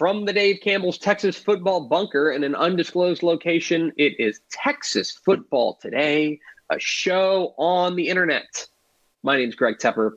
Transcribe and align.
From 0.00 0.24
the 0.24 0.32
Dave 0.32 0.60
Campbell's 0.62 0.96
Texas 0.96 1.36
Football 1.36 1.82
Bunker 1.82 2.30
in 2.30 2.42
an 2.42 2.54
undisclosed 2.54 3.22
location, 3.22 3.92
it 3.98 4.18
is 4.18 4.40
Texas 4.50 5.10
Football 5.10 5.74
Today, 5.74 6.40
a 6.70 6.78
show 6.78 7.52
on 7.58 7.96
the 7.96 8.08
internet. 8.08 8.66
My 9.22 9.36
name 9.36 9.50
is 9.50 9.54
Greg 9.54 9.76
Tepper. 9.76 10.12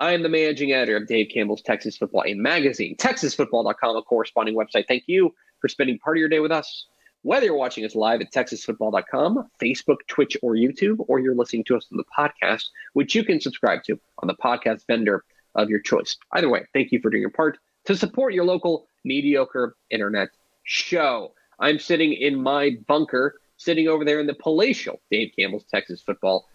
I 0.00 0.14
am 0.14 0.24
the 0.24 0.28
managing 0.28 0.72
editor 0.72 0.96
of 0.96 1.06
Dave 1.06 1.30
Campbell's 1.32 1.62
Texas 1.62 1.96
Football, 1.96 2.24
a 2.26 2.34
magazine, 2.34 2.96
texasfootball.com, 2.96 3.96
a 3.96 4.02
corresponding 4.02 4.56
website. 4.56 4.88
Thank 4.88 5.04
you 5.06 5.32
for 5.60 5.68
spending 5.68 6.00
part 6.00 6.16
of 6.16 6.18
your 6.18 6.28
day 6.28 6.40
with 6.40 6.50
us. 6.50 6.86
Whether 7.22 7.46
you're 7.46 7.54
watching 7.54 7.84
us 7.84 7.94
live 7.94 8.20
at 8.20 8.32
texasfootball.com, 8.32 9.50
Facebook, 9.62 9.98
Twitch, 10.08 10.36
or 10.42 10.54
YouTube, 10.54 11.04
or 11.06 11.20
you're 11.20 11.36
listening 11.36 11.62
to 11.68 11.76
us 11.76 11.86
on 11.92 11.98
the 11.98 12.04
podcast, 12.18 12.64
which 12.94 13.14
you 13.14 13.22
can 13.22 13.40
subscribe 13.40 13.84
to 13.84 14.00
on 14.18 14.26
the 14.26 14.34
podcast 14.34 14.84
vendor 14.88 15.22
of 15.54 15.70
your 15.70 15.78
choice. 15.78 16.16
Either 16.32 16.48
way, 16.48 16.66
thank 16.74 16.90
you 16.90 17.00
for 17.00 17.08
doing 17.08 17.20
your 17.20 17.30
part 17.30 17.56
to 17.88 17.96
support 17.96 18.34
your 18.34 18.44
local 18.44 18.86
mediocre 19.02 19.74
internet 19.90 20.28
show. 20.64 21.32
I'm 21.58 21.78
sitting 21.78 22.12
in 22.12 22.40
my 22.40 22.76
bunker, 22.86 23.40
sitting 23.56 23.88
over 23.88 24.04
there 24.04 24.20
in 24.20 24.26
the 24.26 24.34
palatial 24.34 25.00
Dave 25.10 25.32
Campbell's 25.36 25.64
Texas 25.64 26.02
Football 26.02 26.46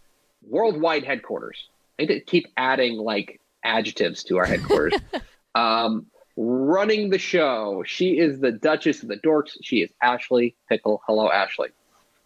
worldwide 0.47 1.03
headquarters. 1.03 1.69
I 1.97 2.03
need 2.03 2.09
to 2.09 2.19
keep 2.19 2.45
adding 2.55 2.97
like 2.97 3.41
adjectives 3.63 4.23
to 4.25 4.37
our 4.37 4.45
headquarters. 4.45 4.93
um, 5.55 6.05
running 6.37 7.09
the 7.09 7.17
show, 7.17 7.83
she 7.83 8.19
is 8.19 8.39
the 8.39 8.51
Duchess 8.51 9.01
of 9.01 9.09
the 9.09 9.17
Dorks. 9.17 9.57
She 9.63 9.81
is 9.81 9.89
Ashley 10.03 10.55
Pickle. 10.69 11.01
Hello, 11.07 11.31
Ashley. 11.31 11.69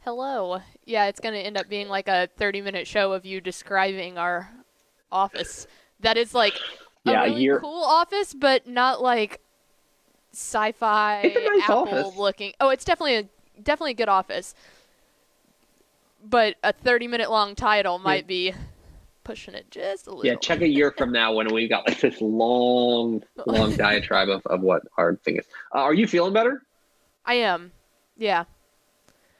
Hello. 0.02 0.60
Yeah, 0.84 1.06
it's 1.06 1.22
going 1.22 1.34
to 1.34 1.40
end 1.40 1.56
up 1.56 1.70
being 1.70 1.88
like 1.88 2.10
a 2.10 2.28
30 2.36 2.60
minute 2.60 2.88
show 2.88 3.14
of 3.14 3.26
you 3.26 3.40
describing 3.40 4.17
our 4.17 4.50
office. 5.14 5.66
That 6.02 6.17
is 6.17 6.34
like 6.34 6.56
a 7.08 7.12
Yeah, 7.12 7.23
really 7.26 7.42
you're- 7.42 7.60
cool 7.62 7.84
office, 7.84 8.34
but 8.34 8.68
not 8.68 9.02
like 9.02 9.40
sci-fi 10.34 11.22
It's 11.23 11.36
a 11.36 11.40
nice 11.40 11.64
Apple 11.64 11.78
office. 12.04 12.16
looking. 12.18 12.54
Oh, 12.60 12.70
it's 12.70 12.86
definitely 12.86 13.16
a 13.16 13.23
definitely 13.62 13.92
a 13.92 13.95
good 13.95 14.10
office. 14.10 14.54
But 16.23 16.56
a 16.64 16.73
30 16.73 17.08
minute 17.08 17.30
long 17.30 17.56
title 17.56 18.00
might 18.00 18.28
be 18.28 18.54
pushing 19.23 19.54
it 19.54 19.70
just 19.72 20.08
a 20.08 20.10
little. 20.12 20.26
Yeah, 20.26 20.36
check 20.36 20.62
a 20.62 20.67
year 20.67 20.92
from 20.92 21.12
now 21.12 21.34
when 21.34 21.48
we've 21.54 21.70
got 21.70 21.88
like 21.88 22.00
this 22.00 22.20
long, 22.22 23.23
long 23.46 23.76
diatribe 23.76 24.30
of, 24.30 24.46
of 24.48 24.62
what 24.62 24.84
our 24.98 25.16
thing 25.17 25.38
is. 25.38 25.46
Uh, 25.73 25.80
are 25.80 25.94
you 25.94 26.08
feeling 26.08 26.34
better? 26.34 26.64
I 27.26 27.36
am. 27.36 27.72
Yeah. 28.17 28.46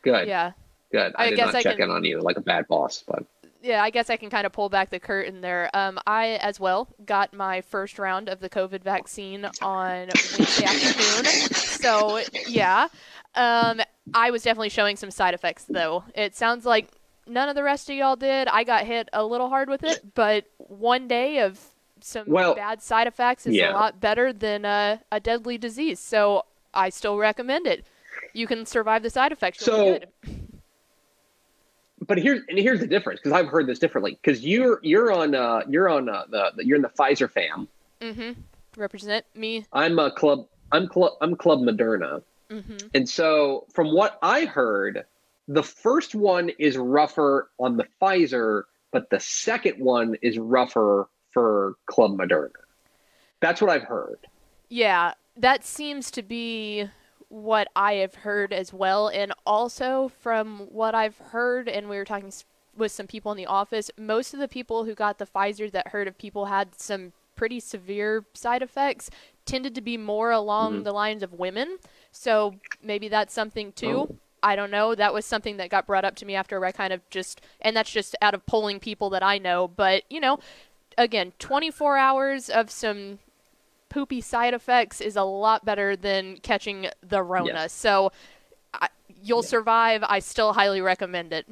Good. 0.01 0.27
Yeah. 0.27 0.51
Good. 0.91 1.13
I, 1.17 1.25
I 1.25 1.29
did 1.29 1.35
guess 1.38 1.45
not 1.47 1.56
I 1.56 1.63
check 1.63 1.77
can- 1.77 1.89
in 1.89 1.95
on 1.95 2.03
you 2.03 2.19
like 2.22 2.38
a 2.38 2.41
bad 2.41 2.67
boss, 2.67 3.03
but 3.07 3.23
yeah, 3.62 3.81
I 3.84 3.90
guess 3.90 4.09
I 4.09 4.18
can 4.18 4.29
kind 4.29 4.45
of 4.45 4.51
pull 4.51 4.69
back 4.69 4.90
the 4.90 5.00
curtain 5.00 5.41
there. 5.41 5.69
Um, 5.73 6.00
I 6.06 6.31
as 6.41 6.59
well 6.59 6.88
got 7.06 7.34
my 7.34 7.62
first 7.62 7.97
round 8.00 8.29
of 8.29 8.40
the 8.40 8.50
COVID 8.50 8.84
vaccine 8.84 9.45
on 9.62 10.09
Wednesday 10.38 10.66
afternoon. 10.66 11.25
So 11.53 12.22
yeah, 12.47 12.88
um, 13.35 13.81
I 14.13 14.31
was 14.31 14.44
definitely 14.44 14.69
showing 14.69 14.95
some 14.95 15.12
side 15.12 15.34
effects 15.34 15.66
though. 15.68 16.03
It 16.16 16.35
sounds 16.35 16.66
like 16.66 16.90
none 17.28 17.50
of 17.50 17.56
the 17.56 17.63
rest 17.63 17.90
of 17.90 17.95
y'all 17.95 18.16
did. 18.16 18.47
I 18.47 18.63
got 18.63 18.85
hit 18.85 19.09
a 19.13 19.25
little 19.25 19.50
hard 19.50 19.69
with 19.69 19.84
it, 19.84 20.13
but 20.16 20.45
one 20.57 21.07
day 21.07 21.39
of 21.39 21.59
some 22.00 22.25
Well, 22.28 22.56
bad 22.56 22.81
side 22.81 23.07
effects 23.07 23.47
is 23.47 23.56
yeah. 23.56 23.72
a 23.72 23.74
lot 23.74 24.00
better 24.00 24.31
than 24.31 24.66
uh, 24.66 24.97
a 25.12 25.19
deadly 25.19 25.57
disease. 25.57 26.00
So 26.00 26.45
I 26.74 26.89
still 26.89 27.18
recommend 27.18 27.66
it. 27.68 27.85
You 28.34 28.45
can 28.47 28.66
survive 28.66 29.03
the 29.03 29.09
side 29.09 29.31
effects. 29.31 29.66
You'll 29.66 29.75
So- 29.75 30.00
good. 30.00 30.07
But 32.07 32.18
here's 32.18 32.41
and 32.50 32.57
here's 32.57 32.79
the 32.79 32.88
difference 32.88 33.19
because 33.19 33.34
I've 33.34 33.47
heard 33.47 33.68
this 33.68 33.79
differently 33.79 34.18
because 34.22 34.44
you're 34.44 34.79
you're 34.81 35.12
on 35.12 35.35
uh 35.35 35.62
you're 35.68 35.90
on 35.90 36.09
uh, 36.09 36.23
the, 36.29 36.51
the 36.56 36.66
you're 36.66 36.78
in 36.78 36.81
the 36.81 36.90
Pfizer 36.90 37.29
fam. 37.29 37.68
Mm-hmm. 38.01 38.40
Represent 38.78 39.25
me. 39.35 39.66
I'm 39.73 40.00
a 40.00 40.12
club. 40.12 40.47
I'm 40.72 40.88
club. 40.88 41.13
I'm 41.22 41.35
club 41.35 41.59
Moderna. 41.59 42.22
Mm-hmm. 42.50 42.88
And 42.94 43.09
so, 43.09 43.66
from 43.73 43.94
what 43.94 44.18
I 44.22 44.45
heard, 44.45 45.06
the 45.47 45.63
first 45.63 46.16
one 46.16 46.50
is 46.59 46.78
rougher 46.78 47.50
on 47.59 47.78
the 47.78 47.85
Pfizer, 48.01 48.63
but 48.91 49.09
the 49.09 49.19
second 49.19 49.79
one 49.79 50.16
is 50.22 50.38
rougher 50.38 51.09
for 51.31 51.75
Club 51.88 52.18
Moderna. 52.18 52.51
That's 53.41 53.62
what 53.62 53.69
I've 53.69 53.84
heard. 53.84 54.19
Yeah, 54.69 55.13
that 55.35 55.66
seems 55.66 56.09
to 56.12 56.22
be 56.22 56.89
what 57.29 57.67
I 57.75 57.93
have 57.95 58.15
heard 58.15 58.53
as 58.53 58.73
well. 58.73 59.07
And 59.09 59.33
also, 59.45 60.11
from 60.21 60.67
what 60.71 60.95
I've 60.95 61.17
heard, 61.17 61.67
and 61.67 61.89
we 61.89 61.97
were 61.97 62.05
talking 62.05 62.31
with 62.75 62.91
some 62.91 63.07
people 63.07 63.31
in 63.31 63.38
the 63.38 63.45
office, 63.45 63.89
most 63.97 64.33
of 64.33 64.39
the 64.39 64.47
people 64.47 64.85
who 64.85 64.93
got 64.93 65.17
the 65.17 65.25
Pfizer 65.25 65.71
that 65.71 65.89
heard 65.89 66.07
of 66.07 66.17
people 66.17 66.45
had 66.45 66.79
some 66.79 67.13
pretty 67.35 67.59
severe 67.59 68.25
side 68.33 68.61
effects 68.61 69.09
tended 69.45 69.75
to 69.75 69.81
be 69.81 69.97
more 69.97 70.31
along 70.31 70.81
Mhm. 70.81 70.83
the 70.83 70.91
lines 70.91 71.23
of 71.23 71.33
women. 71.33 71.77
So 72.11 72.55
maybe 72.81 73.07
that's 73.07 73.33
something 73.33 73.71
too. 73.73 74.07
Oh. 74.11 74.15
I 74.44 74.55
don't 74.55 74.71
know. 74.71 74.94
That 74.94 75.13
was 75.13 75.25
something 75.25 75.57
that 75.57 75.69
got 75.69 75.88
brought 75.88 76.05
up 76.05 76.15
to 76.17 76.25
me 76.25 76.35
after 76.35 76.63
I 76.63 76.71
kind 76.71 76.94
of 76.94 77.07
just, 77.09 77.41
and 77.59 77.75
that's 77.75 77.91
just 77.91 78.15
out 78.21 78.33
of 78.35 78.45
polling 78.45 78.79
people 78.79 79.09
that 79.11 79.23
I 79.23 79.38
know. 79.39 79.67
But, 79.67 80.03
you 80.09 80.19
know, 80.19 80.39
again, 80.97 81.33
24 81.39 81.97
hours 81.97 82.49
of 82.49 82.69
some 82.69 83.19
poopy 83.89 84.21
side 84.21 84.53
effects 84.53 85.01
is 85.01 85.15
a 85.15 85.23
lot 85.23 85.65
better 85.65 85.95
than 85.95 86.37
catching 86.37 86.87
the 87.01 87.21
Rona. 87.23 87.53
Yes. 87.53 87.73
So 87.73 88.11
I, 88.73 88.89
you'll 89.21 89.43
Yeah. 89.43 89.47
survive. 89.47 90.03
I 90.07 90.19
still 90.19 90.53
highly 90.53 90.81
recommend 90.81 91.33
it. 91.33 91.45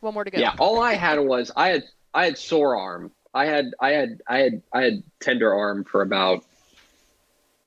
One 0.00 0.14
more 0.14 0.24
to 0.24 0.30
go. 0.30 0.38
Yeah, 0.38 0.54
all 0.58 0.80
I 0.82 0.94
had 0.94 1.20
was 1.20 1.52
I 1.56 1.68
had 1.68 1.84
I 2.12 2.24
had 2.24 2.36
sore 2.38 2.76
arm. 2.76 3.12
I 3.34 3.46
had 3.46 3.72
I 3.80 3.90
had 3.90 4.20
I 4.26 4.38
had 4.38 4.62
I 4.72 4.82
had 4.82 5.02
tender 5.20 5.54
arm 5.54 5.84
for 5.84 6.02
about 6.02 6.44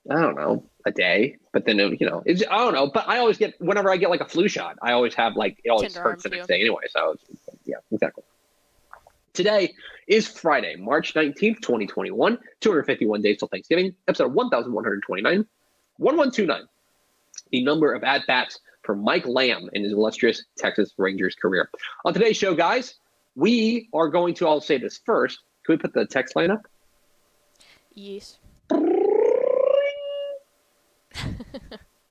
I 0.10 0.22
don't 0.22 0.36
know 0.36 0.64
a 0.86 0.92
day, 0.92 1.38
but 1.54 1.66
then 1.66 1.80
it, 1.80 2.00
you 2.02 2.08
know 2.10 2.24
it's 2.26 2.44
I 2.52 2.58
don't 2.58 2.74
know. 2.74 2.88
But 2.88 3.08
I 3.08 3.20
always 3.20 3.38
get 3.38 3.60
whenever 3.62 3.90
I 3.90 3.98
get 3.98 4.10
like 4.10 4.22
a 4.22 4.26
flu 4.28 4.48
shot, 4.50 4.78
I 4.82 4.92
always 4.92 5.14
have 5.16 5.36
like 5.38 5.60
it 5.64 5.70
always 5.70 5.94
Tender 5.94 6.10
hurts 6.10 6.24
the 6.24 6.30
next 6.30 6.48
day 6.48 6.60
anyway. 6.60 6.84
So 6.90 7.16
yeah, 7.66 7.78
exactly. 7.92 8.24
Today 9.36 9.74
is 10.08 10.28
Friday, 10.28 10.78
March 10.78 11.14
19th, 11.14 11.62
2021. 11.62 12.38
251 12.62 13.22
days 13.22 13.38
till 13.38 13.50
Thanksgiving. 13.50 13.94
Episode 14.08 14.34
1129. 14.34 15.46
1129. 15.98 16.62
The 17.52 17.64
number 17.64 17.94
of 17.94 18.04
at 18.04 18.26
bats 18.28 18.62
for 18.84 18.96
Mike 18.96 19.28
Lamb 19.28 19.70
in 19.74 19.84
his 19.84 19.92
illustrious 19.92 20.46
Texas 20.58 20.94
Rangers 20.98 21.36
career. 21.36 21.70
On 22.06 22.14
today's 22.14 22.38
show, 22.38 22.56
guys, 22.56 22.96
we 23.36 23.90
are 23.94 24.08
going 24.08 24.34
to 24.36 24.48
all 24.48 24.62
say 24.62 24.78
this 24.78 25.02
first. 25.06 25.40
Can 25.66 25.74
we 25.74 25.78
put 25.78 25.94
the 25.94 26.06
text 26.06 26.38
line 26.38 26.52
up? 26.52 26.66
Yes. 27.94 28.40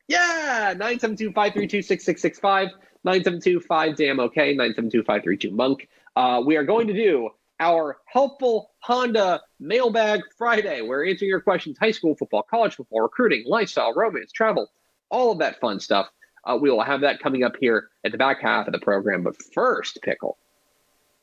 Yeah, 0.07 0.75
972-532-6665, 0.75 2.71
972-5 3.07 3.97
damn 3.97 4.21
okay, 4.21 4.55
972-532 4.55 5.51
monk. 5.51 5.89
Uh, 6.17 6.43
we 6.45 6.57
are 6.57 6.65
going 6.65 6.87
to 6.87 6.93
do 6.93 7.31
our 7.61 7.99
helpful 8.07 8.73
Honda 8.81 9.41
Mailbag 9.61 10.21
Friday. 10.37 10.83
We're 10.83 11.07
answering 11.07 11.29
your 11.29 11.41
questions: 11.41 11.77
high 11.79 11.91
school 11.91 12.15
football, 12.15 12.43
college 12.43 12.75
football, 12.75 13.01
recruiting, 13.01 13.45
lifestyle, 13.47 13.93
romance, 13.95 14.33
travel, 14.33 14.71
all 15.11 15.33
of 15.33 15.39
that 15.39 15.61
fun 15.61 15.81
stuff. 15.81 16.09
Uh, 16.45 16.59
we 16.61 16.71
will 16.71 16.83
have 16.83 17.01
that 17.01 17.21
coming 17.21 17.43
up 17.43 17.57
here 17.59 17.89
at 18.05 18.13
the 18.13 18.19
back 18.19 18.41
half 18.41 18.67
of 18.67 18.73
the 18.73 18.79
program. 18.79 19.23
But 19.23 19.35
first, 19.55 19.99
Pickle, 20.03 20.37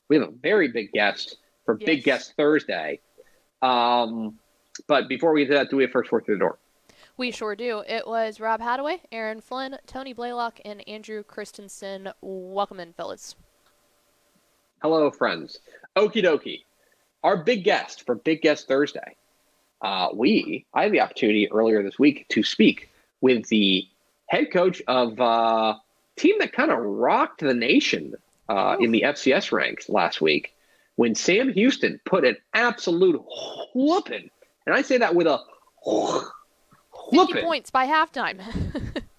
we 0.09 0.17
have 0.17 0.27
a 0.27 0.31
very 0.31 0.67
big 0.67 0.91
guest 0.91 1.37
for 1.65 1.77
yes. 1.79 1.85
Big 1.85 2.03
Guest 2.03 2.33
Thursday. 2.35 2.99
Um, 3.61 4.39
but 4.87 5.07
before 5.07 5.31
we 5.31 5.45
get 5.45 5.51
to 5.51 5.57
that, 5.59 5.69
do 5.69 5.77
we 5.77 5.83
have 5.83 5.91
first 5.91 6.11
word 6.11 6.25
through 6.25 6.35
the 6.35 6.39
door? 6.39 6.57
We 7.17 7.31
sure 7.31 7.55
do. 7.55 7.83
It 7.87 8.07
was 8.07 8.39
Rob 8.39 8.61
Hadaway, 8.61 9.01
Aaron 9.11 9.41
Flynn, 9.41 9.77
Tony 9.85 10.13
Blaylock, 10.13 10.59
and 10.65 10.87
Andrew 10.87 11.23
Christensen. 11.23 12.09
Welcome 12.21 12.79
in, 12.79 12.93
fellas. 12.93 13.35
Hello, 14.81 15.11
friends. 15.11 15.59
Okie 15.95 16.23
dokie. 16.23 16.63
Our 17.23 17.37
big 17.37 17.63
guest 17.63 18.03
for 18.07 18.15
Big 18.15 18.41
Guest 18.41 18.67
Thursday. 18.67 19.15
Uh, 19.79 20.09
we, 20.11 20.65
I 20.73 20.83
had 20.83 20.91
the 20.91 21.01
opportunity 21.01 21.51
earlier 21.51 21.83
this 21.83 21.99
week 21.99 22.25
to 22.29 22.41
speak 22.41 22.89
with 23.21 23.47
the 23.49 23.87
head 24.25 24.51
coach 24.51 24.81
of 24.87 25.19
a 25.19 25.23
uh, 25.23 25.77
team 26.15 26.35
that 26.39 26.53
kind 26.53 26.71
of 26.71 26.79
rocked 26.79 27.41
the 27.41 27.53
nation 27.53 28.15
uh, 28.49 28.77
in 28.79 28.91
the 28.91 29.03
FCS 29.03 29.51
ranks 29.51 29.87
last 29.87 30.19
week 30.19 30.55
when 30.95 31.13
Sam 31.13 31.53
Houston 31.53 31.99
put 32.05 32.25
an 32.25 32.37
absolute 32.55 33.21
whooping, 33.75 34.31
and 34.65 34.75
I 34.75 34.81
say 34.81 34.97
that 34.97 35.13
with 35.13 35.27
a 35.27 35.41
whooping. 35.85 36.27
50 37.11 37.41
points 37.41 37.69
by 37.69 37.85
halftime. 37.85 38.41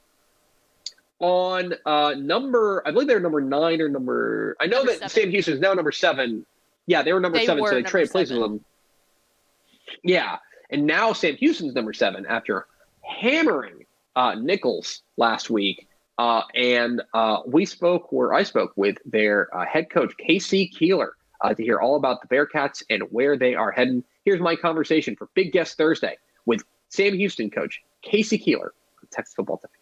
on 1.22 1.74
uh, 1.86 2.14
number, 2.18 2.82
I 2.84 2.90
believe 2.90 3.08
they're 3.08 3.20
number 3.20 3.40
nine 3.40 3.80
or 3.80 3.88
number. 3.88 4.56
I 4.60 4.66
know 4.66 4.78
number 4.78 4.92
that 4.92 5.10
seven. 5.10 5.24
Sam 5.24 5.30
Houston 5.30 5.54
is 5.54 5.60
now 5.60 5.72
number 5.72 5.92
seven. 5.92 6.44
Yeah, 6.86 7.02
they 7.02 7.12
were 7.12 7.20
number 7.20 7.38
they 7.38 7.46
seven, 7.46 7.62
were 7.62 7.70
so 7.70 7.76
they 7.76 7.82
traded 7.82 8.10
places 8.10 8.38
with 8.38 8.42
them. 8.42 8.64
Yeah, 10.02 10.38
and 10.68 10.84
now 10.84 11.12
Sam 11.12 11.36
Houston's 11.36 11.74
number 11.74 11.92
seven 11.92 12.26
after 12.26 12.66
hammering 13.02 13.86
uh, 14.16 14.34
Nicholls 14.34 15.02
last 15.16 15.48
week. 15.48 15.88
Uh, 16.18 16.42
and 16.54 17.02
uh, 17.14 17.38
we 17.46 17.64
spoke, 17.64 18.12
where 18.12 18.34
I 18.34 18.42
spoke 18.42 18.72
with 18.76 18.98
their 19.04 19.54
uh, 19.56 19.64
head 19.64 19.90
coach, 19.90 20.12
K.C. 20.18 20.68
Keeler, 20.68 21.14
uh, 21.40 21.54
to 21.54 21.62
hear 21.62 21.80
all 21.80 21.96
about 21.96 22.20
the 22.20 22.28
Bearcats 22.28 22.82
and 22.90 23.02
where 23.10 23.36
they 23.36 23.54
are 23.54 23.70
heading. 23.70 24.04
Here's 24.24 24.40
my 24.40 24.54
conversation 24.54 25.16
for 25.16 25.28
Big 25.34 25.52
Guest 25.52 25.76
Thursday 25.78 26.18
with 26.46 26.62
Sam 26.90 27.14
Houston 27.14 27.50
coach, 27.50 27.80
K.C. 28.02 28.38
Keeler 28.38 28.74
Texas 29.10 29.34
Football 29.34 29.58
Today. 29.58 29.72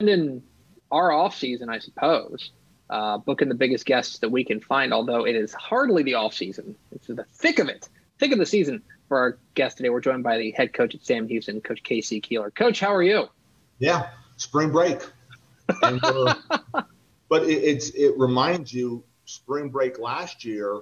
And 0.00 0.08
in 0.08 0.42
our 0.90 1.12
off 1.12 1.36
season, 1.36 1.68
I 1.68 1.78
suppose, 1.78 2.50
uh, 2.88 3.18
booking 3.18 3.48
the 3.48 3.54
biggest 3.54 3.86
guests 3.86 4.18
that 4.18 4.30
we 4.30 4.44
can 4.44 4.60
find, 4.60 4.92
although 4.92 5.26
it 5.26 5.36
is 5.36 5.52
hardly 5.52 6.02
the 6.02 6.14
off 6.14 6.34
season. 6.34 6.74
It's 6.92 7.06
the 7.06 7.24
thick 7.32 7.58
of 7.58 7.68
it, 7.68 7.88
thick 8.18 8.32
of 8.32 8.38
the 8.38 8.46
season 8.46 8.82
for 9.08 9.18
our 9.18 9.38
guest 9.54 9.76
today. 9.76 9.90
We're 9.90 10.00
joined 10.00 10.22
by 10.22 10.38
the 10.38 10.52
head 10.52 10.72
coach 10.72 10.94
at 10.94 11.04
Sam 11.04 11.28
Houston, 11.28 11.60
Coach 11.60 11.82
K.C. 11.82 12.20
Keeler. 12.20 12.50
Coach, 12.50 12.80
how 12.80 12.94
are 12.94 13.02
you? 13.02 13.28
Yeah, 13.78 14.08
spring 14.36 14.70
break. 14.70 15.00
And, 15.82 16.02
uh, 16.02 16.34
but 17.28 17.44
it, 17.44 17.62
it's 17.62 17.90
it 17.90 18.18
reminds 18.18 18.72
you 18.72 19.04
spring 19.24 19.68
break 19.68 19.98
last 19.98 20.44
year. 20.44 20.80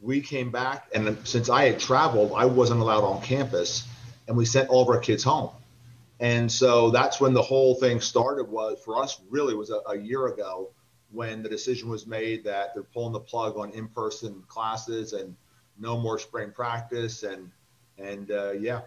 We 0.00 0.20
came 0.20 0.50
back, 0.50 0.88
and 0.94 1.16
since 1.24 1.48
I 1.48 1.64
had 1.64 1.80
traveled, 1.80 2.32
I 2.36 2.44
wasn't 2.44 2.80
allowed 2.80 3.04
on 3.04 3.22
campus, 3.22 3.86
and 4.28 4.36
we 4.36 4.44
sent 4.44 4.68
all 4.68 4.82
of 4.82 4.88
our 4.88 4.98
kids 4.98 5.24
home. 5.24 5.50
And 6.20 6.50
so 6.50 6.90
that's 6.90 7.20
when 7.20 7.34
the 7.34 7.42
whole 7.42 7.74
thing 7.74 8.00
started. 8.00 8.44
Was 8.44 8.78
for 8.84 9.02
us 9.02 9.20
really 9.28 9.54
was 9.54 9.70
a, 9.70 9.80
a 9.88 9.96
year 9.96 10.28
ago 10.28 10.70
when 11.10 11.42
the 11.42 11.48
decision 11.48 11.88
was 11.88 12.06
made 12.06 12.44
that 12.44 12.74
they're 12.74 12.82
pulling 12.82 13.12
the 13.12 13.20
plug 13.20 13.56
on 13.56 13.70
in-person 13.70 14.42
classes 14.48 15.12
and 15.12 15.36
no 15.78 15.98
more 15.98 16.18
spring 16.18 16.50
practice 16.50 17.22
and 17.22 17.50
and 17.98 18.30
uh, 18.30 18.52
yeah 18.52 18.80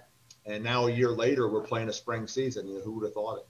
and 0.45 0.63
now 0.63 0.88
a 0.88 0.91
year 0.91 1.09
later 1.09 1.47
we're 1.50 1.61
playing 1.61 1.89
a 1.89 1.94
spring 1.94 2.27
season 2.27 2.67
you 2.67 2.75
know, 2.75 2.81
who 2.81 2.94
would 2.94 3.03
have 3.03 3.13
thought 3.13 3.38
it 3.38 3.47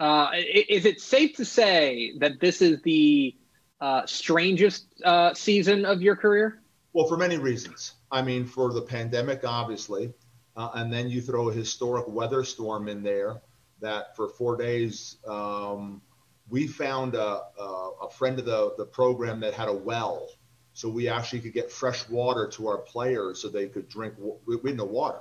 uh, 0.00 0.30
is 0.68 0.84
it 0.84 1.00
safe 1.00 1.36
to 1.36 1.44
say 1.44 2.12
that 2.18 2.40
this 2.40 2.60
is 2.60 2.80
the 2.82 3.36
uh, 3.80 4.04
strangest 4.06 4.86
uh, 5.04 5.32
season 5.34 5.84
of 5.84 6.02
your 6.02 6.16
career 6.16 6.61
well 6.92 7.06
for 7.06 7.16
many 7.16 7.38
reasons. 7.38 7.94
I 8.10 8.22
mean 8.22 8.44
for 8.44 8.72
the 8.72 8.82
pandemic 8.82 9.42
obviously 9.44 10.12
uh, 10.56 10.70
and 10.74 10.92
then 10.92 11.08
you 11.08 11.20
throw 11.22 11.48
a 11.48 11.52
historic 11.52 12.06
weather 12.08 12.44
storm 12.44 12.88
in 12.88 13.02
there 13.02 13.40
that 13.80 14.14
for 14.16 14.28
four 14.28 14.56
days 14.56 15.16
um, 15.26 16.00
we 16.48 16.66
found 16.66 17.14
a, 17.14 17.40
a, 17.58 17.90
a 18.02 18.10
friend 18.10 18.38
of 18.38 18.44
the, 18.44 18.74
the 18.76 18.84
program 18.84 19.40
that 19.40 19.54
had 19.54 19.68
a 19.68 19.72
well. 19.72 20.28
So 20.74 20.88
we 20.88 21.08
actually 21.08 21.40
could 21.40 21.52
get 21.52 21.70
fresh 21.70 22.08
water 22.08 22.48
to 22.48 22.68
our 22.68 22.78
players 22.78 23.40
so 23.40 23.48
they 23.48 23.68
could 23.68 23.88
drink 23.88 24.14
we 24.46 24.58
had 24.64 24.76
no 24.76 24.84
water. 24.84 25.20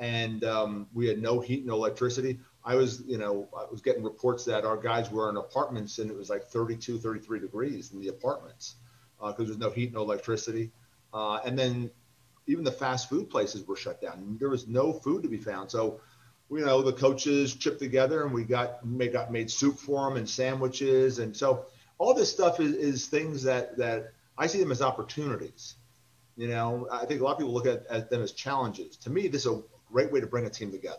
And 0.00 0.42
um, 0.44 0.88
we 0.92 1.06
had 1.06 1.20
no 1.20 1.40
heat 1.40 1.64
no 1.64 1.74
electricity. 1.74 2.38
I 2.64 2.76
was 2.76 3.02
you 3.06 3.18
know 3.18 3.48
i 3.58 3.64
was 3.70 3.80
getting 3.80 4.04
reports 4.04 4.44
that 4.44 4.64
our 4.64 4.76
guys 4.76 5.10
were 5.10 5.28
in 5.28 5.36
apartments 5.36 5.98
and 5.98 6.08
it 6.08 6.16
was 6.16 6.30
like 6.30 6.44
32 6.44 6.98
33 6.98 7.40
degrees 7.40 7.92
in 7.92 8.00
the 8.00 8.06
apartments 8.06 8.76
because 9.18 9.34
uh, 9.40 9.44
there's 9.44 9.58
no 9.58 9.70
heat 9.70 9.92
no 9.92 10.02
electricity 10.02 10.70
uh, 11.12 11.40
and 11.44 11.58
then 11.58 11.90
even 12.46 12.64
the 12.64 12.72
fast 12.72 13.08
food 13.08 13.30
places 13.30 13.66
were 13.66 13.76
shut 13.76 14.00
down 14.00 14.36
there 14.40 14.48
was 14.48 14.66
no 14.66 14.92
food 14.92 15.22
to 15.22 15.28
be 15.28 15.38
found 15.38 15.70
so 15.70 16.00
you 16.52 16.64
know, 16.64 16.82
the 16.82 16.92
coaches 16.92 17.54
chipped 17.54 17.78
together 17.78 18.24
and 18.24 18.32
we 18.32 18.44
got 18.44 18.84
made, 18.84 19.12
got 19.12 19.32
made 19.32 19.50
soup 19.50 19.78
for 19.78 20.08
them 20.08 20.18
and 20.18 20.28
sandwiches. 20.28 21.18
And 21.18 21.34
so 21.34 21.66
all 21.98 22.14
this 22.14 22.30
stuff 22.30 22.60
is, 22.60 22.74
is 22.74 23.06
things 23.06 23.42
that, 23.44 23.76
that 23.78 24.12
I 24.36 24.46
see 24.46 24.60
them 24.60 24.70
as 24.70 24.82
opportunities. 24.82 25.76
You 26.36 26.48
know, 26.48 26.88
I 26.90 27.06
think 27.06 27.20
a 27.20 27.24
lot 27.24 27.32
of 27.32 27.38
people 27.38 27.54
look 27.54 27.66
at, 27.66 27.86
at 27.86 28.10
them 28.10 28.22
as 28.22 28.32
challenges. 28.32 28.96
To 28.98 29.10
me, 29.10 29.28
this 29.28 29.46
is 29.46 29.52
a 29.52 29.62
great 29.90 30.12
way 30.12 30.20
to 30.20 30.26
bring 30.26 30.46
a 30.46 30.50
team 30.50 30.70
together. 30.70 30.98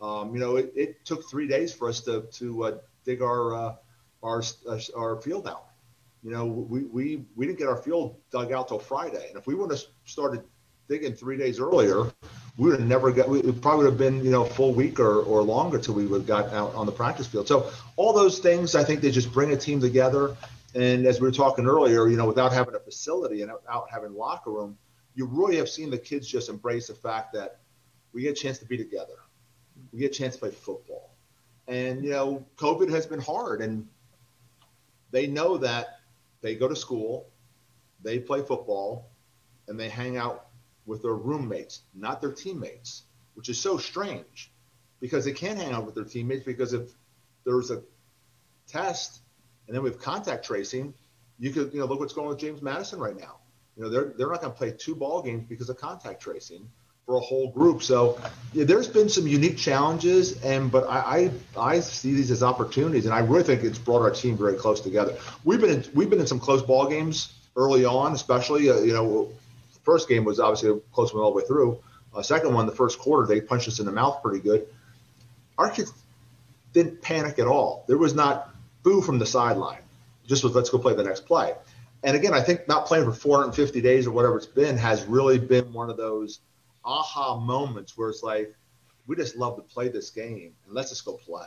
Um, 0.00 0.34
you 0.34 0.40
know, 0.40 0.56
it, 0.56 0.72
it, 0.74 1.04
took 1.04 1.30
three 1.30 1.46
days 1.46 1.72
for 1.72 1.88
us 1.88 2.00
to, 2.02 2.22
to 2.32 2.64
uh, 2.64 2.78
dig 3.04 3.22
our, 3.22 3.54
uh, 3.54 3.74
our, 4.22 4.42
our 4.96 5.20
field 5.20 5.48
out. 5.48 5.66
You 6.24 6.30
know, 6.30 6.46
we, 6.46 6.84
we, 6.84 7.24
we 7.36 7.46
didn't 7.46 7.58
get 7.58 7.68
our 7.68 7.76
field 7.76 8.16
dug 8.30 8.50
out 8.50 8.68
till 8.68 8.78
Friday. 8.78 9.28
And 9.28 9.36
if 9.36 9.46
we 9.46 9.54
would 9.54 9.70
have 9.70 9.80
started 10.06 10.42
digging 10.88 11.12
three 11.12 11.36
days 11.36 11.60
earlier, 11.60 12.10
we 12.56 12.70
would 12.70 12.80
have 12.80 12.88
never 12.88 13.12
got. 13.12 13.28
We, 13.28 13.40
it 13.40 13.60
probably 13.60 13.84
would 13.84 13.90
have 13.90 13.98
been 13.98 14.24
you 14.24 14.30
know 14.30 14.46
a 14.46 14.48
full 14.48 14.72
week 14.72 14.98
or, 14.98 15.20
or 15.20 15.42
longer 15.42 15.78
till 15.78 15.94
we 15.94 16.06
would 16.06 16.22
have 16.22 16.26
gotten 16.26 16.54
out 16.54 16.74
on 16.74 16.86
the 16.86 16.92
practice 16.92 17.26
field. 17.26 17.46
So 17.46 17.70
all 17.96 18.14
those 18.14 18.38
things, 18.38 18.74
I 18.74 18.84
think 18.84 19.02
they 19.02 19.10
just 19.10 19.32
bring 19.32 19.52
a 19.52 19.56
team 19.56 19.80
together. 19.80 20.34
And 20.74 21.06
as 21.06 21.20
we 21.20 21.28
were 21.28 21.32
talking 21.32 21.66
earlier, 21.66 22.08
you 22.08 22.16
know, 22.16 22.26
without 22.26 22.52
having 22.52 22.74
a 22.74 22.80
facility 22.80 23.42
and 23.42 23.52
without 23.52 23.88
having 23.92 24.14
locker 24.14 24.50
room, 24.50 24.78
you 25.14 25.26
really 25.26 25.56
have 25.56 25.68
seen 25.68 25.90
the 25.90 25.98
kids 25.98 26.26
just 26.26 26.48
embrace 26.48 26.86
the 26.86 26.94
fact 26.94 27.34
that 27.34 27.60
we 28.12 28.22
get 28.22 28.30
a 28.30 28.40
chance 28.42 28.58
to 28.58 28.64
be 28.64 28.78
together, 28.78 29.18
we 29.92 29.98
get 30.00 30.12
a 30.12 30.14
chance 30.14 30.34
to 30.34 30.40
play 30.40 30.50
football, 30.50 31.14
and 31.68 32.02
you 32.02 32.10
know, 32.10 32.44
COVID 32.56 32.90
has 32.90 33.06
been 33.06 33.20
hard, 33.20 33.60
and 33.60 33.86
they 35.10 35.26
know 35.26 35.58
that 35.58 35.98
they 36.44 36.54
go 36.54 36.68
to 36.68 36.76
school, 36.76 37.30
they 38.02 38.18
play 38.18 38.42
football, 38.42 39.10
and 39.66 39.80
they 39.80 39.88
hang 39.88 40.18
out 40.18 40.48
with 40.84 41.00
their 41.00 41.14
roommates, 41.14 41.80
not 41.94 42.20
their 42.20 42.32
teammates, 42.32 43.04
which 43.32 43.48
is 43.48 43.58
so 43.58 43.78
strange 43.78 44.52
because 45.00 45.24
they 45.24 45.32
can't 45.32 45.58
hang 45.58 45.72
out 45.72 45.86
with 45.86 45.94
their 45.94 46.04
teammates 46.04 46.44
because 46.44 46.74
if 46.74 46.90
there's 47.46 47.70
a 47.70 47.82
test 48.68 49.22
and 49.66 49.74
then 49.74 49.82
we 49.82 49.88
have 49.88 49.98
contact 49.98 50.44
tracing, 50.44 50.92
you 51.38 51.50
could, 51.50 51.72
you 51.72 51.80
know, 51.80 51.86
look 51.86 51.98
what's 51.98 52.12
going 52.12 52.26
on 52.26 52.34
with 52.34 52.40
James 52.40 52.60
Madison 52.60 53.00
right 53.00 53.18
now. 53.18 53.38
You 53.74 53.84
know, 53.84 53.88
they're, 53.88 54.12
they're 54.14 54.30
not 54.30 54.42
going 54.42 54.52
to 54.52 54.58
play 54.58 54.72
two 54.72 54.94
ball 54.94 55.22
games 55.22 55.46
because 55.48 55.70
of 55.70 55.78
contact 55.78 56.20
tracing 56.20 56.68
for 57.06 57.16
a 57.16 57.20
whole 57.20 57.50
group. 57.50 57.82
So 57.82 58.18
yeah, 58.52 58.64
there's 58.64 58.88
been 58.88 59.08
some 59.08 59.26
unique 59.26 59.56
challenges, 59.56 60.42
and 60.42 60.70
but 60.70 60.88
I, 60.88 61.30
I, 61.56 61.74
I 61.74 61.80
see 61.80 62.14
these 62.14 62.30
as 62.30 62.42
opportunities, 62.42 63.04
and 63.04 63.14
I 63.14 63.20
really 63.20 63.42
think 63.42 63.62
it's 63.62 63.78
brought 63.78 64.02
our 64.02 64.10
team 64.10 64.36
very 64.36 64.54
close 64.54 64.80
together. 64.80 65.16
We've 65.44 65.60
been 65.60 65.70
in, 65.70 65.84
we've 65.94 66.08
been 66.08 66.20
in 66.20 66.26
some 66.26 66.40
close 66.40 66.62
ball 66.62 66.88
games 66.88 67.32
early 67.56 67.84
on, 67.84 68.12
especially 68.12 68.70
uh, 68.70 68.78
you 68.78 68.92
know 68.92 69.30
first 69.84 70.08
game 70.08 70.24
was 70.24 70.40
obviously 70.40 70.70
a 70.70 70.76
close 70.92 71.12
one 71.12 71.22
all 71.22 71.30
the 71.30 71.36
way 71.36 71.44
through. 71.46 71.78
Uh, 72.14 72.22
second 72.22 72.54
one, 72.54 72.66
the 72.66 72.72
first 72.72 72.98
quarter, 72.98 73.26
they 73.26 73.40
punched 73.40 73.68
us 73.68 73.80
in 73.80 73.86
the 73.86 73.92
mouth 73.92 74.22
pretty 74.22 74.40
good. 74.40 74.66
Our 75.58 75.68
kids 75.70 75.92
didn't 76.72 77.02
panic 77.02 77.38
at 77.38 77.46
all. 77.46 77.84
There 77.86 77.98
was 77.98 78.14
not 78.14 78.54
boo 78.82 79.00
from 79.00 79.18
the 79.18 79.26
sideline. 79.26 79.80
Just 80.26 80.42
was 80.42 80.54
let's 80.54 80.70
go 80.70 80.78
play 80.78 80.94
the 80.94 81.04
next 81.04 81.26
play. 81.26 81.52
And 82.02 82.16
again, 82.16 82.34
I 82.34 82.40
think 82.40 82.68
not 82.68 82.86
playing 82.86 83.04
for 83.04 83.12
450 83.12 83.80
days 83.80 84.06
or 84.06 84.12
whatever 84.12 84.36
it's 84.36 84.46
been 84.46 84.76
has 84.76 85.04
really 85.04 85.38
been 85.38 85.72
one 85.72 85.90
of 85.90 85.96
those 85.96 86.40
aha 86.84 87.38
moments 87.38 87.96
where 87.96 88.10
it's 88.10 88.22
like, 88.22 88.54
we 89.06 89.16
just 89.16 89.36
love 89.36 89.56
to 89.56 89.62
play 89.62 89.88
this 89.88 90.10
game 90.10 90.54
and 90.64 90.74
let's 90.74 90.90
just 90.90 91.04
go 91.04 91.14
play. 91.14 91.46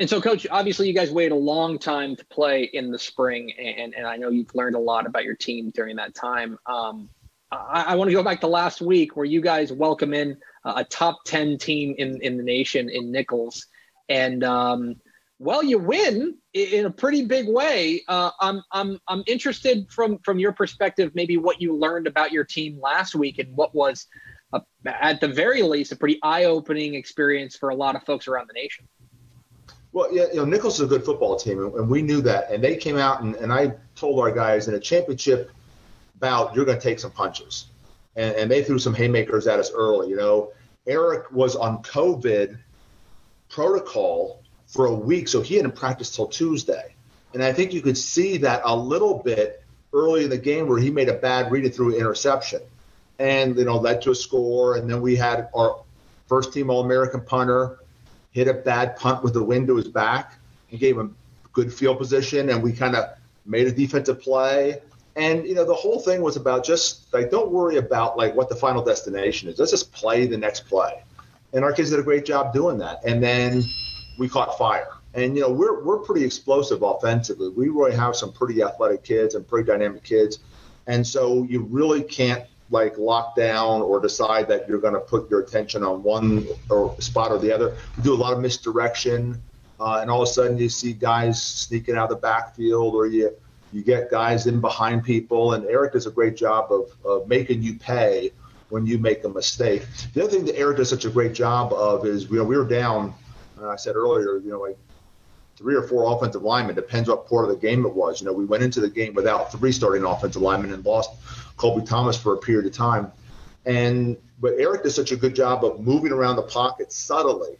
And 0.00 0.08
so, 0.08 0.20
coach, 0.20 0.46
obviously, 0.50 0.88
you 0.88 0.94
guys 0.94 1.12
waited 1.12 1.32
a 1.32 1.36
long 1.36 1.78
time 1.78 2.16
to 2.16 2.24
play 2.26 2.64
in 2.72 2.90
the 2.90 2.98
spring, 2.98 3.52
and, 3.52 3.94
and 3.94 4.06
I 4.06 4.16
know 4.16 4.30
you've 4.30 4.52
learned 4.54 4.74
a 4.74 4.80
lot 4.80 5.06
about 5.06 5.22
your 5.22 5.36
team 5.36 5.70
during 5.70 5.96
that 5.96 6.14
time. 6.14 6.58
Um, 6.66 7.08
I, 7.52 7.84
I 7.88 7.94
want 7.94 8.08
to 8.08 8.14
go 8.14 8.22
back 8.22 8.40
to 8.40 8.46
last 8.46 8.80
week 8.80 9.16
where 9.16 9.26
you 9.26 9.40
guys 9.40 9.72
welcome 9.72 10.14
in 10.14 10.38
a 10.64 10.84
top 10.84 11.24
10 11.24 11.58
team 11.58 11.94
in, 11.98 12.20
in 12.22 12.36
the 12.36 12.42
nation 12.42 12.88
in 12.88 13.12
Nicholls. 13.12 13.66
And, 14.08 14.42
um, 14.42 14.96
well, 15.38 15.62
you 15.62 15.78
win 15.78 16.36
in 16.54 16.86
a 16.86 16.90
pretty 16.90 17.24
big 17.24 17.48
way. 17.48 18.02
Uh, 18.08 18.30
I'm, 18.40 18.62
I'm, 18.70 18.98
I'm 19.08 19.22
interested 19.26 19.90
from, 19.90 20.18
from 20.18 20.38
your 20.38 20.52
perspective, 20.52 21.12
maybe 21.14 21.36
what 21.36 21.60
you 21.60 21.76
learned 21.76 22.06
about 22.06 22.32
your 22.32 22.44
team 22.44 22.80
last 22.80 23.14
week 23.14 23.38
and 23.38 23.54
what 23.56 23.74
was 23.74 24.06
a, 24.52 24.62
at 24.86 25.20
the 25.20 25.28
very 25.28 25.62
least, 25.62 25.92
a 25.92 25.96
pretty 25.96 26.18
eye-opening 26.22 26.94
experience 26.94 27.56
for 27.56 27.70
a 27.70 27.74
lot 27.74 27.96
of 27.96 28.04
folks 28.04 28.28
around 28.28 28.48
the 28.48 28.54
nation. 28.54 28.86
Well, 29.92 30.08
yeah, 30.14 30.24
you 30.30 30.36
know, 30.36 30.44
Nicholls 30.44 30.74
is 30.74 30.80
a 30.80 30.86
good 30.86 31.04
football 31.04 31.36
team, 31.36 31.58
and 31.58 31.88
we 31.88 32.00
knew 32.00 32.22
that. 32.22 32.50
And 32.50 32.64
they 32.64 32.76
came 32.76 32.96
out, 32.96 33.22
and, 33.22 33.34
and 33.36 33.52
I 33.52 33.74
told 33.94 34.18
our 34.20 34.32
guys 34.32 34.68
in 34.68 34.74
a 34.74 34.80
championship 34.80 35.50
bout, 36.18 36.54
you're 36.54 36.64
going 36.64 36.78
to 36.78 36.82
take 36.82 36.98
some 36.98 37.10
punches. 37.10 37.66
And, 38.16 38.34
and 38.36 38.50
they 38.50 38.64
threw 38.64 38.78
some 38.78 38.94
haymakers 38.94 39.46
at 39.46 39.58
us 39.58 39.70
early. 39.72 40.08
You 40.08 40.16
know, 40.16 40.52
Eric 40.86 41.30
was 41.30 41.56
on 41.56 41.82
COVID 41.82 42.58
protocol 43.50 44.42
for 44.66 44.86
a 44.86 44.94
week, 44.94 45.28
so 45.28 45.42
he 45.42 45.56
hadn't 45.56 45.76
practiced 45.76 46.14
till 46.14 46.26
Tuesday. 46.26 46.94
And 47.34 47.42
I 47.42 47.52
think 47.52 47.74
you 47.74 47.82
could 47.82 47.98
see 47.98 48.38
that 48.38 48.62
a 48.64 48.74
little 48.74 49.18
bit 49.22 49.62
early 49.92 50.24
in 50.24 50.30
the 50.30 50.38
game 50.38 50.68
where 50.68 50.78
he 50.78 50.90
made 50.90 51.10
a 51.10 51.14
bad 51.14 51.52
read 51.52 51.74
through 51.74 51.98
interception 51.98 52.62
and 53.22 53.56
you 53.56 53.64
know 53.64 53.76
led 53.76 54.02
to 54.02 54.10
a 54.10 54.14
score. 54.14 54.76
And 54.76 54.90
then 54.90 55.00
we 55.00 55.14
had 55.14 55.48
our 55.54 55.82
first 56.26 56.52
team 56.52 56.68
All 56.70 56.84
American 56.84 57.20
punter 57.20 57.78
hit 58.32 58.48
a 58.48 58.54
bad 58.54 58.96
punt 58.96 59.22
with 59.22 59.32
the 59.32 59.42
wind 59.42 59.68
to 59.68 59.76
his 59.76 59.88
back 59.88 60.38
and 60.70 60.80
gave 60.80 60.98
him 60.98 61.14
good 61.52 61.72
field 61.72 61.98
position, 61.98 62.50
and 62.50 62.62
we 62.62 62.72
kind 62.72 62.96
of 62.96 63.04
made 63.46 63.68
a 63.68 63.72
defensive 63.72 64.20
play. 64.20 64.80
And 65.14 65.46
you 65.46 65.54
know 65.54 65.64
the 65.64 65.74
whole 65.74 66.00
thing 66.00 66.20
was 66.20 66.36
about 66.36 66.64
just 66.64 67.12
like 67.14 67.30
don't 67.30 67.50
worry 67.50 67.76
about 67.76 68.16
like 68.16 68.34
what 68.34 68.48
the 68.48 68.56
final 68.56 68.82
destination 68.82 69.48
is. 69.48 69.58
Let's 69.58 69.70
just 69.70 69.92
play 69.92 70.26
the 70.26 70.36
next 70.36 70.66
play. 70.66 71.04
And 71.52 71.64
our 71.64 71.72
kids 71.72 71.90
did 71.90 72.00
a 72.00 72.02
great 72.02 72.24
job 72.24 72.52
doing 72.52 72.78
that. 72.78 73.04
And 73.04 73.22
then 73.22 73.62
we 74.18 74.28
caught 74.28 74.56
fire. 74.58 74.88
And 75.14 75.36
you 75.36 75.42
know 75.42 75.50
we're 75.50 75.84
we're 75.84 75.98
pretty 75.98 76.24
explosive 76.24 76.82
offensively. 76.82 77.50
We 77.50 77.68
really 77.68 77.94
have 77.94 78.16
some 78.16 78.32
pretty 78.32 78.62
athletic 78.62 79.04
kids 79.04 79.36
and 79.36 79.46
pretty 79.46 79.70
dynamic 79.70 80.02
kids. 80.02 80.40
And 80.88 81.06
so 81.06 81.44
you 81.44 81.60
really 81.60 82.02
can't 82.02 82.44
like 82.72 82.98
lock 82.98 83.36
down 83.36 83.82
or 83.82 84.00
decide 84.00 84.48
that 84.48 84.68
you're 84.68 84.80
going 84.80 84.94
to 84.94 85.00
put 85.00 85.30
your 85.30 85.40
attention 85.40 85.84
on 85.84 86.02
one 86.02 86.46
or 86.70 86.98
spot 87.00 87.30
or 87.30 87.38
the 87.38 87.52
other. 87.52 87.76
We 87.96 88.02
do 88.02 88.14
a 88.14 88.16
lot 88.16 88.32
of 88.32 88.40
misdirection, 88.40 89.40
uh, 89.78 89.98
and 90.00 90.10
all 90.10 90.22
of 90.22 90.28
a 90.28 90.32
sudden 90.32 90.58
you 90.58 90.68
see 90.68 90.92
guys 90.92 91.40
sneaking 91.40 91.96
out 91.96 92.04
of 92.04 92.10
the 92.10 92.16
backfield, 92.16 92.94
or 92.94 93.06
you 93.06 93.36
you 93.72 93.82
get 93.82 94.10
guys 94.10 94.46
in 94.46 94.60
behind 94.60 95.04
people. 95.04 95.54
And 95.54 95.64
Eric 95.66 95.92
does 95.92 96.06
a 96.06 96.10
great 96.10 96.36
job 96.36 96.70
of, 96.70 96.92
of 97.04 97.28
making 97.28 97.62
you 97.62 97.74
pay 97.78 98.32
when 98.68 98.86
you 98.86 98.98
make 98.98 99.24
a 99.24 99.28
mistake. 99.28 99.86
The 100.14 100.22
other 100.24 100.30
thing 100.30 100.44
that 100.46 100.58
Eric 100.58 100.78
does 100.78 100.90
such 100.90 101.04
a 101.04 101.10
great 101.10 101.34
job 101.34 101.72
of 101.72 102.06
is, 102.06 102.30
you 102.30 102.36
know, 102.36 102.44
we 102.44 102.56
were 102.56 102.66
down. 102.66 103.14
Uh, 103.60 103.68
I 103.68 103.76
said 103.76 103.96
earlier, 103.96 104.38
you 104.38 104.50
know, 104.50 104.60
like 104.60 104.78
three 105.56 105.74
or 105.74 105.82
four 105.82 106.14
offensive 106.14 106.42
linemen. 106.42 106.74
Depends 106.74 107.08
what 107.08 107.26
part 107.28 107.44
of 107.44 107.50
the 107.50 107.56
game 107.56 107.84
it 107.86 107.94
was. 107.94 108.20
You 108.20 108.26
know, 108.26 108.32
we 108.32 108.44
went 108.44 108.62
into 108.62 108.80
the 108.80 108.88
game 108.88 109.14
without 109.14 109.52
three 109.52 109.72
starting 109.72 110.04
offensive 110.04 110.42
linemen 110.42 110.72
and 110.72 110.84
lost 110.84 111.10
Colby 111.56 111.84
Thomas 111.84 112.16
for 112.16 112.34
a 112.34 112.38
period 112.38 112.66
of 112.66 112.72
time. 112.72 113.10
And 113.64 114.16
but 114.40 114.54
Eric 114.58 114.82
does 114.82 114.94
such 114.94 115.12
a 115.12 115.16
good 115.16 115.34
job 115.34 115.64
of 115.64 115.80
moving 115.80 116.12
around 116.12 116.36
the 116.36 116.42
pocket 116.42 116.92
subtly 116.92 117.56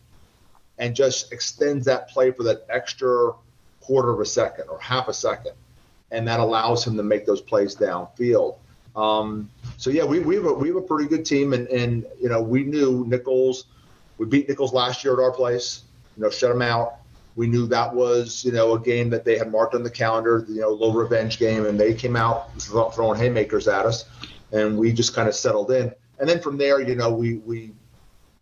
and 0.79 0.97
just 0.97 1.33
extends 1.33 1.85
that 1.87 2.09
play 2.09 2.33
for 2.33 2.43
that 2.43 2.67
extra 2.69 3.33
quarter 3.81 4.11
of 4.11 4.21
a 4.21 4.27
second 4.27 4.69
or 4.69 4.81
half 4.81 5.09
a 5.09 5.15
second. 5.15 5.53
And 6.11 6.27
that 6.27 6.41
allows 6.41 6.85
him 6.85 6.97
to 6.97 7.03
make 7.03 7.25
those 7.25 7.41
plays 7.41 7.77
downfield. 7.77 8.57
Um, 8.95 9.49
so 9.77 9.91
yeah, 9.91 10.05
we, 10.05 10.21
we 10.21 10.35
have 10.35 10.45
a, 10.45 10.53
we 10.53 10.69
have 10.69 10.77
a 10.77 10.83
pretty 10.83 11.09
good 11.09 11.25
team, 11.25 11.53
and, 11.53 11.67
and 11.69 12.05
you 12.21 12.29
know 12.29 12.43
we 12.43 12.65
knew 12.65 13.05
Nicholls. 13.07 13.67
We 14.19 14.27
beat 14.27 14.49
Nicholls 14.49 14.73
last 14.73 15.03
year 15.05 15.15
at 15.15 15.23
our 15.23 15.33
place. 15.33 15.85
You 16.17 16.25
know, 16.25 16.31
shut 16.31 16.51
him 16.51 16.63
out. 16.63 16.97
We 17.35 17.47
knew 17.47 17.67
that 17.69 17.95
was, 17.95 18.45
you 18.45 18.53
know, 18.53 18.75
a 18.75 18.81
game 18.81 19.11
that 19.11 19.25
they 19.25 19.39
had 19.39 19.51
marked 19.51 19.75
on 19.75 19.83
the 19.83 19.91
calendar, 19.91 20.45
you 20.49 20.61
know, 20.61 20.71
low 20.71 20.93
revenge 20.93 21.39
game, 21.39 21.67
and 21.67 21.79
they 21.79 21.95
came 21.95 22.17
out 22.17 22.51
throwing 22.61 23.19
haymakers 23.19 23.69
at 23.69 23.87
us, 23.87 24.05
and 24.53 24.77
we 24.77 24.93
just 24.93 25.15
kind 25.15 25.29
of 25.29 25.35
settled 25.35 25.71
in. 25.71 25.93
And 26.19 26.29
then 26.29 26.41
from 26.41 26.59
there, 26.59 26.81
you 26.81 26.95
know, 26.95 27.11
we 27.11 27.39
we 27.39 27.73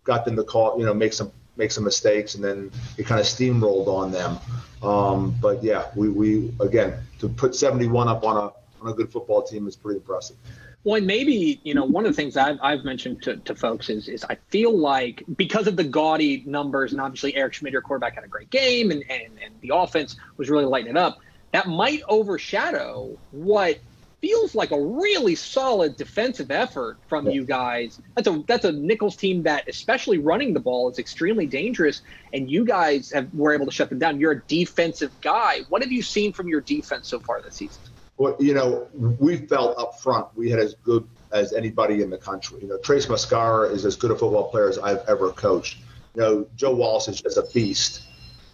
got 0.05 0.25
them 0.25 0.37
to 0.37 0.45
call, 0.45 0.79
you 0.79 0.85
know, 0.85 0.95
make 0.95 1.13
some 1.13 1.31
make 1.57 1.71
some 1.71 1.85
mistakes, 1.85 2.35
and 2.35 2.43
then 2.43 2.71
it 2.99 3.07
kind 3.07 3.21
of 3.21 3.27
steamrolled 3.27 3.87
on 3.87 4.11
them. 4.11 4.39
Um, 4.83 5.35
but 5.41 5.63
yeah, 5.63 5.87
we 5.95 6.09
we 6.09 6.55
again 6.61 6.95
to 7.21 7.29
put 7.29 7.55
71 7.55 8.09
up 8.09 8.25
on 8.25 8.37
a 8.37 8.85
on 8.85 8.91
a 8.91 8.95
good 8.95 9.13
football 9.13 9.43
team 9.43 9.69
is 9.69 9.77
pretty 9.77 9.99
impressive. 9.99 10.37
Well, 10.83 10.97
and 10.97 11.07
maybe 11.07 11.61
you 11.63 11.75
know 11.75 11.85
one 11.85 12.07
of 12.07 12.13
the 12.13 12.17
things 12.17 12.37
I've, 12.37 12.59
I've 12.63 12.85
mentioned 12.85 13.23
to, 13.25 13.37
to 13.37 13.55
folks 13.55 13.91
is 13.91 14.09
is 14.09 14.25
I 14.25 14.37
feel 14.49 14.77
like 14.77 15.23
because 15.37 15.67
of 15.67 15.77
the 15.77 15.85
gaudy 15.85 16.43
numbers 16.47 16.93
and 16.93 17.01
obviously 17.01 17.37
Eric 17.37 17.55
Schmid, 17.55 17.73
your 17.73 17.83
quarterback, 17.83 18.15
had 18.15 18.25
a 18.25 18.29
great 18.29 18.51
game 18.51 18.91
and, 18.91 19.05
and 19.11 19.39
and 19.45 19.55
the 19.61 19.73
offense 19.75 20.17
was 20.37 20.49
really 20.49 20.65
lighting 20.65 20.91
it 20.91 20.97
up. 20.97 21.21
That 21.53 21.69
might 21.69 22.03
overshadow 22.09 23.19
what 23.33 23.79
feels 24.21 24.55
like 24.55 24.71
a 24.71 24.81
really 24.81 25.35
solid 25.35 25.97
defensive 25.97 26.51
effort 26.51 26.99
from 27.09 27.29
you 27.29 27.45
guys. 27.45 28.01
That's 28.15 28.29
a 28.29 28.43
that's 28.47 28.65
a 28.65 28.73
Nicholls 28.73 29.17
team 29.17 29.43
that, 29.45 29.69
especially 29.69 30.19
running 30.19 30.55
the 30.55 30.61
ball, 30.61 30.91
is 30.91 30.99
extremely 30.99 31.47
dangerous. 31.47 32.03
And 32.33 32.51
you 32.51 32.65
guys 32.65 33.11
have, 33.13 33.33
were 33.35 33.53
able 33.53 33.67
to 33.67 33.73
shut 33.73 33.89
them 33.89 33.99
down. 33.99 34.21
You're 34.21 34.33
a 34.33 34.41
defensive 34.43 35.13
guy. 35.21 35.61
What 35.69 35.83
have 35.83 35.93
you 35.93 36.03
seen 36.03 36.33
from 36.33 36.49
your 36.49 36.61
defense 36.61 37.09
so 37.09 37.21
far 37.21 37.41
this 37.43 37.57
season? 37.57 37.83
Well, 38.21 38.37
you 38.39 38.53
know, 38.53 38.87
we 38.93 39.39
felt 39.39 39.79
up 39.79 39.99
front 39.99 40.27
we 40.37 40.51
had 40.51 40.61
as 40.61 40.75
good 40.85 41.09
as 41.33 41.55
anybody 41.55 42.03
in 42.03 42.11
the 42.11 42.19
country. 42.19 42.61
You 42.61 42.69
know, 42.69 42.77
Trace 42.77 43.07
Mascorro 43.07 43.73
is 43.73 43.87
as 43.87 43.97
good 43.97 44.11
a 44.11 44.15
football 44.15 44.51
player 44.51 44.69
as 44.69 44.79
I've 44.79 45.01
ever 45.09 45.33
coached. 45.33 45.79
You 46.15 46.21
know, 46.21 46.47
Joe 46.55 46.75
Wallace 46.75 47.09
is 47.09 47.23
just 47.23 47.39
a 47.39 47.49
beast. 47.55 48.03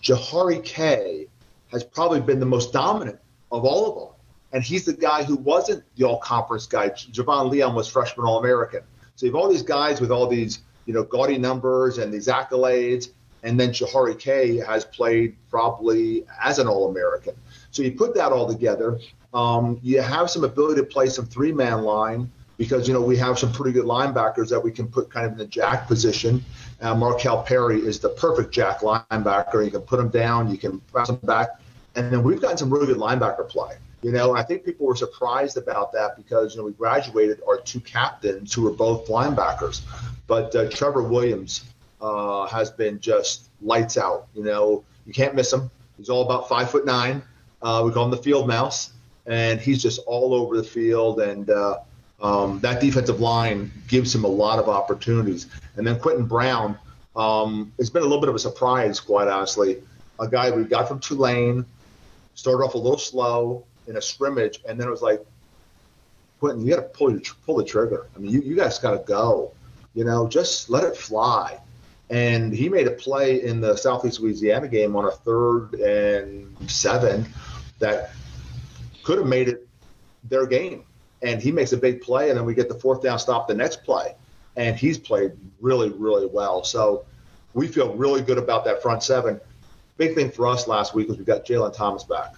Jahari 0.04 0.62
Kay 0.62 1.26
has 1.72 1.82
probably 1.82 2.20
been 2.20 2.38
the 2.38 2.46
most 2.46 2.72
dominant 2.72 3.18
of 3.50 3.64
all 3.64 3.88
of 3.88 3.94
them. 3.98 4.14
And 4.52 4.62
he's 4.62 4.84
the 4.84 4.92
guy 4.92 5.24
who 5.24 5.34
wasn't 5.34 5.82
the 5.96 6.04
all 6.04 6.20
conference 6.20 6.68
guy. 6.68 6.90
Javon 6.90 7.50
Leon 7.50 7.74
was 7.74 7.88
freshman 7.88 8.24
All 8.24 8.38
American. 8.38 8.82
So 9.16 9.26
you 9.26 9.32
have 9.32 9.42
all 9.42 9.50
these 9.50 9.62
guys 9.62 10.00
with 10.00 10.12
all 10.12 10.28
these, 10.28 10.60
you 10.84 10.94
know, 10.94 11.02
gaudy 11.02 11.38
numbers 11.38 11.98
and 11.98 12.14
these 12.14 12.28
accolades. 12.28 13.08
And 13.42 13.58
then 13.58 13.70
Jahari 13.70 14.16
Kay 14.16 14.58
has 14.58 14.84
played 14.84 15.34
probably 15.50 16.24
as 16.40 16.60
an 16.60 16.68
All 16.68 16.88
American. 16.88 17.34
So 17.76 17.82
you 17.82 17.92
put 17.92 18.14
that 18.14 18.32
all 18.32 18.48
together, 18.48 18.98
um, 19.34 19.78
you 19.82 20.00
have 20.00 20.30
some 20.30 20.44
ability 20.44 20.80
to 20.80 20.86
play 20.86 21.08
some 21.08 21.26
three 21.26 21.52
man 21.52 21.82
line 21.82 22.32
because 22.56 22.88
you 22.88 22.94
know 22.94 23.02
we 23.02 23.18
have 23.18 23.38
some 23.38 23.52
pretty 23.52 23.72
good 23.72 23.84
linebackers 23.84 24.48
that 24.48 24.58
we 24.58 24.72
can 24.72 24.88
put 24.88 25.10
kind 25.10 25.26
of 25.26 25.32
in 25.32 25.38
the 25.38 25.46
jack 25.46 25.86
position. 25.86 26.42
Uh, 26.80 26.94
Markel 26.94 27.42
Perry 27.42 27.80
is 27.80 28.00
the 28.00 28.08
perfect 28.08 28.50
jack 28.50 28.80
linebacker. 28.80 29.62
You 29.62 29.70
can 29.70 29.82
put 29.82 30.00
him 30.00 30.08
down, 30.08 30.50
you 30.50 30.56
can 30.56 30.80
pass 30.94 31.10
him 31.10 31.16
back, 31.16 31.60
and 31.96 32.10
then 32.10 32.22
we've 32.22 32.40
gotten 32.40 32.56
some 32.56 32.72
really 32.72 32.86
good 32.86 32.96
linebacker 32.96 33.46
play. 33.46 33.76
You 34.00 34.10
know, 34.10 34.34
I 34.34 34.42
think 34.42 34.64
people 34.64 34.86
were 34.86 34.96
surprised 34.96 35.58
about 35.58 35.92
that 35.92 36.16
because 36.16 36.54
you 36.54 36.62
know 36.62 36.64
we 36.64 36.72
graduated 36.72 37.42
our 37.46 37.60
two 37.60 37.80
captains 37.80 38.54
who 38.54 38.62
were 38.62 38.72
both 38.72 39.06
linebackers, 39.08 39.82
but 40.26 40.56
uh, 40.56 40.70
Trevor 40.70 41.02
Williams 41.02 41.66
uh, 42.00 42.46
has 42.46 42.70
been 42.70 43.00
just 43.00 43.50
lights 43.60 43.98
out. 43.98 44.28
You 44.34 44.44
know, 44.44 44.82
you 45.04 45.12
can't 45.12 45.34
miss 45.34 45.52
him. 45.52 45.70
He's 45.98 46.08
all 46.08 46.22
about 46.22 46.48
five 46.48 46.70
foot 46.70 46.86
nine. 46.86 47.22
Uh, 47.62 47.82
we 47.84 47.92
call 47.92 48.04
him 48.04 48.10
the 48.10 48.16
field 48.16 48.46
mouse 48.46 48.92
and 49.26 49.60
he's 49.60 49.82
just 49.82 50.00
all 50.06 50.34
over 50.34 50.56
the 50.56 50.62
field. 50.62 51.20
And 51.20 51.50
uh, 51.50 51.78
um, 52.20 52.60
that 52.60 52.80
defensive 52.80 53.20
line 53.20 53.70
gives 53.88 54.14
him 54.14 54.24
a 54.24 54.28
lot 54.28 54.58
of 54.58 54.68
opportunities. 54.68 55.46
And 55.76 55.86
then 55.86 55.98
Quentin 55.98 56.26
Brown, 56.26 56.78
um, 57.14 57.72
it's 57.78 57.90
been 57.90 58.02
a 58.02 58.06
little 58.06 58.20
bit 58.20 58.28
of 58.28 58.34
a 58.34 58.38
surprise, 58.38 59.00
quite 59.00 59.28
honestly. 59.28 59.82
A 60.20 60.28
guy 60.28 60.50
we 60.50 60.64
got 60.64 60.88
from 60.88 61.00
Tulane, 61.00 61.66
started 62.34 62.64
off 62.64 62.74
a 62.74 62.78
little 62.78 62.98
slow 62.98 63.64
in 63.86 63.96
a 63.96 64.02
scrimmage, 64.02 64.60
and 64.68 64.78
then 64.80 64.88
it 64.88 64.90
was 64.90 65.02
like, 65.02 65.24
Quentin, 66.40 66.64
you 66.64 66.74
got 66.74 66.82
to 66.82 66.88
pull, 66.88 67.18
pull 67.44 67.56
the 67.56 67.64
trigger. 67.64 68.06
I 68.14 68.18
mean, 68.18 68.30
you, 68.30 68.42
you 68.42 68.56
guys 68.56 68.78
got 68.78 68.92
to 68.92 68.98
go. 68.98 69.52
You 69.94 70.04
know, 70.04 70.28
just 70.28 70.68
let 70.68 70.84
it 70.84 70.96
fly. 70.96 71.58
And 72.10 72.52
he 72.52 72.68
made 72.68 72.86
a 72.86 72.90
play 72.90 73.42
in 73.42 73.60
the 73.60 73.74
Southeast 73.74 74.20
Louisiana 74.20 74.68
game 74.68 74.94
on 74.94 75.06
a 75.06 75.10
third 75.10 75.74
and 75.74 76.54
seven 76.70 77.26
that 77.78 78.10
could 79.02 79.18
have 79.18 79.26
made 79.26 79.48
it 79.48 79.66
their 80.24 80.46
game. 80.46 80.84
And 81.22 81.40
he 81.40 81.50
makes 81.50 81.72
a 81.72 81.76
big 81.76 82.02
play, 82.02 82.28
and 82.28 82.38
then 82.38 82.44
we 82.44 82.54
get 82.54 82.68
the 82.68 82.74
fourth 82.74 83.02
down 83.02 83.18
stop 83.18 83.48
the 83.48 83.54
next 83.54 83.84
play. 83.84 84.14
And 84.56 84.76
he's 84.76 84.98
played 84.98 85.32
really, 85.60 85.90
really 85.90 86.26
well. 86.26 86.64
So 86.64 87.04
we 87.54 87.68
feel 87.68 87.94
really 87.94 88.22
good 88.22 88.38
about 88.38 88.64
that 88.66 88.82
front 88.82 89.02
seven. 89.02 89.40
Big 89.96 90.14
thing 90.14 90.30
for 90.30 90.46
us 90.46 90.68
last 90.68 90.94
week 90.94 91.08
was 91.08 91.16
we 91.18 91.24
got 91.24 91.46
Jalen 91.46 91.72
Thomas 91.72 92.04
back. 92.04 92.34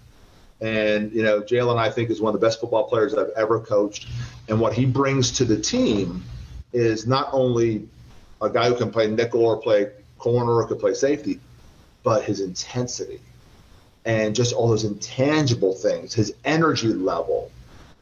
And, 0.61 1.13
you 1.13 1.23
know, 1.23 1.41
Jalen, 1.41 1.77
I 1.77 1.91
think, 1.91 2.11
is 2.11 2.21
one 2.21 2.35
of 2.35 2.41
the 2.41 2.47
best 2.47 2.61
football 2.61 2.89
players 2.89 3.15
I've 3.15 3.31
ever 3.37 3.61
coached. 3.61 4.09
And 4.49 4.61
what 4.61 4.73
he 4.73 4.85
brings 4.85 5.33
to 5.33 5.45
the 5.45 5.61
team 5.61 6.25
is 6.73 7.07
not 7.07 7.29
only 7.33 7.89
a 8.41 8.51
guy 8.51 8.69
who 8.69 8.77
can 8.77 8.91
play 8.91 9.09
nickel 9.09 9.45
or 9.45 9.57
play 9.57 9.91
corner 10.19 10.53
or 10.53 10.67
could 10.67 10.79
play 10.79 10.95
safety, 10.95 11.41
but 12.03 12.25
his 12.25 12.41
intensity 12.41 13.21
and 14.05 14.35
just 14.35 14.55
all 14.55 14.69
those 14.69 14.85
intangible 14.85 15.75
things, 15.75 16.15
his 16.15 16.35
energy 16.45 16.89
level. 16.89 17.51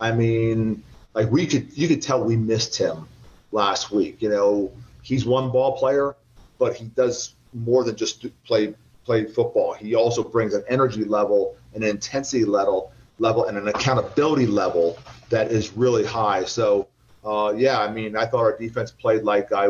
I 0.01 0.13
mean, 0.13 0.83
like 1.15 1.31
we 1.31 1.47
could, 1.47 1.77
you 1.77 1.89
could 1.89 2.03
tell 2.03 2.23
we 2.23 2.37
missed 2.37 2.77
him 2.77 3.09
last 3.53 3.91
week. 3.91 4.21
You 4.21 4.29
know, 4.29 4.73
he's 5.03 5.25
one 5.25 5.51
ball 5.51 5.77
player, 5.79 6.15
but 6.59 6.75
he 6.75 6.87
does 6.87 7.35
more 7.55 7.85
than 7.85 7.97
just 7.97 8.27
play 8.45 8.75
play 9.05 9.25
football. 9.25 9.73
He 9.73 9.95
also 9.95 10.25
brings 10.25 10.53
an 10.53 10.65
energy 10.69 11.05
level, 11.05 11.57
an 11.75 11.85
intensity 11.85 12.45
level, 12.45 12.93
level, 13.21 13.45
and 13.45 13.57
an 13.57 13.69
accountability 13.69 14.47
level 14.47 14.99
that 15.31 15.53
is 15.53 15.73
really 15.77 16.05
high. 16.05 16.45
So 16.45 16.89
uh, 17.25 17.53
yeah, 17.57 17.81
I 17.81 17.91
mean, 17.91 18.17
I 18.17 18.27
thought 18.27 18.41
our 18.41 18.57
defense 18.57 18.93
played 18.93 19.23
like 19.23 19.53
I 19.53 19.69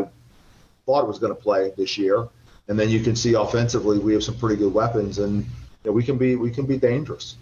thought 0.84 1.04
it 1.04 1.08
was 1.08 1.18
going 1.18 1.34
to 1.34 1.40
play 1.40 1.72
this 1.76 1.96
year, 1.96 2.28
and 2.68 2.78
then 2.78 2.90
you 2.90 3.00
can 3.00 3.16
see 3.16 3.34
offensively 3.34 3.98
we 3.98 4.12
have 4.12 4.22
some 4.22 4.36
pretty 4.36 4.56
good 4.56 4.74
weapons, 4.74 5.18
and 5.18 5.46
you 5.86 5.92
know, 5.92 5.94
we 5.94 6.02
can 6.02 6.18
be 6.18 6.34
we 6.34 6.50
can 6.50 6.66
be 6.66 6.76
dangerous. 6.76 7.36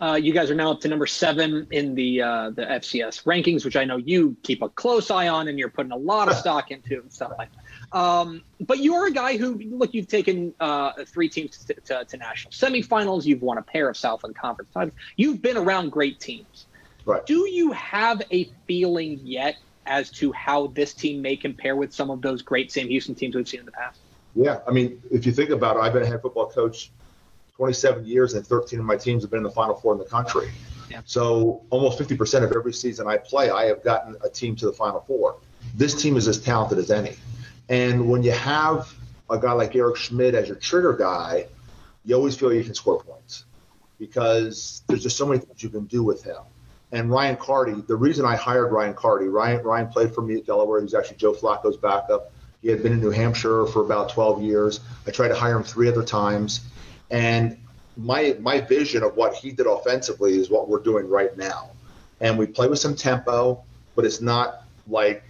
Uh, 0.00 0.14
you 0.14 0.32
guys 0.32 0.50
are 0.50 0.54
now 0.54 0.70
up 0.70 0.80
to 0.80 0.88
number 0.88 1.06
seven 1.06 1.66
in 1.72 1.96
the 1.96 2.22
uh, 2.22 2.50
the 2.50 2.62
FCS 2.62 3.24
rankings, 3.24 3.64
which 3.64 3.74
I 3.74 3.84
know 3.84 3.96
you 3.96 4.36
keep 4.44 4.62
a 4.62 4.68
close 4.68 5.10
eye 5.10 5.26
on, 5.26 5.48
and 5.48 5.58
you're 5.58 5.70
putting 5.70 5.90
a 5.90 5.96
lot 5.96 6.28
of 6.28 6.36
stock 6.36 6.70
into 6.70 7.00
and 7.00 7.12
stuff 7.12 7.32
like 7.36 7.48
that. 7.52 7.98
Um, 7.98 8.42
but 8.60 8.78
you're 8.78 9.08
a 9.08 9.10
guy 9.10 9.36
who, 9.36 9.54
look, 9.70 9.94
you've 9.94 10.06
taken 10.06 10.54
uh, 10.60 10.92
three 11.06 11.28
teams 11.28 11.56
to, 11.64 11.74
to, 11.74 12.04
to, 12.04 12.16
national 12.16 12.52
semifinals. 12.52 13.24
You've 13.24 13.42
won 13.42 13.58
a 13.58 13.62
pair 13.62 13.88
of 13.88 13.96
Southland 13.96 14.36
Conference 14.36 14.70
titles. 14.72 14.94
You've 15.16 15.40
been 15.40 15.56
around 15.56 15.90
great 15.90 16.20
teams. 16.20 16.66
Right. 17.04 17.24
Do 17.26 17.48
you 17.48 17.72
have 17.72 18.22
a 18.30 18.50
feeling 18.66 19.20
yet 19.22 19.56
as 19.86 20.10
to 20.10 20.30
how 20.32 20.68
this 20.68 20.94
team 20.94 21.22
may 21.22 21.36
compare 21.36 21.74
with 21.74 21.92
some 21.92 22.10
of 22.10 22.22
those 22.22 22.42
great 22.42 22.70
Sam 22.70 22.88
Houston 22.88 23.14
teams 23.14 23.34
we've 23.34 23.48
seen 23.48 23.60
in 23.60 23.66
the 23.66 23.72
past? 23.72 24.00
Yeah, 24.36 24.60
I 24.68 24.70
mean, 24.72 25.00
if 25.10 25.24
you 25.24 25.32
think 25.32 25.48
about 25.48 25.76
it, 25.76 25.80
I've 25.80 25.94
been 25.94 26.02
a 26.02 26.06
head 26.06 26.20
football 26.20 26.50
coach 26.50 26.90
27 27.56 28.04
years, 28.04 28.34
and 28.34 28.46
13 28.46 28.78
of 28.78 28.84
my 28.84 28.96
teams 28.96 29.22
have 29.22 29.30
been 29.30 29.38
in 29.38 29.44
the 29.44 29.50
Final 29.50 29.74
Four 29.74 29.92
in 29.92 29.98
the 29.98 30.04
country. 30.04 30.50
Yeah. 30.90 31.00
So 31.04 31.62
almost 31.70 31.98
50% 31.98 32.44
of 32.44 32.52
every 32.52 32.72
season 32.72 33.06
I 33.06 33.16
play, 33.16 33.50
I 33.50 33.64
have 33.64 33.82
gotten 33.82 34.16
a 34.22 34.28
team 34.28 34.54
to 34.56 34.66
the 34.66 34.72
Final 34.72 35.00
Four. 35.00 35.36
This 35.74 36.00
team 36.00 36.16
is 36.16 36.28
as 36.28 36.38
talented 36.38 36.78
as 36.78 36.90
any. 36.90 37.16
And 37.68 38.08
when 38.08 38.22
you 38.22 38.32
have 38.32 38.92
a 39.30 39.38
guy 39.38 39.52
like 39.52 39.74
Eric 39.74 39.96
Schmid 39.96 40.34
as 40.34 40.48
your 40.48 40.56
trigger 40.56 40.92
guy, 40.92 41.46
you 42.04 42.14
always 42.14 42.36
feel 42.36 42.52
you 42.52 42.62
can 42.62 42.74
score 42.74 43.02
points 43.02 43.44
because 43.98 44.82
there's 44.86 45.02
just 45.02 45.16
so 45.16 45.26
many 45.26 45.40
things 45.40 45.62
you 45.62 45.70
can 45.70 45.86
do 45.86 46.02
with 46.02 46.22
him. 46.22 46.42
And 46.92 47.10
Ryan 47.10 47.36
Carty, 47.36 47.72
the 47.72 47.96
reason 47.96 48.24
I 48.24 48.36
hired 48.36 48.70
Ryan 48.70 48.94
Carty, 48.94 49.26
Ryan 49.26 49.64
Ryan 49.64 49.88
played 49.88 50.14
for 50.14 50.22
me 50.22 50.36
at 50.36 50.46
Delaware. 50.46 50.78
He 50.80 50.84
was 50.84 50.94
actually 50.94 51.16
Joe 51.16 51.32
Flacco's 51.32 51.76
backup. 51.76 52.30
He 52.62 52.68
had 52.68 52.82
been 52.82 52.92
in 52.92 53.00
New 53.00 53.10
Hampshire 53.10 53.66
for 53.66 53.82
about 53.82 54.10
12 54.10 54.42
years. 54.42 54.80
I 55.06 55.10
tried 55.10 55.28
to 55.28 55.34
hire 55.34 55.56
him 55.56 55.64
three 55.64 55.88
other 55.88 56.04
times. 56.04 56.60
And 57.10 57.58
my 57.96 58.36
my 58.40 58.60
vision 58.60 59.02
of 59.02 59.16
what 59.16 59.34
he 59.34 59.52
did 59.52 59.66
offensively 59.66 60.38
is 60.38 60.50
what 60.50 60.68
we're 60.68 60.80
doing 60.80 61.08
right 61.08 61.36
now. 61.36 61.70
And 62.20 62.38
we 62.38 62.46
play 62.46 62.68
with 62.68 62.78
some 62.78 62.94
tempo, 62.94 63.62
but 63.94 64.04
it's 64.04 64.20
not 64.20 64.64
like 64.88 65.22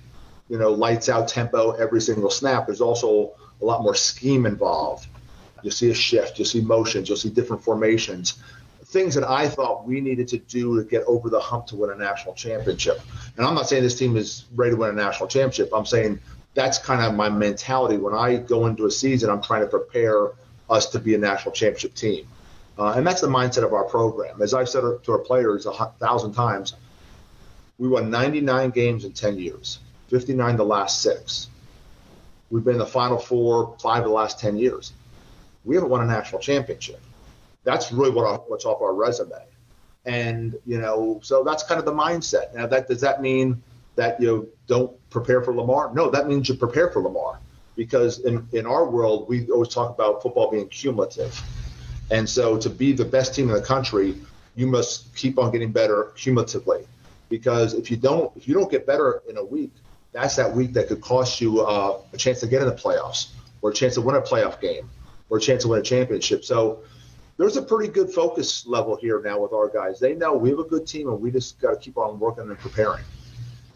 you 0.49 0.59
know 0.59 0.73
lights 0.73 1.09
out 1.09 1.29
tempo 1.29 1.73
every 1.73 2.01
single 2.01 2.31
snap. 2.31 2.67
There's 2.67 2.81
also 2.81 3.33
a 3.61 3.65
lot 3.65 3.83
more 3.83 3.95
scheme 3.95 4.47
involved. 4.47 5.07
You'll 5.63 5.73
see 5.73 5.91
a 5.91 5.95
shift, 5.95 6.39
you'll 6.39 6.47
see 6.47 6.61
motions, 6.61 7.09
you'll 7.09 7.19
see 7.19 7.31
different 7.31 7.65
formations, 7.65 8.35
things 8.85 9.15
that 9.15 9.25
I 9.25 9.49
thought 9.49 9.87
we 9.87 10.01
needed 10.01 10.29
to 10.29 10.39
do 10.39 10.77
to 10.77 10.89
get 10.89 11.03
over 11.07 11.29
the 11.31 11.41
hump 11.41 11.67
to 11.69 11.77
win 11.77 11.91
a 11.91 11.97
national 11.97 12.35
championship. 12.35 13.01
And 13.37 13.47
I'm 13.47 13.55
not 13.55 13.69
saying 13.69 13.83
this 13.83 13.99
team 13.99 14.17
is 14.17 14.45
ready 14.55 14.73
to 14.73 14.77
win 14.77 14.91
a 14.91 14.93
national 14.93 15.29
championship. 15.29 15.71
I'm 15.75 15.87
saying 15.87 16.21
that's 16.55 16.79
kind 16.79 17.03
of 17.03 17.15
my 17.15 17.29
mentality 17.29 17.97
when 17.97 18.15
I 18.15 18.37
go 18.37 18.67
into 18.67 18.87
a 18.87 18.91
season. 18.91 19.29
I'm 19.31 19.43
trying 19.43 19.63
to 19.63 19.67
prepare 19.67 20.31
us 20.69 20.87
to 20.91 20.99
be 20.99 21.15
a 21.15 21.19
national 21.19 21.53
championship 21.53 21.95
team. 21.95 22.27
Uh, 22.79 22.93
and 22.93 23.07
that's 23.07 23.21
the 23.21 23.27
mindset 23.27 23.65
of 23.65 23.73
our 23.73 23.85
program. 23.85 24.43
As 24.43 24.53
I've 24.53 24.69
said 24.69 24.83
to 25.03 25.13
our 25.13 25.19
players 25.19 25.67
a 25.67 25.73
thousand 25.99 26.33
times, 26.33 26.75
we 27.79 27.89
won 27.89 28.11
99 28.11 28.71
games 28.71 29.05
in 29.05 29.13
10 29.13 29.39
years, 29.39 29.79
59 30.09 30.57
the 30.57 30.65
last 30.65 31.03
six. 31.03 31.49
We've 32.51 32.65
been 32.65 32.75
in 32.75 32.79
the 32.79 32.87
Final 32.87 33.19
Four 33.19 33.77
five 33.81 33.99
of 33.99 34.05
the 34.05 34.15
last 34.15 34.39
10 34.39 34.57
years. 34.57 34.93
We 35.65 35.75
haven't 35.75 35.91
won 35.91 36.03
a 36.03 36.07
national 36.07 36.41
championship. 36.41 37.01
That's 37.65 37.91
really 37.93 38.11
what 38.11 38.27
our, 38.27 38.39
what's 38.39 38.65
off 38.65 38.81
our 38.81 38.95
resume. 38.95 39.45
And, 40.05 40.55
you 40.65 40.79
know, 40.79 41.19
so 41.23 41.43
that's 41.43 41.65
kind 41.65 41.81
of 41.81 41.85
the 41.85 41.93
mindset. 41.93 42.55
Now, 42.55 42.67
that 42.67 42.87
does 42.87 43.01
that 43.01 43.21
mean 43.21 43.61
that 43.97 44.21
you 44.21 44.49
don't 44.69 44.93
prepare 45.11 45.43
for 45.43 45.53
Lamar? 45.55 45.93
No, 45.93 46.11
that 46.11 46.29
means 46.29 46.49
you 46.49 46.55
prepare 46.55 46.91
for 46.91 47.03
Lamar 47.03 47.41
because 47.77 48.21
in, 48.21 48.47
in 48.53 48.67
our 48.67 48.89
world, 48.89 49.29
we 49.29 49.49
always 49.51 49.69
talk 49.69 49.95
about 49.95 50.23
football 50.23 50.51
being 50.51 50.69
cumulative. 50.69 51.41
And 52.11 52.29
so 52.29 52.57
to 52.59 52.71
be 52.71 52.93
the 52.93 53.05
best 53.05 53.35
team 53.35 53.49
in 53.49 53.55
the 53.55 53.63
country, 53.63 54.17
you 54.55 54.67
must 54.67 55.15
keep 55.15 55.39
on 55.39 55.53
getting 55.53 55.71
better 55.71 56.13
cumulatively. 56.17 56.87
Because 57.29 57.75
if 57.75 57.91
you 57.91 57.97
don't, 57.97 58.35
if 58.37 58.49
you 58.49 58.55
don't 58.55 58.71
get 58.71 58.87
better 58.87 59.23
in 59.29 59.37
a 59.37 59.45
week, 59.45 59.73
that's 60.13 60.37
that 60.37 60.53
week 60.53 60.73
that 60.73 60.89
could 60.89 61.01
cost 61.01 61.41
you 61.41 61.61
uh, 61.61 61.99
a 62.13 62.17
chance 62.17 62.41
to 62.41 62.47
get 62.47 62.63
in 62.63 62.69
the 62.69 62.75
playoffs, 62.75 63.33
or 63.61 63.71
a 63.71 63.75
chance 63.75 63.95
to 63.95 64.01
win 64.01 64.17
a 64.17 64.21
playoff 64.21 64.61
game, 64.61 64.89
or 65.29 65.39
a 65.39 65.41
chance 65.41 65.63
to 65.63 65.69
win 65.69 65.81
a 65.81 65.83
championship. 65.83 66.45
So 66.45 66.81
there's 67.37 67.57
a 67.57 67.63
pretty 67.63 67.93
good 67.93 68.11
focus 68.11 68.67
level 68.67 68.97
here 68.97 69.21
now 69.23 69.39
with 69.41 69.53
our 69.53 69.69
guys. 69.69 69.99
They 69.99 70.15
know 70.15 70.35
we 70.35 70.51
have 70.51 70.61
a 70.61 70.65
good 70.65 70.87
team, 70.87 71.09
and 71.09 71.21
we 71.21 71.31
just 71.31 71.61
got 71.61 71.73
to 71.73 71.77
keep 71.77 71.99
on 71.99 72.19
working 72.19 72.45
and 72.49 72.59
preparing. 72.59 73.05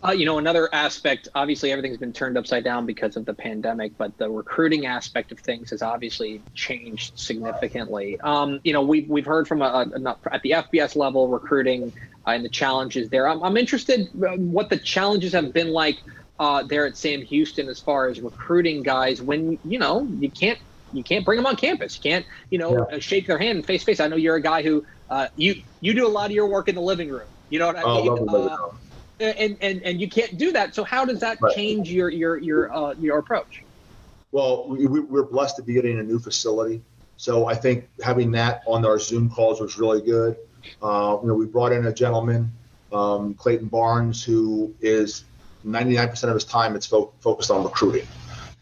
Uh, 0.03 0.13
you 0.13 0.25
know, 0.25 0.39
another 0.39 0.69
aspect, 0.73 1.29
obviously 1.35 1.71
everything's 1.73 1.99
been 1.99 2.13
turned 2.13 2.39
upside 2.39 2.65
down 2.65 2.87
because 2.87 3.17
of 3.17 3.27
the 3.27 3.35
pandemic, 3.35 3.97
but 3.99 4.17
the 4.17 4.31
recruiting 4.31 4.87
aspect 4.87 5.31
of 5.31 5.39
things 5.39 5.71
has 5.71 5.83
obviously 5.83 6.41
changed 6.55 7.19
significantly. 7.19 8.19
Um, 8.21 8.61
you 8.65 8.73
know, 8.73 8.81
we've, 8.81 9.09
we've 9.11 9.27
heard 9.27 9.47
from 9.47 9.61
a, 9.61 9.91
a, 9.95 10.17
at 10.33 10.41
the 10.43 10.53
FBS 10.53 10.97
level 10.97 11.29
recruiting 11.29 11.93
uh, 12.27 12.31
and 12.31 12.45
the 12.45 12.49
challenges 12.49 13.11
there. 13.11 13.29
I'm, 13.29 13.43
I'm 13.43 13.59
interested 13.59 14.09
uh, 14.23 14.37
what 14.37 14.71
the 14.71 14.79
challenges 14.79 15.35
have 15.35 15.53
been 15.53 15.71
like 15.71 15.99
uh, 16.39 16.63
there 16.63 16.87
at 16.87 16.97
Sam 16.97 17.21
Houston 17.21 17.69
as 17.69 17.79
far 17.79 18.09
as 18.09 18.21
recruiting 18.21 18.83
guys 18.83 19.21
when, 19.21 19.59
you 19.65 19.79
know, 19.79 20.09
you 20.19 20.31
can't 20.31 20.59
you 20.93 21.05
can't 21.05 21.25
bring 21.25 21.37
them 21.37 21.47
on 21.47 21.55
campus. 21.55 21.97
You 21.97 22.03
can't, 22.03 22.27
you 22.51 22.59
know, 22.59 22.89
yeah. 22.91 22.99
shake 22.99 23.29
their 23.29 23.39
hand 23.39 23.65
face 23.65 23.83
to 23.83 23.87
face. 23.87 24.01
I 24.01 24.09
know 24.09 24.17
you're 24.17 24.35
a 24.35 24.43
guy 24.43 24.63
who 24.63 24.85
uh, 25.09 25.29
you 25.37 25.63
you 25.81 25.95
do 25.95 26.07
a 26.07 26.09
lot 26.09 26.27
of 26.27 26.33
your 26.33 26.49
work 26.49 26.69
in 26.69 26.75
the 26.75 26.81
living 26.81 27.11
room. 27.11 27.29
You 27.49 27.59
know 27.59 27.67
what 27.67 27.77
I 27.77 27.83
oh, 27.85 28.17
mean? 28.17 28.81
And 29.21 29.57
and 29.61 29.83
and 29.83 30.01
you 30.01 30.09
can't 30.09 30.37
do 30.39 30.53
that. 30.53 30.75
So 30.75 30.85
how 30.85 31.05
does 31.05 31.21
that 31.21 31.41
right. 31.41 31.55
change 31.55 31.91
your 31.91 32.09
your 32.09 32.39
your 32.39 32.75
uh, 32.75 32.95
your 32.95 33.19
approach? 33.19 33.63
Well, 34.33 34.69
we, 34.69 34.87
we're 34.87 35.25
blessed 35.25 35.57
to 35.57 35.63
be 35.63 35.75
getting 35.75 35.99
a 35.99 36.03
new 36.03 36.19
facility, 36.19 36.83
so 37.17 37.47
I 37.47 37.55
think 37.55 37.89
having 38.03 38.31
that 38.33 38.63
on 38.67 38.85
our 38.85 38.99
Zoom 38.99 39.29
calls 39.29 39.61
was 39.61 39.79
really 39.79 40.01
good. 40.01 40.37
Uh, 40.83 41.19
you 41.21 41.29
know, 41.29 41.35
we 41.35 41.47
brought 41.47 41.73
in 41.73 41.87
a 41.87 41.93
gentleman, 41.93 42.53
um, 42.93 43.35
Clayton 43.35 43.69
Barnes, 43.69 44.23
who 44.23 44.75
is 44.81 45.25
99% 45.67 46.25
of 46.25 46.35
his 46.35 46.45
time 46.45 46.77
it's 46.77 46.87
fo- 46.87 47.13
focused 47.21 47.51
on 47.51 47.65
recruiting. 47.65 48.07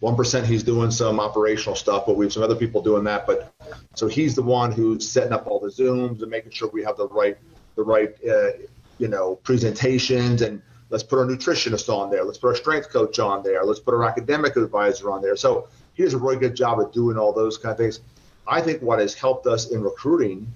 One 0.01 0.15
percent 0.15 0.47
he's 0.47 0.63
doing 0.63 0.91
some 0.93 1.19
operational 1.19 1.75
stuff, 1.75 2.07
but 2.07 2.17
we 2.17 2.25
have 2.25 2.33
some 2.33 2.43
other 2.43 2.55
people 2.55 2.81
doing 2.83 3.05
that. 3.05 3.27
But 3.27 3.53
so 3.95 4.07
he's 4.07 4.37
the 4.37 4.43
one 4.43 4.71
who's 4.71 5.09
setting 5.09 5.33
up 5.33 5.47
all 5.47 5.59
the 5.59 5.69
zooms 5.69 6.23
and 6.23 6.31
making 6.31 6.53
sure 6.53 6.69
we 6.69 6.85
have 6.85 6.97
the 6.97 7.09
right 7.09 7.37
the 7.75 7.83
right 7.83 8.15
uh, 8.29 8.51
you 8.99 9.09
know, 9.09 9.37
presentations 9.37 10.43
and 10.43 10.61
let's 10.91 11.03
put 11.03 11.19
our 11.19 11.25
nutritionist 11.25 11.93
on 11.93 12.11
there. 12.11 12.25
Let's 12.25 12.39
put 12.39 12.49
our 12.49 12.57
strength 12.57 12.91
coach 12.91 13.19
on 13.19 13.43
there. 13.43 13.65
Let's 13.65 13.81
put 13.81 13.95
our 13.95 14.05
academic 14.05 14.57
advisor 14.57 15.11
on 15.11 15.23
there. 15.23 15.37
So 15.37 15.69
he 15.95 16.03
does 16.03 16.15
a 16.15 16.19
really 16.19 16.37
good 16.37 16.55
job 16.55 16.81
of 16.81 16.93
doing 16.93 17.17
all 17.17 17.33
those 17.33 17.59
kind 17.59 17.73
of 17.73 17.79
things. 17.79 18.01
I 18.47 18.61
think 18.61 18.83
what 18.83 18.99
has 18.99 19.15
helped 19.15 19.47
us 19.47 19.71
in 19.71 19.83
recruiting, 19.83 20.51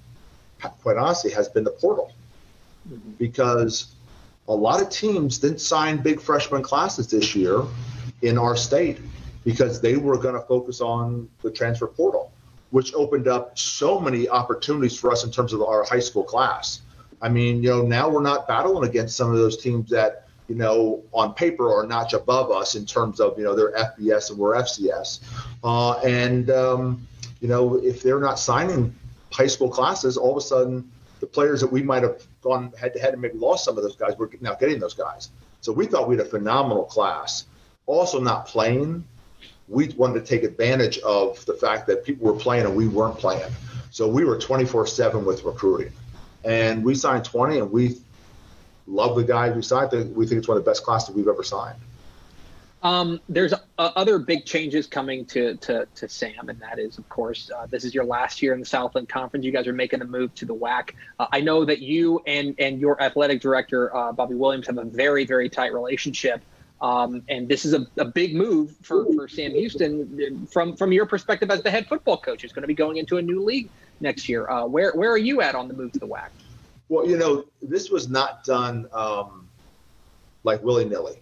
quite 0.82 0.96
honestly, 0.96 1.30
has 1.32 1.48
been 1.48 1.64
the 1.64 1.70
portal 1.70 2.12
mm-hmm. 2.88 3.12
because 3.12 3.94
a 4.48 4.54
lot 4.54 4.80
of 4.82 4.88
teams 4.90 5.38
didn't 5.38 5.60
sign 5.60 5.98
big 5.98 6.20
freshman 6.20 6.62
classes 6.62 7.08
this 7.08 7.34
year 7.34 7.62
in 8.22 8.38
our 8.38 8.56
state 8.56 8.98
because 9.44 9.80
they 9.80 9.96
were 9.96 10.16
going 10.16 10.34
to 10.34 10.40
focus 10.40 10.80
on 10.80 11.28
the 11.42 11.50
transfer 11.50 11.86
portal, 11.86 12.32
which 12.70 12.94
opened 12.94 13.28
up 13.28 13.58
so 13.58 14.00
many 14.00 14.28
opportunities 14.28 14.98
for 14.98 15.10
us 15.10 15.24
in 15.24 15.30
terms 15.30 15.52
of 15.52 15.62
our 15.62 15.84
high 15.84 16.00
school 16.00 16.24
class. 16.24 16.80
I 17.22 17.28
mean, 17.28 17.62
you 17.62 17.70
know, 17.70 17.82
now 17.82 18.08
we're 18.08 18.20
not 18.20 18.48
battling 18.48 18.88
against 18.88 19.16
some 19.16 19.30
of 19.30 19.36
those 19.36 19.56
teams 19.56 19.88
that, 19.90 20.26
you 20.48 20.56
know, 20.56 21.04
on 21.12 21.34
paper 21.34 21.72
are 21.72 21.86
notch 21.86 22.14
above 22.14 22.50
us 22.50 22.74
in 22.74 22.84
terms 22.84 23.20
of, 23.20 23.38
you 23.38 23.44
know, 23.44 23.54
their 23.54 23.72
FBS 23.72 24.30
and 24.30 24.38
we're 24.38 24.56
FCS. 24.56 25.20
Uh, 25.62 26.00
and, 26.00 26.50
um, 26.50 27.06
you 27.40 27.46
know, 27.46 27.76
if 27.76 28.02
they're 28.02 28.20
not 28.20 28.40
signing 28.40 28.92
high 29.30 29.46
school 29.46 29.70
classes, 29.70 30.16
all 30.16 30.32
of 30.32 30.36
a 30.36 30.40
sudden 30.40 30.90
the 31.20 31.26
players 31.26 31.60
that 31.60 31.70
we 31.70 31.80
might 31.80 32.02
have 32.02 32.26
gone 32.42 32.72
head 32.78 32.92
to 32.94 32.98
head 32.98 33.12
and 33.12 33.22
maybe 33.22 33.38
lost 33.38 33.64
some 33.64 33.76
of 33.76 33.84
those 33.84 33.96
guys, 33.96 34.14
we're 34.18 34.28
now 34.40 34.54
getting 34.54 34.80
those 34.80 34.94
guys. 34.94 35.30
So 35.60 35.72
we 35.72 35.86
thought 35.86 36.08
we 36.08 36.16
had 36.16 36.26
a 36.26 36.28
phenomenal 36.28 36.84
class. 36.84 37.46
Also, 37.86 38.20
not 38.20 38.46
playing, 38.46 39.04
we 39.68 39.88
wanted 39.90 40.20
to 40.20 40.26
take 40.26 40.42
advantage 40.42 40.98
of 40.98 41.44
the 41.46 41.54
fact 41.54 41.86
that 41.86 42.04
people 42.04 42.26
were 42.26 42.38
playing 42.38 42.66
and 42.66 42.74
we 42.74 42.88
weren't 42.88 43.16
playing. 43.16 43.50
So 43.92 44.08
we 44.08 44.24
were 44.24 44.38
24 44.38 44.88
7 44.88 45.24
with 45.24 45.44
recruiting 45.44 45.92
and 46.44 46.84
we 46.84 46.94
signed 46.94 47.24
20, 47.24 47.58
and 47.58 47.70
we 47.70 47.98
love 48.86 49.16
the 49.16 49.24
guys 49.24 49.54
we 49.54 49.62
signed. 49.62 49.92
We 50.14 50.26
think 50.26 50.38
it's 50.38 50.48
one 50.48 50.56
of 50.56 50.64
the 50.64 50.70
best 50.70 50.84
classes 50.84 51.14
we've 51.14 51.28
ever 51.28 51.42
signed. 51.42 51.78
Um, 52.82 53.20
there's 53.28 53.52
uh, 53.52 53.56
other 53.78 54.18
big 54.18 54.44
changes 54.44 54.88
coming 54.88 55.24
to, 55.26 55.54
to, 55.58 55.86
to 55.94 56.08
Sam, 56.08 56.48
and 56.48 56.58
that 56.60 56.80
is, 56.80 56.98
of 56.98 57.08
course, 57.08 57.48
uh, 57.56 57.66
this 57.66 57.84
is 57.84 57.94
your 57.94 58.04
last 58.04 58.42
year 58.42 58.54
in 58.54 58.60
the 58.60 58.66
Southland 58.66 59.08
Conference. 59.08 59.44
You 59.44 59.52
guys 59.52 59.68
are 59.68 59.72
making 59.72 60.00
the 60.00 60.04
move 60.04 60.34
to 60.36 60.44
the 60.44 60.54
WAC. 60.54 60.90
Uh, 61.20 61.26
I 61.30 61.40
know 61.40 61.64
that 61.64 61.78
you 61.78 62.20
and 62.26 62.56
and 62.58 62.80
your 62.80 63.00
athletic 63.00 63.40
director, 63.40 63.94
uh, 63.94 64.12
Bobby 64.12 64.34
Williams, 64.34 64.66
have 64.66 64.78
a 64.78 64.84
very 64.84 65.24
very 65.24 65.48
tight 65.48 65.72
relationship. 65.72 66.42
Um, 66.80 67.22
and 67.28 67.48
this 67.48 67.64
is 67.64 67.74
a, 67.74 67.86
a 67.96 68.04
big 68.04 68.34
move 68.34 68.74
for, 68.82 69.04
for 69.14 69.28
Sam 69.28 69.52
Houston 69.52 70.48
from 70.48 70.76
from 70.76 70.90
your 70.90 71.06
perspective 71.06 71.48
as 71.52 71.62
the 71.62 71.70
head 71.70 71.86
football 71.86 72.16
coach. 72.16 72.42
Who's 72.42 72.52
going 72.52 72.64
to 72.64 72.68
be 72.68 72.74
going 72.74 72.96
into 72.96 73.18
a 73.18 73.22
new 73.22 73.44
league 73.44 73.68
next 74.02 74.28
year. 74.28 74.48
Uh, 74.48 74.66
where 74.66 74.92
where 74.92 75.10
are 75.10 75.18
you 75.18 75.40
at 75.40 75.54
on 75.54 75.68
the 75.68 75.74
move 75.74 75.92
to 75.92 75.98
the 75.98 76.06
WAC? 76.06 76.28
Well, 76.88 77.06
you 77.06 77.16
know, 77.16 77.44
this 77.62 77.90
was 77.90 78.08
not 78.08 78.44
done 78.44 78.86
um, 78.92 79.48
like 80.44 80.62
willy 80.62 80.84
nilly. 80.84 81.18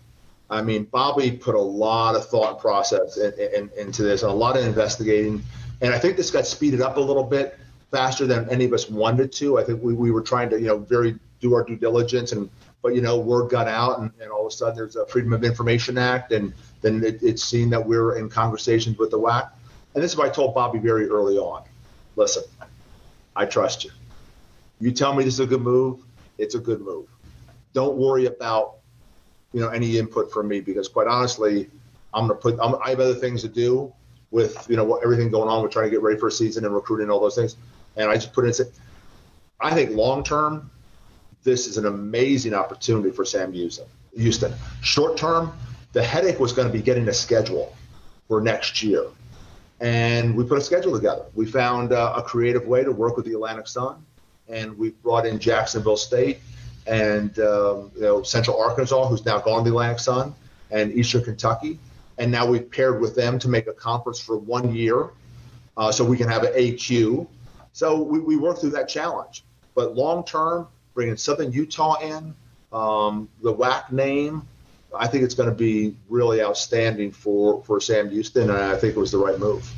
I 0.49 0.63
mean, 0.63 0.85
Bobby 0.85 1.31
put 1.31 1.55
a 1.55 1.61
lot 1.61 2.17
of 2.17 2.27
thought 2.29 2.61
process 2.61 3.17
in, 3.17 3.33
in, 3.55 3.71
into 3.79 4.03
this, 4.03 4.23
a 4.23 4.29
lot 4.29 4.57
of 4.57 4.65
investigating, 4.65 5.45
and 5.81 5.95
I 5.95 5.99
think 5.99 6.17
this 6.17 6.33
got 6.33 6.45
speeded 6.45 6.81
up 6.81 6.97
a 6.97 7.01
little 7.01 7.23
bit 7.23 7.57
faster 7.93 8.27
than 8.27 8.51
any 8.51 8.65
of 8.65 8.73
us 8.73 8.91
wanted 8.91 9.31
to. 9.33 9.59
I 9.59 9.65
think 9.65 9.81
we, 9.81 9.95
we 9.95 10.11
were 10.11 10.23
trying 10.23 10.51
to, 10.51 10.59
you 10.59 10.67
know, 10.67 10.79
very 10.79 11.17
do 11.41 11.55
our 11.55 11.63
due 11.63 11.77
diligence, 11.77 12.33
and 12.33 12.51
but 12.83 12.95
you 12.95 13.01
know, 13.01 13.19
word 13.19 13.51
got 13.51 13.69
out, 13.69 14.01
and, 14.01 14.11
and 14.21 14.31
all 14.31 14.47
of 14.47 14.53
a 14.53 14.57
sudden 14.57 14.75
there's 14.75 14.97
a 14.97 15.07
Freedom 15.07 15.33
of 15.33 15.45
Information 15.45 15.99
Act, 15.99 16.33
and 16.33 16.53
then 16.81 17.05
it, 17.05 17.23
it's 17.23 17.45
seen 17.45 17.71
that 17.71 17.87
we're 17.87 18.17
in 18.17 18.29
conversations 18.29 18.99
with 18.99 19.11
the 19.11 19.19
WAC. 19.19 19.51
And 19.95 20.03
this 20.03 20.13
is 20.13 20.17
what 20.17 20.27
I 20.27 20.31
told 20.31 20.55
Bobby 20.55 20.79
very 20.79 21.09
early 21.09 21.37
on. 21.37 21.63
Listen, 22.17 22.43
I 23.37 23.47
trust 23.47 23.85
you. 23.85 23.91
You 24.81 24.93
tell 24.93 25.15
me 25.15 25.25
this 25.25 25.35
is 25.35 25.41
a 25.41 25.47
good 25.47 25.63
move, 25.63 26.03
it's 26.39 26.55
a 26.55 26.59
good 26.59 26.81
move. 26.81 27.09
Don't 27.73 27.97
worry 27.97 28.27
about 28.27 28.77
you 29.53 29.61
know 29.61 29.69
any 29.69 29.99
input 29.99 30.33
from 30.33 30.49
me 30.49 30.61
because 30.61 30.89
quite 30.89 31.07
honestly, 31.07 31.69
I'm 32.15 32.27
gonna 32.27 32.39
put 32.39 32.59
I'm, 32.61 32.75
I 32.85 32.91
have 32.91 33.01
other 33.01 33.15
things 33.15 33.43
to 33.43 33.49
do 33.49 33.93
with 34.31 34.67
you 34.69 34.77
know 34.77 34.85
what, 34.85 35.03
everything 35.03 35.31
going 35.31 35.49
on. 35.49 35.63
We're 35.63 35.69
trying 35.69 35.87
to 35.87 35.91
get 35.91 36.03
ready 36.03 36.19
for 36.19 36.29
a 36.29 36.33
season 36.33 36.65
and 36.65 36.75
recruiting 36.75 37.05
and 37.05 37.13
all 37.13 37.21
those 37.21 37.35
things. 37.37 37.57
And 37.97 38.11
I 38.11 38.15
just 38.15 38.33
put 38.33 38.45
in. 38.45 38.67
I 39.61 39.75
think 39.75 39.91
long 39.91 40.25
term, 40.25 40.71
this 41.43 41.67
is 41.67 41.77
an 41.77 41.87
amazing 41.87 42.55
opportunity 42.55 43.11
for 43.11 43.25
Sam 43.25 43.53
Houston. 43.53 43.87
Houston. 44.17 44.55
Short 44.83 45.17
term, 45.17 45.53
the 45.93 46.03
headache 46.03 46.41
was 46.41 46.53
going 46.53 46.67
to 46.67 46.73
be 46.73 46.83
getting 46.83 47.09
a 47.09 47.13
schedule 47.13 47.77
for 48.29 48.41
next 48.41 48.83
year. 48.83 49.05
And 49.81 50.37
we 50.37 50.45
put 50.45 50.59
a 50.59 50.61
schedule 50.61 50.93
together. 50.93 51.25
We 51.35 51.47
found 51.47 51.93
uh, 51.93 52.15
a 52.17 52.23
creative 52.23 52.67
way 52.67 52.85
to 52.85 52.93
work 52.93 53.17
with 53.17 53.25
the 53.25 53.33
Atlantic 53.33 53.67
Sun, 53.67 54.05
and 54.49 54.77
we 54.77 54.91
brought 54.91 55.25
in 55.25 55.39
Jacksonville 55.39 55.97
State 55.97 56.41
and 56.87 57.39
um, 57.39 57.91
you 57.95 58.03
know 58.03 58.23
Central 58.23 58.61
Arkansas, 58.61 59.09
who's 59.09 59.25
now 59.25 59.39
gone 59.39 59.65
to 59.65 59.71
the 59.71 59.75
Atlantic 59.75 60.01
Sun, 60.01 60.35
and 60.71 60.93
Eastern 60.93 61.25
Kentucky, 61.25 61.79
and 62.19 62.31
now 62.31 62.47
we've 62.47 62.71
paired 62.71 63.01
with 63.01 63.15
them 63.15 63.39
to 63.39 63.49
make 63.49 63.67
a 63.67 63.73
conference 63.73 64.21
for 64.21 64.37
one 64.37 64.75
year, 64.75 65.11
uh, 65.77 65.91
so 65.91 66.05
we 66.05 66.17
can 66.17 66.29
have 66.29 66.43
an 66.43 66.53
AQ. 66.53 67.27
So 67.73 68.03
we, 68.03 68.19
we 68.19 68.37
worked 68.37 68.61
through 68.61 68.71
that 68.71 68.89
challenge. 68.89 69.45
But 69.75 69.95
long 69.95 70.25
term, 70.25 70.69
bringing 70.95 71.17
Southern 71.17 71.53
Utah 71.53 71.99
in, 72.01 72.35
um, 72.73 73.29
the 73.43 73.55
WAC 73.55 73.91
name, 73.93 74.47
I 74.97 75.07
think 75.07 75.25
it's 75.25 75.35
going 75.35 75.49
to 75.49 75.55
be 75.55 75.97
really 76.09 76.43
outstanding 76.43 77.13
for, 77.13 77.63
for 77.65 77.81
Sam 77.81 78.11
Houston, 78.11 78.51
I 78.51 78.77
think 78.77 78.97
it 78.97 79.01
was 79.01 79.13
the 79.13 79.19
right 79.19 79.39
move. 79.39 79.71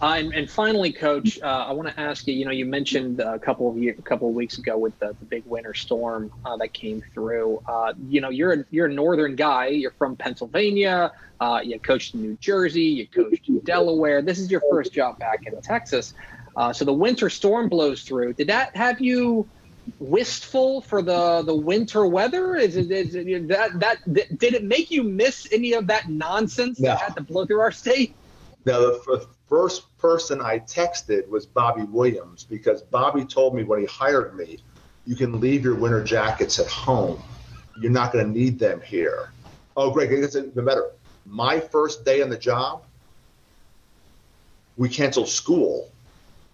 Uh, 0.00 0.16
and, 0.18 0.34
and, 0.34 0.50
finally, 0.50 0.92
Coach, 0.92 1.40
uh, 1.40 1.46
I 1.46 1.72
want 1.72 1.88
to 1.88 1.98
ask 1.98 2.26
you. 2.26 2.34
You 2.34 2.44
know, 2.44 2.50
you 2.50 2.66
mentioned 2.66 3.18
a 3.20 3.38
couple 3.38 3.70
of 3.70 3.78
year, 3.78 3.94
a 3.98 4.02
couple 4.02 4.28
of 4.28 4.34
weeks 4.34 4.58
ago 4.58 4.76
with 4.76 4.98
the, 4.98 5.16
the 5.18 5.24
big 5.24 5.42
winter 5.46 5.72
storm 5.72 6.30
uh, 6.44 6.54
that 6.58 6.74
came 6.74 7.02
through. 7.14 7.62
Uh, 7.66 7.94
you 8.06 8.20
know, 8.20 8.28
you're 8.28 8.52
a, 8.52 8.64
you're 8.70 8.86
a 8.86 8.92
northern 8.92 9.36
guy. 9.36 9.68
You're 9.68 9.92
from 9.92 10.14
Pennsylvania. 10.14 11.12
Uh, 11.40 11.60
you 11.64 11.78
coached 11.80 12.14
in 12.14 12.20
New 12.20 12.36
Jersey. 12.42 12.82
You 12.82 13.06
coached 13.06 13.48
in 13.48 13.60
Delaware. 13.60 14.20
This 14.20 14.38
is 14.38 14.50
your 14.50 14.62
first 14.70 14.92
job 14.92 15.18
back 15.18 15.46
in 15.46 15.58
Texas. 15.62 16.12
Uh, 16.56 16.74
so 16.74 16.84
the 16.84 16.92
winter 16.92 17.30
storm 17.30 17.70
blows 17.70 18.02
through. 18.02 18.34
Did 18.34 18.48
that 18.48 18.76
have 18.76 19.00
you 19.00 19.48
wistful 19.98 20.80
for 20.80 21.02
the 21.02 21.42
the 21.42 21.54
winter 21.54 22.06
weather? 22.06 22.56
Is 22.56 22.76
it, 22.76 22.90
is 22.90 23.14
it 23.14 23.48
that 23.48 23.78
that 23.80 24.38
did 24.38 24.54
it 24.54 24.64
make 24.64 24.90
you 24.90 25.02
miss 25.02 25.48
any 25.52 25.72
of 25.72 25.86
that 25.86 26.08
nonsense 26.08 26.80
no. 26.80 26.88
that 26.88 27.00
had 27.00 27.16
to 27.16 27.22
blow 27.22 27.46
through 27.46 27.60
our 27.60 27.72
state? 27.72 28.14
No, 28.64 28.98
the 28.98 29.26
first 29.48 29.96
person 29.98 30.40
I 30.40 30.58
texted 30.60 31.28
was 31.28 31.46
Bobby 31.46 31.82
Williams 31.82 32.44
because 32.44 32.82
Bobby 32.82 33.24
told 33.24 33.54
me 33.54 33.62
when 33.62 33.80
he 33.80 33.86
hired 33.86 34.36
me, 34.36 34.58
you 35.06 35.14
can 35.14 35.40
leave 35.40 35.64
your 35.64 35.76
winter 35.76 36.02
jackets 36.02 36.58
at 36.58 36.66
home. 36.66 37.22
You're 37.80 37.92
not 37.92 38.12
going 38.12 38.26
to 38.26 38.38
need 38.38 38.58
them 38.58 38.80
here. 38.80 39.30
Oh, 39.76 39.90
great! 39.90 40.10
It's 40.10 40.34
even 40.34 40.64
better. 40.64 40.90
My 41.24 41.60
first 41.60 42.04
day 42.04 42.22
on 42.22 42.30
the 42.30 42.38
job, 42.38 42.82
we 44.76 44.88
canceled 44.88 45.28
school 45.28 45.90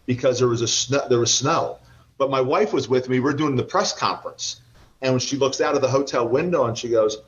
because 0.07 0.39
there 0.39 0.49
was 0.49 0.63
a 0.63 0.69
snow, 0.69 1.07
there 1.09 1.21
was 1.21 1.33
snow. 1.33 1.79
But 2.19 2.31
my 2.31 2.41
wife 2.41 2.73
was 2.73 2.89
with 2.89 3.09
me. 3.09 3.21
We 3.21 3.31
are 3.31 3.35
doing 3.35 3.57
the 3.57 3.65
press 3.65 3.93
conference, 3.93 4.61
and 5.01 5.13
when 5.13 5.21
she 5.21 5.37
looks 5.37 5.61
out 5.61 5.75
of 5.75 5.83
the 5.83 5.89
hotel 5.89 6.29
window 6.29 6.67
and 6.67 6.77
she 6.77 6.89
goes, 6.89 7.19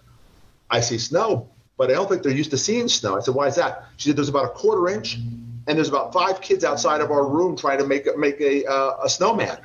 "I 0.70 0.80
see 0.80 0.98
snow, 0.98 1.48
but 1.76 1.90
I 1.90 1.94
don't 1.94 2.08
think 2.08 2.22
they're 2.22 2.32
used 2.32 2.50
to 2.52 2.58
seeing 2.58 2.88
snow." 2.88 3.16
I 3.16 3.20
said, 3.20 3.34
"Why 3.34 3.46
is 3.46 3.56
that?" 3.56 3.84
She 3.96 4.08
said, 4.10 4.16
"There's 4.16 4.28
about 4.28 4.44
a 4.46 4.50
quarter 4.50 4.88
inch, 4.88 5.16
and 5.66 5.76
there's 5.78 5.88
about 5.88 6.12
five 6.12 6.40
kids 6.40 6.64
outside 6.64 7.00
of 7.00 7.10
our 7.10 7.26
room 7.26 7.56
trying 7.56 7.78
to 7.78 7.86
make 7.86 8.06
make 8.16 8.40
a 8.40 8.64
uh, 8.66 8.96
a 9.04 9.08
snowman, 9.08 9.58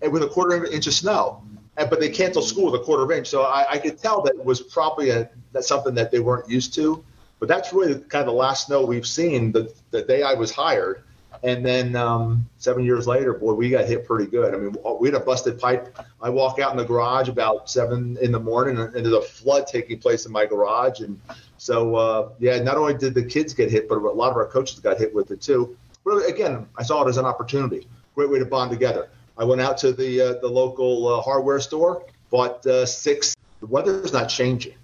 and 0.00 0.12
with 0.12 0.22
a 0.22 0.28
quarter 0.28 0.56
of 0.56 0.62
an 0.64 0.72
inch 0.72 0.86
of 0.86 0.94
snow." 0.94 1.42
And, 1.78 1.90
but 1.90 2.00
they 2.00 2.08
canceled 2.08 2.46
school 2.46 2.72
with 2.72 2.80
a 2.80 2.84
quarter 2.84 3.12
inch, 3.12 3.26
so 3.26 3.42
I, 3.42 3.72
I 3.72 3.78
could 3.78 3.98
tell 3.98 4.22
that 4.22 4.42
was 4.42 4.62
probably 4.62 5.10
a, 5.10 5.28
that's 5.52 5.68
something 5.68 5.94
that 5.96 6.10
they 6.10 6.20
weren't 6.20 6.48
used 6.48 6.72
to. 6.74 7.04
But 7.38 7.48
that's 7.48 7.70
really 7.72 8.00
kind 8.00 8.22
of 8.22 8.26
the 8.26 8.32
last 8.32 8.68
snow 8.68 8.86
we've 8.86 9.06
seen 9.06 9.52
the, 9.52 9.70
the 9.90 10.00
day 10.00 10.22
I 10.22 10.32
was 10.32 10.50
hired 10.50 11.04
and 11.42 11.64
then 11.64 11.96
um, 11.96 12.48
seven 12.58 12.84
years 12.84 13.06
later, 13.06 13.34
boy, 13.34 13.52
we 13.54 13.70
got 13.70 13.86
hit 13.86 14.06
pretty 14.06 14.30
good. 14.30 14.54
I 14.54 14.58
mean, 14.58 14.76
we 15.00 15.08
had 15.08 15.20
a 15.20 15.24
busted 15.24 15.58
pipe. 15.58 15.96
I 16.20 16.30
walk 16.30 16.58
out 16.58 16.70
in 16.70 16.76
the 16.76 16.84
garage 16.84 17.28
about 17.28 17.68
seven 17.68 18.16
in 18.20 18.32
the 18.32 18.40
morning, 18.40 18.78
and 18.78 18.94
there's 18.94 19.12
a 19.12 19.22
flood 19.22 19.66
taking 19.66 19.98
place 19.98 20.26
in 20.26 20.32
my 20.32 20.46
garage. 20.46 21.00
And 21.00 21.20
so, 21.58 21.96
uh, 21.96 22.28
yeah, 22.38 22.62
not 22.62 22.76
only 22.76 22.94
did 22.94 23.14
the 23.14 23.24
kids 23.24 23.54
get 23.54 23.70
hit, 23.70 23.88
but 23.88 23.98
a 23.98 24.00
lot 24.00 24.30
of 24.30 24.36
our 24.36 24.46
coaches 24.46 24.78
got 24.80 24.98
hit 24.98 25.14
with 25.14 25.30
it 25.30 25.40
too. 25.40 25.76
But 26.04 26.28
again, 26.28 26.66
I 26.76 26.82
saw 26.82 27.04
it 27.04 27.08
as 27.08 27.16
an 27.16 27.24
opportunity. 27.24 27.88
Great 28.14 28.30
way 28.30 28.38
to 28.38 28.46
bond 28.46 28.70
together. 28.70 29.08
I 29.38 29.44
went 29.44 29.60
out 29.60 29.76
to 29.78 29.92
the 29.92 30.20
uh, 30.20 30.32
the 30.40 30.48
local 30.48 31.08
uh, 31.08 31.20
hardware 31.20 31.60
store, 31.60 32.04
bought 32.30 32.64
uh, 32.66 32.86
six. 32.86 33.36
The 33.60 33.66
weather's 33.66 34.12
not 34.12 34.28
changing. 34.28 34.74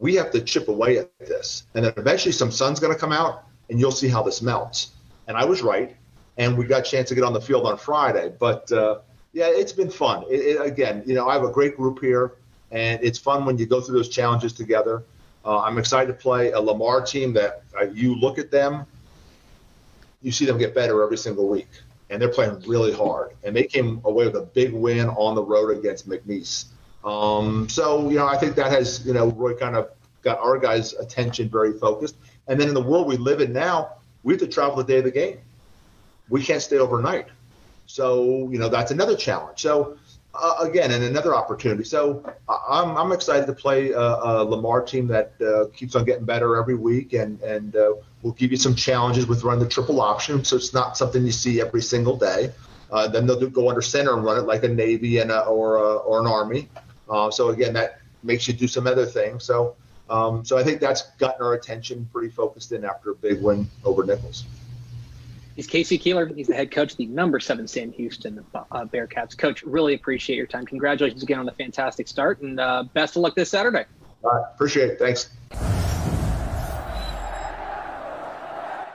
We 0.00 0.14
have 0.14 0.30
to 0.32 0.40
chip 0.40 0.68
away 0.68 0.98
at 0.98 1.16
this, 1.18 1.64
and 1.74 1.84
then 1.84 1.92
eventually 1.96 2.32
some 2.32 2.50
sun's 2.50 2.80
going 2.80 2.92
to 2.92 2.98
come 2.98 3.12
out, 3.12 3.44
and 3.68 3.78
you'll 3.78 3.92
see 3.92 4.08
how 4.08 4.22
this 4.22 4.40
melts 4.40 4.93
and 5.28 5.36
I 5.36 5.44
was 5.44 5.62
right. 5.62 5.96
And 6.36 6.58
we 6.58 6.64
got 6.64 6.80
a 6.80 6.90
chance 6.90 7.08
to 7.10 7.14
get 7.14 7.24
on 7.24 7.32
the 7.32 7.40
field 7.40 7.66
on 7.66 7.78
Friday. 7.78 8.32
But 8.38 8.70
uh, 8.72 9.00
yeah, 9.32 9.46
it's 9.48 9.72
been 9.72 9.90
fun. 9.90 10.24
It, 10.28 10.40
it, 10.40 10.60
again, 10.60 11.02
you 11.06 11.14
know, 11.14 11.28
I 11.28 11.34
have 11.34 11.44
a 11.44 11.50
great 11.50 11.76
group 11.76 12.00
here, 12.00 12.32
and 12.70 13.02
it's 13.02 13.18
fun 13.18 13.44
when 13.44 13.58
you 13.58 13.66
go 13.66 13.80
through 13.80 13.96
those 13.96 14.08
challenges 14.08 14.52
together. 14.52 15.04
Uh, 15.44 15.60
I'm 15.60 15.78
excited 15.78 16.06
to 16.08 16.14
play 16.14 16.52
a 16.52 16.60
Lamar 16.60 17.02
team 17.02 17.32
that 17.34 17.62
uh, 17.78 17.84
you 17.84 18.14
look 18.14 18.38
at 18.38 18.50
them, 18.50 18.86
you 20.22 20.32
see 20.32 20.46
them 20.46 20.56
get 20.56 20.74
better 20.74 21.02
every 21.02 21.18
single 21.18 21.48
week, 21.48 21.68
and 22.08 22.20
they're 22.20 22.30
playing 22.30 22.60
really 22.66 22.92
hard. 22.92 23.32
And 23.44 23.54
they 23.54 23.64
came 23.64 24.00
away 24.04 24.24
with 24.24 24.36
a 24.36 24.42
big 24.42 24.72
win 24.72 25.08
on 25.10 25.34
the 25.34 25.42
road 25.42 25.76
against 25.76 26.08
McNeese. 26.08 26.66
Um, 27.04 27.68
so 27.68 28.08
you 28.08 28.16
know, 28.16 28.26
I 28.26 28.38
think 28.38 28.56
that 28.56 28.72
has 28.72 29.06
you 29.06 29.12
know 29.12 29.28
really 29.32 29.54
kind 29.54 29.76
of 29.76 29.90
got 30.22 30.38
our 30.38 30.58
guys' 30.58 30.94
attention 30.94 31.48
very 31.48 31.78
focused. 31.78 32.16
And 32.48 32.58
then 32.58 32.68
in 32.68 32.74
the 32.74 32.82
world 32.82 33.06
we 33.06 33.16
live 33.16 33.40
in 33.40 33.52
now, 33.52 33.96
we 34.24 34.32
have 34.32 34.40
to 34.40 34.48
travel 34.48 34.76
the 34.76 34.84
day 34.84 34.98
of 34.98 35.04
the 35.04 35.10
game. 35.12 35.38
We 36.28 36.42
can't 36.42 36.60
stay 36.60 36.78
overnight. 36.78 37.28
So, 37.86 38.48
you 38.50 38.58
know, 38.58 38.68
that's 38.68 38.90
another 38.90 39.14
challenge. 39.14 39.60
So, 39.60 39.98
uh, 40.34 40.56
again, 40.60 40.90
and 40.90 41.04
another 41.04 41.34
opportunity. 41.34 41.84
So, 41.84 42.24
I'm, 42.48 42.96
I'm 42.96 43.12
excited 43.12 43.46
to 43.46 43.52
play 43.52 43.90
a, 43.92 44.00
a 44.00 44.42
Lamar 44.42 44.80
team 44.80 45.06
that 45.08 45.34
uh, 45.40 45.66
keeps 45.76 45.94
on 45.94 46.04
getting 46.04 46.24
better 46.24 46.56
every 46.56 46.74
week, 46.74 47.12
and 47.12 47.40
and 47.42 47.76
uh, 47.76 47.92
we'll 48.22 48.32
give 48.32 48.50
you 48.50 48.56
some 48.56 48.74
challenges 48.74 49.26
with 49.26 49.44
running 49.44 49.62
the 49.62 49.68
triple 49.68 50.00
option. 50.00 50.42
So 50.42 50.56
it's 50.56 50.74
not 50.74 50.96
something 50.96 51.24
you 51.24 51.30
see 51.32 51.60
every 51.60 51.82
single 51.82 52.16
day. 52.16 52.50
Uh, 52.90 53.06
then 53.08 53.26
they'll 53.26 53.48
go 53.48 53.68
under 53.68 53.82
center 53.82 54.14
and 54.14 54.24
run 54.24 54.38
it 54.38 54.46
like 54.46 54.64
a 54.64 54.68
Navy 54.68 55.18
and 55.18 55.30
a, 55.30 55.40
or 55.42 55.76
a, 55.76 55.96
or 55.96 56.20
an 56.20 56.26
Army. 56.26 56.68
Uh, 57.08 57.30
so 57.30 57.48
again, 57.50 57.74
that 57.74 58.00
makes 58.22 58.48
you 58.48 58.54
do 58.54 58.66
some 58.66 58.86
other 58.86 59.04
things. 59.04 59.44
So 59.44 59.76
um, 60.10 60.44
so 60.44 60.58
I 60.58 60.62
think 60.62 60.80
that's 60.80 61.02
gotten 61.18 61.44
our 61.44 61.54
attention 61.54 62.08
pretty 62.12 62.28
focused 62.28 62.72
in 62.72 62.84
after 62.84 63.10
a 63.10 63.14
big 63.14 63.42
win 63.42 63.68
over 63.84 64.04
Nicholls. 64.04 64.44
He's 65.56 65.66
K.C. 65.68 65.98
Keeler. 65.98 66.26
He's 66.26 66.48
the 66.48 66.54
head 66.54 66.72
coach 66.72 66.96
the 66.96 67.06
number 67.06 67.38
seven 67.38 67.68
Sam 67.68 67.92
Houston 67.92 68.44
uh, 68.54 68.84
Bearcats. 68.86 69.38
Coach, 69.38 69.62
really 69.62 69.94
appreciate 69.94 70.36
your 70.36 70.48
time. 70.48 70.66
Congratulations 70.66 71.22
again 71.22 71.38
on 71.38 71.46
the 71.46 71.52
fantastic 71.52 72.08
start, 72.08 72.40
and 72.40 72.58
uh, 72.58 72.84
best 72.92 73.16
of 73.16 73.22
luck 73.22 73.36
this 73.36 73.50
Saturday. 73.50 73.84
appreciate 74.24 74.90
it. 74.90 74.98
Thanks. 74.98 75.30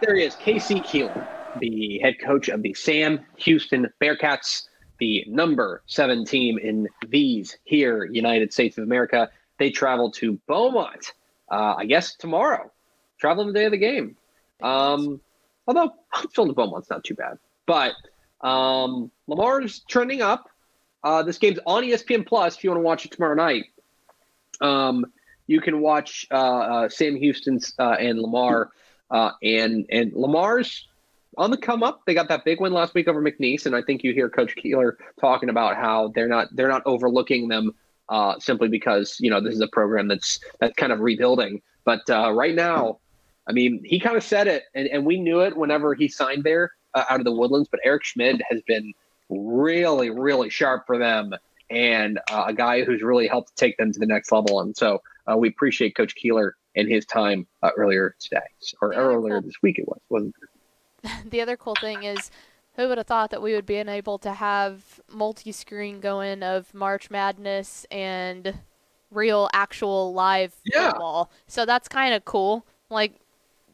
There 0.02 0.15
he 0.15 0.24
is, 0.24 0.36
K.C. 0.36 0.82
Keeler, 0.82 1.28
the 1.60 2.00
head 2.00 2.15
coach 2.19 2.50
of 2.50 2.62
the 2.62 2.74
Sam 2.74 3.19
Houston 3.38 3.88
Bearcats, 4.02 4.67
the 5.00 5.24
number 5.28 5.82
seven 5.88 6.26
team 6.26 6.58
in 6.58 6.89
these 7.08 7.58
here 7.63 8.06
United 8.06 8.52
States 8.52 8.78
of 8.78 8.84
America. 8.84 9.30
They 9.60 9.69
travel 9.69 10.10
to 10.12 10.39
Beaumont, 10.48 11.13
uh, 11.52 11.76
I 11.78 11.86
guess 11.86 12.15
tomorrow. 12.15 12.72
Travel 13.19 13.45
the 13.45 13.54
day 13.54 13.65
of 13.65 13.72
the 13.72 13.78
game. 13.78 14.15
Um, 14.62 15.22
although 15.67 15.93
still 16.30 16.48
to 16.48 16.54
Beaumont's 16.54 16.89
not 16.89 17.04
too 17.04 17.15
bad. 17.15 17.38
But 17.65 17.93
um, 18.41 19.12
Lamar's 19.28 19.82
trending 19.88 20.22
up. 20.22 20.50
Uh, 21.04 21.24
this 21.24 21.38
game's 21.38 21.60
on 21.65 21.84
ESPN 21.84 22.26
Plus 22.26 22.58
if 22.58 22.63
you 22.63 22.72
want 22.72 22.80
to 22.80 22.84
watch 22.84 23.06
it 23.06 23.12
tomorrow 23.12 23.36
night. 23.36 23.65
Um, 24.62 25.06
you 25.48 25.62
can 25.62 25.82
watch 25.82 26.28
uh, 26.32 26.36
uh, 26.36 26.89
Sam 26.89 27.15
Houston's 27.15 27.74
uh, 27.80 27.95
and 28.00 28.19
Lamar, 28.19 28.72
uh, 29.10 29.32
and 29.41 29.86
and 29.89 30.13
Lamar's 30.13 30.88
on 31.38 31.52
the 31.52 31.58
come 31.58 31.84
up. 31.84 32.06
They 32.06 32.13
got 32.13 32.28
that 32.28 32.45
big 32.45 32.60
win 32.60 32.74
last 32.74 32.93
week 32.93 33.08
over 33.08 33.22
McNeese, 33.22 33.65
and 33.65 33.76
I 33.76 33.82
think 33.82 34.04
you 34.04 34.13
hear 34.13 34.30
Coach 34.30 34.56
Keeler 34.56 34.98
talking 35.19 35.50
about 35.50 35.76
how 35.76 36.10
they're 36.10 36.28
not 36.28 36.56
they're 36.56 36.67
not 36.67 36.84
overlooking 36.86 37.48
them 37.48 37.74
uh, 38.10 38.39
simply 38.39 38.67
because 38.67 39.17
you 39.19 39.30
know 39.30 39.39
this 39.39 39.56
is 39.56 39.62
a 39.62 39.67
program 39.67 40.08
that's 40.08 40.39
that's 40.60 40.76
kind 40.76 40.91
of 40.91 41.00
rebuilding. 41.00 41.62
But 41.86 42.10
uh, 42.10 42.32
right 42.34 42.54
now, 42.54 43.00
I 43.48 43.52
mean, 43.52 43.82
he 43.84 44.00
kind 44.00 44.17
of 44.17 44.24
said 44.24 44.48
it, 44.48 44.63
and, 44.76 44.88
and 44.88 45.06
we 45.06 45.19
knew 45.19 45.41
it 45.41 45.56
whenever 45.56 45.93
he 45.93 46.08
signed 46.08 46.43
there 46.43 46.72
uh, 46.93 47.06
out 47.10 47.19
of 47.19 47.26
the 47.26 47.32
Woodlands. 47.32 47.69
But 47.69 47.80
Eric 47.84 48.04
Schmid 48.04 48.41
has 48.50 48.62
been 48.67 48.93
really, 49.30 50.10
really 50.10 50.50
sharp 50.50 50.86
for 50.86 50.98
them, 50.98 51.34
and 51.69 52.19
uh, 52.32 52.45
a 52.48 52.54
guy 52.54 52.84
who's 52.84 53.02
really 53.02 53.28
helped 53.28 53.56
take 53.56 53.78
them 53.78 53.91
to 53.91 54.00
the 54.00 54.06
next 54.06 54.32
level. 54.32 54.60
And 54.60 54.76
so 54.76 55.02
uh, 55.32 55.38
we 55.38 55.48
appreciate 55.48 55.95
Coach 55.95 56.15
Keeler 56.15 56.56
and 56.76 56.88
his 56.88 57.06
time 57.06 57.48
uh, 57.63 57.72
earlier 57.78 58.15
today, 58.19 58.45
or 58.82 58.93
earlier 58.93 59.41
this 59.41 59.56
week. 59.62 59.80
It 59.80 59.88
was 59.88 60.00
wasn't. 60.10 60.36
it? 60.41 60.50
the 61.30 61.41
other 61.41 61.56
cool 61.56 61.76
thing 61.76 62.04
is 62.04 62.32
who 62.80 62.88
would 62.88 62.98
have 62.98 63.08
thought 63.08 63.30
that 63.30 63.42
we 63.42 63.54
would 63.54 63.65
be 63.65 63.76
able 63.76 64.18
to 64.20 64.32
have 64.32 65.02
multi-screen 65.12 66.00
going 66.00 66.42
of 66.42 66.74
March 66.74 67.12
Madness 67.12 67.86
and 67.92 68.60
real 69.12 69.50
actual 69.52 70.13
live 70.13 70.56
Yeah. 70.63 70.92
football. 70.92 71.30
So 71.46 71.65
that's 71.65 71.89
kind 71.89 72.13
of 72.13 72.24
cool. 72.24 72.65
Like 72.89 73.20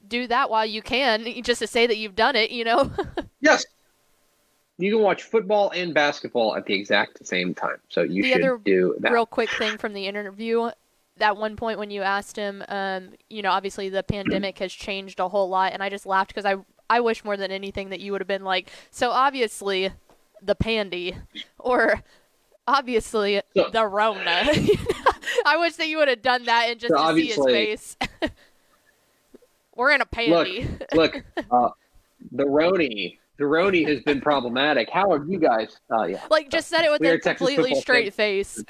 do 0.07 0.25
that 0.27 0.49
while 0.49 0.65
you 0.65 0.81
can 0.81 1.23
just 1.43 1.59
to 1.59 1.67
say 1.67 1.85
that 1.85 1.97
you've 1.97 2.15
done 2.15 2.35
it, 2.35 2.49
you 2.49 2.63
know. 2.63 2.91
Yes. 3.41 3.63
You 4.79 4.91
can 4.91 5.03
watch 5.03 5.21
football 5.21 5.71
and 5.75 5.93
basketball 5.93 6.55
at 6.55 6.65
the 6.65 6.73
exact 6.73 7.25
same 7.27 7.53
time. 7.53 7.77
So 7.89 8.01
you 8.01 8.23
The 8.23 8.31
should 8.31 8.41
other 8.41 8.57
do 8.57 8.95
that. 9.01 9.11
real 9.11 9.27
quick 9.27 9.49
thing 9.51 9.77
from 9.77 9.93
the 9.93 10.07
interview 10.07 10.71
that 11.17 11.37
one 11.37 11.55
point 11.55 11.77
when 11.77 11.91
you 11.91 12.01
asked 12.01 12.35
him 12.35 12.63
um, 12.69 13.09
you 13.29 13.41
know 13.43 13.51
obviously 13.51 13.87
the 13.87 14.01
pandemic 14.03 14.57
has 14.57 14.73
changed 14.73 15.19
a 15.21 15.29
whole 15.29 15.47
lot 15.47 15.71
and 15.71 15.81
i 15.81 15.87
just 15.89 16.05
laughed 16.05 16.27
because 16.27 16.43
i 16.43 16.55
i 16.89 16.99
wish 16.99 17.23
more 17.23 17.37
than 17.37 17.51
anything 17.51 17.89
that 17.89 17.99
you 17.99 18.11
would 18.11 18.21
have 18.21 18.27
been 18.27 18.43
like 18.43 18.69
so 18.91 19.11
obviously 19.11 19.91
the 20.41 20.55
pandy 20.55 21.15
or 21.59 22.03
obviously 22.67 23.41
So- 23.55 23.69
the 23.71 23.85
rona 23.85 24.21
i 25.45 25.57
wish 25.57 25.75
that 25.75 25.87
you 25.87 25.97
would 25.97 26.07
have 26.07 26.21
done 26.21 26.45
that 26.45 26.69
and 26.69 26.79
just 26.79 26.93
So 26.93 27.07
to 27.07 27.15
see 27.15 27.27
his 27.27 27.45
face 27.45 27.97
we're 29.75 29.91
in 29.91 30.01
a 30.01 30.05
pandy 30.05 30.67
Look, 30.93 31.23
uh, 31.51 31.69
the 32.31 32.43
Roni, 32.43 33.17
the 33.37 33.43
Roni 33.43 33.87
has 33.87 34.01
been 34.01 34.19
problematic. 34.21 34.89
How 34.89 35.11
are 35.11 35.23
you 35.25 35.37
guys? 35.37 35.77
Uh, 35.91 36.05
yeah. 36.05 36.21
like 36.31 36.49
just 36.49 36.69
said 36.69 36.85
it 36.85 36.91
with 36.91 37.01
We 37.01 37.09
a 37.09 37.19
completely 37.19 37.75
straight 37.75 38.13
face 38.13 38.63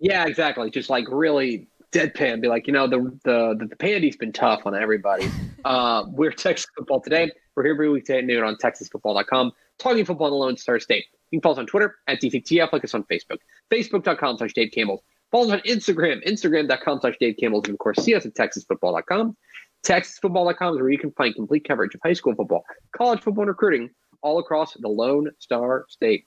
Yeah, 0.00 0.26
exactly. 0.26 0.70
Just 0.70 0.90
like 0.90 1.06
really 1.08 1.66
deadpan, 1.94 2.40
be 2.40 2.48
like, 2.48 2.66
you 2.66 2.72
know, 2.72 2.86
the 2.86 2.98
the 3.24 3.66
the 3.68 3.76
pandy's 3.76 4.16
been 4.16 4.32
tough 4.32 4.62
on 4.66 4.74
everybody. 4.74 5.30
uh, 5.64 6.04
we're 6.08 6.32
Texas 6.32 6.66
football 6.76 7.00
today. 7.00 7.30
We're 7.54 7.62
here 7.62 7.74
every 7.74 7.88
weekday 7.88 8.18
at 8.18 8.24
noon 8.24 8.42
on 8.42 8.56
TexasFootball.com, 8.56 9.52
talking 9.78 10.04
football 10.04 10.26
in 10.26 10.32
the 10.32 10.36
Lone 10.36 10.56
Star 10.56 10.80
State. 10.80 11.04
You 11.30 11.38
can 11.38 11.42
follow 11.42 11.54
us 11.54 11.58
on 11.60 11.66
Twitter 11.66 11.96
at 12.08 12.20
DCTF, 12.20 12.72
like 12.72 12.84
us 12.84 12.94
on 12.94 13.04
Facebook, 13.04 13.38
Facebook.com 13.70 14.38
slash 14.38 14.52
Dave 14.52 14.72
Campbell. 14.72 15.04
Follow 15.30 15.46
us 15.46 15.52
on 15.52 15.60
Instagram, 15.60 16.26
Instagram.com 16.26 17.00
slash 17.00 17.14
Dave 17.20 17.36
Campbell. 17.38 17.60
And 17.60 17.70
of 17.70 17.78
course, 17.78 17.98
see 17.98 18.14
us 18.14 18.26
at 18.26 18.34
TexasFootball.com. 18.34 19.36
TexasFootball.com 19.84 20.74
is 20.74 20.80
where 20.80 20.90
you 20.90 20.98
can 20.98 21.12
find 21.12 21.34
complete 21.34 21.66
coverage 21.66 21.94
of 21.94 22.00
high 22.02 22.12
school 22.12 22.34
football, 22.34 22.64
college 22.92 23.20
football, 23.20 23.42
and 23.42 23.48
recruiting 23.48 23.90
all 24.20 24.38
across 24.38 24.74
the 24.74 24.88
Lone 24.88 25.30
Star 25.38 25.86
State. 25.88 26.26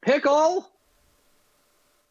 Pickle! 0.00 0.73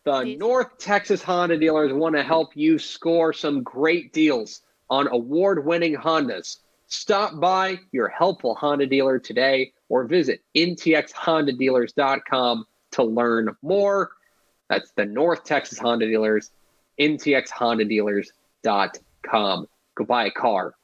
The 0.05 0.35
North 0.37 0.77
Texas 0.79 1.23
Honda 1.23 1.57
dealers 1.57 1.93
want 1.93 2.15
to 2.15 2.23
help 2.23 2.57
you 2.57 2.77
score 2.77 3.31
some 3.31 3.63
great 3.63 4.11
deals 4.11 4.59
on 4.89 5.07
award 5.07 5.65
winning 5.65 5.95
Hondas. 5.95 6.57
Stop 6.87 7.39
by 7.39 7.79
your 7.93 8.09
helpful 8.09 8.53
Honda 8.53 8.85
dealer 8.85 9.17
today 9.17 9.71
or 9.87 10.03
visit 10.03 10.41
ntxhondadealers.com 10.57 12.65
to 12.91 13.03
learn 13.03 13.55
more. 13.61 14.11
That's 14.67 14.91
the 14.91 15.05
North 15.05 15.45
Texas 15.45 15.79
Honda 15.79 16.05
dealers, 16.05 16.51
ntxhondadealers.com. 16.99 19.67
Go 19.95 20.03
buy 20.03 20.25
a 20.25 20.31
car. 20.31 20.75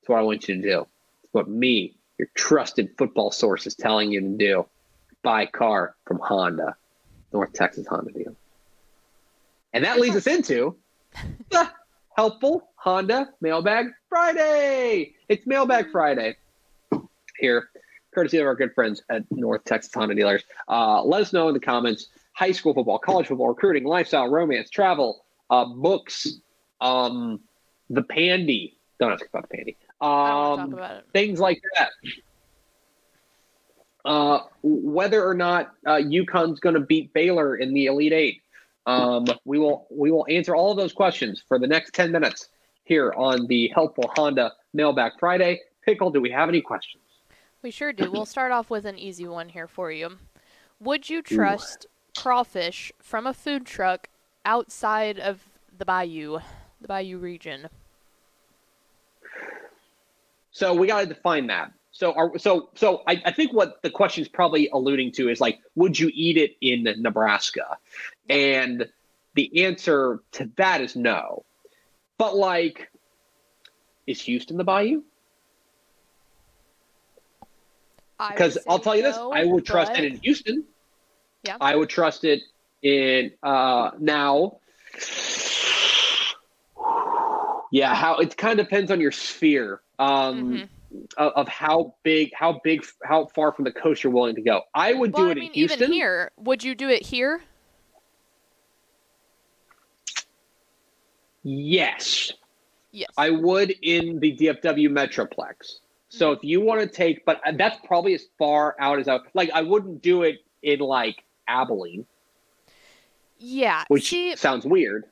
That's 0.00 0.08
what 0.08 0.18
I 0.18 0.22
want 0.22 0.48
you 0.48 0.56
to 0.56 0.62
do. 0.62 0.88
It's 1.22 1.32
what 1.32 1.48
me, 1.48 1.94
your 2.18 2.26
trusted 2.34 2.96
football 2.98 3.30
source, 3.30 3.68
is 3.68 3.76
telling 3.76 4.10
you 4.10 4.22
to 4.22 4.36
do. 4.36 4.66
Buy 5.22 5.42
a 5.42 5.46
car 5.46 5.94
from 6.04 6.18
Honda, 6.18 6.74
North 7.32 7.52
Texas 7.52 7.86
Honda 7.86 8.10
dealer. 8.10 8.34
And 9.76 9.84
that 9.84 10.00
leads 10.00 10.16
us 10.16 10.26
into 10.26 10.74
the 11.50 11.68
helpful 12.16 12.70
Honda 12.76 13.28
Mailbag 13.42 13.88
Friday. 14.08 15.12
It's 15.28 15.46
Mailbag 15.46 15.90
Friday 15.92 16.34
here, 17.38 17.68
courtesy 18.14 18.38
of 18.38 18.46
our 18.46 18.54
good 18.54 18.72
friends 18.74 19.02
at 19.10 19.24
North 19.30 19.64
Texas 19.64 19.92
Honda 19.92 20.14
Dealers. 20.14 20.42
Uh, 20.66 21.02
let 21.04 21.20
us 21.20 21.34
know 21.34 21.48
in 21.48 21.52
the 21.52 21.60
comments 21.60 22.08
high 22.32 22.52
school 22.52 22.72
football, 22.72 22.98
college 22.98 23.26
football, 23.26 23.48
recruiting, 23.48 23.84
lifestyle, 23.84 24.30
romance, 24.30 24.70
travel, 24.70 25.26
uh, 25.50 25.66
books, 25.66 26.26
um, 26.80 27.38
the 27.90 28.02
pandy. 28.02 28.78
Don't 28.98 29.12
ask 29.12 29.26
about 29.28 29.42
the 29.50 29.56
pandy. 29.58 29.76
i 30.00 30.06
don't 30.06 30.38
want 30.38 30.58
to 30.58 30.62
Um, 30.62 30.70
talk 30.70 30.78
about 30.78 30.96
it 31.00 31.04
things 31.12 31.38
like 31.38 31.60
that. 31.76 31.90
Uh, 34.06 34.40
whether 34.62 35.22
or 35.28 35.34
not 35.34 35.74
uh, 35.84 35.96
UConn's 35.96 36.60
going 36.60 36.76
to 36.76 36.80
beat 36.80 37.12
Baylor 37.12 37.56
in 37.56 37.74
the 37.74 37.86
Elite 37.86 38.14
Eight, 38.14 38.40
um, 38.86 39.26
we 39.44 39.58
will 39.58 39.86
we 39.90 40.10
will 40.10 40.26
answer 40.28 40.54
all 40.54 40.70
of 40.70 40.76
those 40.76 40.92
questions 40.92 41.42
for 41.46 41.58
the 41.58 41.66
next 41.66 41.92
ten 41.92 42.12
minutes 42.12 42.48
here 42.84 43.12
on 43.16 43.46
the 43.48 43.68
helpful 43.74 44.10
Honda 44.14 44.52
Mailbag 44.72 45.12
Friday. 45.18 45.60
Pickle, 45.84 46.10
do 46.10 46.20
we 46.20 46.30
have 46.30 46.48
any 46.48 46.60
questions? 46.60 47.02
We 47.62 47.70
sure 47.70 47.92
do. 47.92 48.10
We'll 48.10 48.26
start 48.26 48.52
off 48.52 48.70
with 48.70 48.84
an 48.84 48.98
easy 48.98 49.26
one 49.26 49.48
here 49.48 49.66
for 49.66 49.90
you. 49.90 50.18
Would 50.80 51.10
you 51.10 51.22
trust 51.22 51.86
crawfish 52.16 52.92
from 52.98 53.26
a 53.26 53.34
food 53.34 53.66
truck 53.66 54.08
outside 54.44 55.18
of 55.18 55.42
the 55.76 55.84
bayou, 55.84 56.38
the 56.80 56.88
bayou 56.88 57.18
region? 57.18 57.68
So 60.52 60.72
we 60.74 60.86
got 60.86 61.00
to 61.00 61.06
define 61.06 61.48
that. 61.48 61.72
So 61.90 62.12
are 62.12 62.38
so 62.38 62.68
so 62.74 63.02
I, 63.06 63.22
I 63.24 63.32
think 63.32 63.52
what 63.52 63.82
the 63.82 63.90
question 63.90 64.22
is 64.22 64.28
probably 64.28 64.68
alluding 64.72 65.12
to 65.12 65.28
is 65.28 65.40
like, 65.40 65.58
would 65.76 65.98
you 65.98 66.10
eat 66.14 66.36
it 66.36 66.56
in 66.60 66.86
Nebraska? 67.02 67.78
And 68.28 68.86
the 69.34 69.64
answer 69.64 70.20
to 70.32 70.50
that 70.56 70.80
is 70.80 70.96
no. 70.96 71.44
But 72.18 72.36
like, 72.36 72.88
is 74.06 74.20
Houston 74.22 74.56
the 74.56 74.64
Bayou? 74.64 75.02
Because 78.30 78.56
I'll 78.66 78.78
tell 78.78 78.96
you 78.96 79.02
this, 79.02 79.16
no, 79.16 79.32
I 79.32 79.44
would 79.44 79.66
trust 79.66 79.92
it 79.92 80.04
in 80.04 80.16
Houston. 80.20 80.64
Yeah. 81.42 81.58
I 81.60 81.76
would 81.76 81.90
trust 81.90 82.24
it 82.24 82.40
in 82.82 83.32
uh 83.42 83.90
now. 83.98 84.58
Yeah, 87.70 87.94
how 87.94 88.16
it 88.16 88.36
kind 88.36 88.58
of 88.58 88.66
depends 88.66 88.90
on 88.90 89.00
your 89.00 89.12
sphere. 89.12 89.82
Um 89.98 90.52
Mhm. 90.52 90.68
of, 91.18 91.32
of 91.34 91.48
how 91.48 91.94
big, 92.04 92.30
how 92.34 92.60
big, 92.64 92.86
how 93.04 93.26
far 93.26 93.52
from 93.52 93.64
the 93.66 93.72
coast 93.72 94.02
you're 94.02 94.12
willing 94.12 94.34
to 94.36 94.40
go. 94.40 94.62
I 94.74 94.94
would 94.94 95.12
Well, 95.12 95.24
do 95.24 95.28
I 95.28 95.32
it 95.32 95.34
mean, 95.36 95.48
in 95.48 95.52
Houston. 95.52 95.82
even 95.82 95.92
here, 95.92 96.30
would 96.38 96.64
you 96.64 96.74
do 96.74 96.88
it 96.88 97.02
here? 97.06 97.42
Yes, 101.48 102.32
Yes. 102.96 103.10
I 103.18 103.28
would 103.28 103.74
in 103.82 104.20
the 104.20 104.34
DFW 104.34 104.88
Metroplex. 104.88 105.80
So 106.08 106.30
mm-hmm. 106.30 106.38
if 106.38 106.44
you 106.44 106.62
want 106.62 106.80
to 106.80 106.86
take, 106.86 107.26
but 107.26 107.42
uh, 107.46 107.52
that's 107.54 107.76
probably 107.84 108.14
as 108.14 108.24
far 108.38 108.74
out 108.78 108.98
as 108.98 109.06
I 109.06 109.18
like. 109.34 109.50
I 109.52 109.60
wouldn't 109.60 110.00
do 110.00 110.22
it 110.22 110.42
in 110.62 110.78
like 110.78 111.22
Abilene, 111.46 112.06
yeah. 113.38 113.84
which 113.88 114.08
See, 114.08 114.34
sounds 114.34 114.64
weird. 114.64 115.04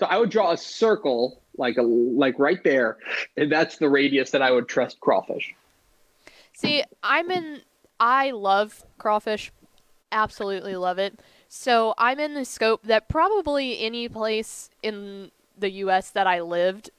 So 0.00 0.06
I 0.06 0.18
would 0.18 0.30
draw 0.30 0.50
a 0.50 0.56
circle, 0.56 1.40
like 1.56 1.76
a 1.76 1.82
like 1.82 2.40
right 2.40 2.62
there, 2.64 2.98
and 3.36 3.52
that's 3.52 3.76
the 3.76 3.88
radius 3.88 4.32
that 4.32 4.42
I 4.42 4.50
would 4.50 4.68
trust 4.68 4.98
crawfish. 4.98 5.54
See, 6.54 6.82
I'm 7.04 7.30
in. 7.30 7.60
I 8.00 8.32
love 8.32 8.84
crawfish. 8.98 9.52
Absolutely 10.10 10.74
love 10.74 10.98
it. 10.98 11.20
So 11.48 11.94
I'm 11.98 12.18
in 12.18 12.34
the 12.34 12.44
scope 12.44 12.82
that 12.82 13.08
probably 13.08 13.78
any 13.78 14.08
place 14.08 14.70
in 14.82 15.30
the 15.56 15.70
U.S. 15.70 16.10
that 16.10 16.26
I 16.26 16.40
lived, 16.40 16.90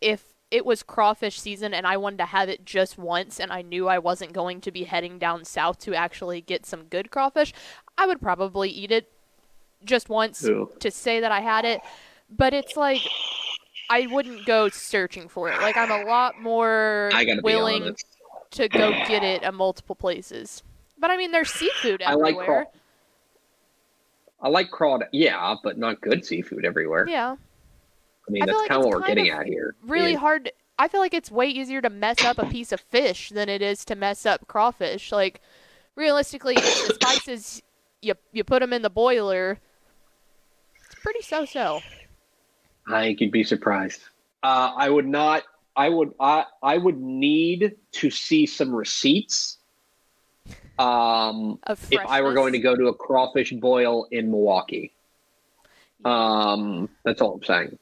if 0.00 0.32
it 0.50 0.66
was 0.66 0.82
crawfish 0.82 1.40
season 1.40 1.72
and 1.72 1.86
I 1.86 1.96
wanted 1.96 2.18
to 2.18 2.26
have 2.26 2.48
it 2.48 2.64
just 2.66 2.98
once 2.98 3.40
and 3.40 3.50
I 3.50 3.62
knew 3.62 3.88
I 3.88 3.98
wasn't 3.98 4.34
going 4.34 4.60
to 4.60 4.70
be 4.70 4.84
heading 4.84 5.18
down 5.18 5.44
south 5.44 5.78
to 5.80 5.94
actually 5.94 6.42
get 6.42 6.66
some 6.66 6.84
good 6.84 7.10
crawfish, 7.10 7.54
I 7.96 8.06
would 8.06 8.20
probably 8.20 8.68
eat 8.68 8.90
it 8.90 9.10
just 9.82 10.08
once 10.08 10.44
Ooh. 10.44 10.70
to 10.80 10.90
say 10.90 11.20
that 11.20 11.32
I 11.32 11.40
had 11.40 11.64
it. 11.64 11.80
But 12.28 12.52
it's 12.52 12.76
like 12.76 13.00
I 13.88 14.06
wouldn't 14.06 14.46
go 14.46 14.68
searching 14.68 15.28
for 15.28 15.50
it. 15.50 15.58
Like 15.60 15.76
I'm 15.76 15.90
a 15.90 16.04
lot 16.04 16.40
more 16.40 17.10
willing 17.42 17.96
to 18.52 18.68
go 18.68 18.90
get 19.06 19.22
it 19.22 19.42
at 19.42 19.54
multiple 19.54 19.94
places. 19.94 20.62
But 20.98 21.10
I 21.10 21.16
mean, 21.16 21.32
there's 21.32 21.50
seafood 21.50 22.02
everywhere. 22.02 22.30
I 22.30 22.36
like 22.36 22.46
craw. 22.46 22.64
I 24.42 24.48
like 24.48 24.70
crawdad, 24.70 25.08
yeah, 25.12 25.54
but 25.62 25.78
not 25.78 26.00
good 26.00 26.24
seafood 26.24 26.64
everywhere. 26.64 27.06
yeah, 27.08 27.36
mean, 28.32 28.42
I 28.42 28.46
feel 28.46 28.54
that's 28.54 28.62
like 28.62 28.68
kind 28.70 28.80
of 28.80 28.86
what 28.86 29.00
we're 29.00 29.06
getting 29.06 29.28
at 29.28 29.46
here. 29.46 29.74
really 29.86 30.14
is- 30.14 30.18
hard. 30.18 30.50
I 30.78 30.88
feel 30.88 31.00
like 31.00 31.14
it's 31.14 31.30
way 31.30 31.46
easier 31.46 31.80
to 31.80 31.90
mess 31.90 32.24
up 32.24 32.38
a 32.38 32.46
piece 32.46 32.72
of 32.72 32.80
fish 32.80 33.28
than 33.28 33.48
it 33.48 33.62
is 33.62 33.84
to 33.84 33.94
mess 33.94 34.26
up 34.26 34.48
crawfish. 34.48 35.12
Like, 35.12 35.40
realistically, 35.94 36.54
the 36.54 36.96
spices 37.00 37.62
you 38.00 38.14
you 38.32 38.42
put 38.42 38.60
them 38.60 38.72
in 38.72 38.82
the 38.82 38.90
boiler. 38.90 39.58
It's 40.86 41.00
pretty 41.00 41.22
so-so. 41.22 41.80
I 42.88 43.02
think 43.02 43.20
you'd 43.20 43.30
be 43.30 43.44
surprised. 43.44 44.00
Uh, 44.42 44.72
I 44.76 44.90
would 44.90 45.06
not. 45.06 45.44
I 45.76 45.88
would. 45.88 46.14
I 46.18 46.46
I 46.62 46.78
would 46.78 47.00
need 47.00 47.76
to 47.92 48.10
see 48.10 48.46
some 48.46 48.74
receipts. 48.74 49.58
Um, 50.78 51.60
if 51.68 51.92
I 52.06 52.22
were 52.22 52.34
going 52.34 52.54
to 52.54 52.58
go 52.58 52.74
to 52.74 52.88
a 52.88 52.94
crawfish 52.94 53.52
boil 53.52 54.08
in 54.10 54.30
Milwaukee. 54.30 54.92
Um, 56.04 56.88
that's 57.04 57.20
all 57.20 57.34
I'm 57.34 57.44
saying. 57.44 57.78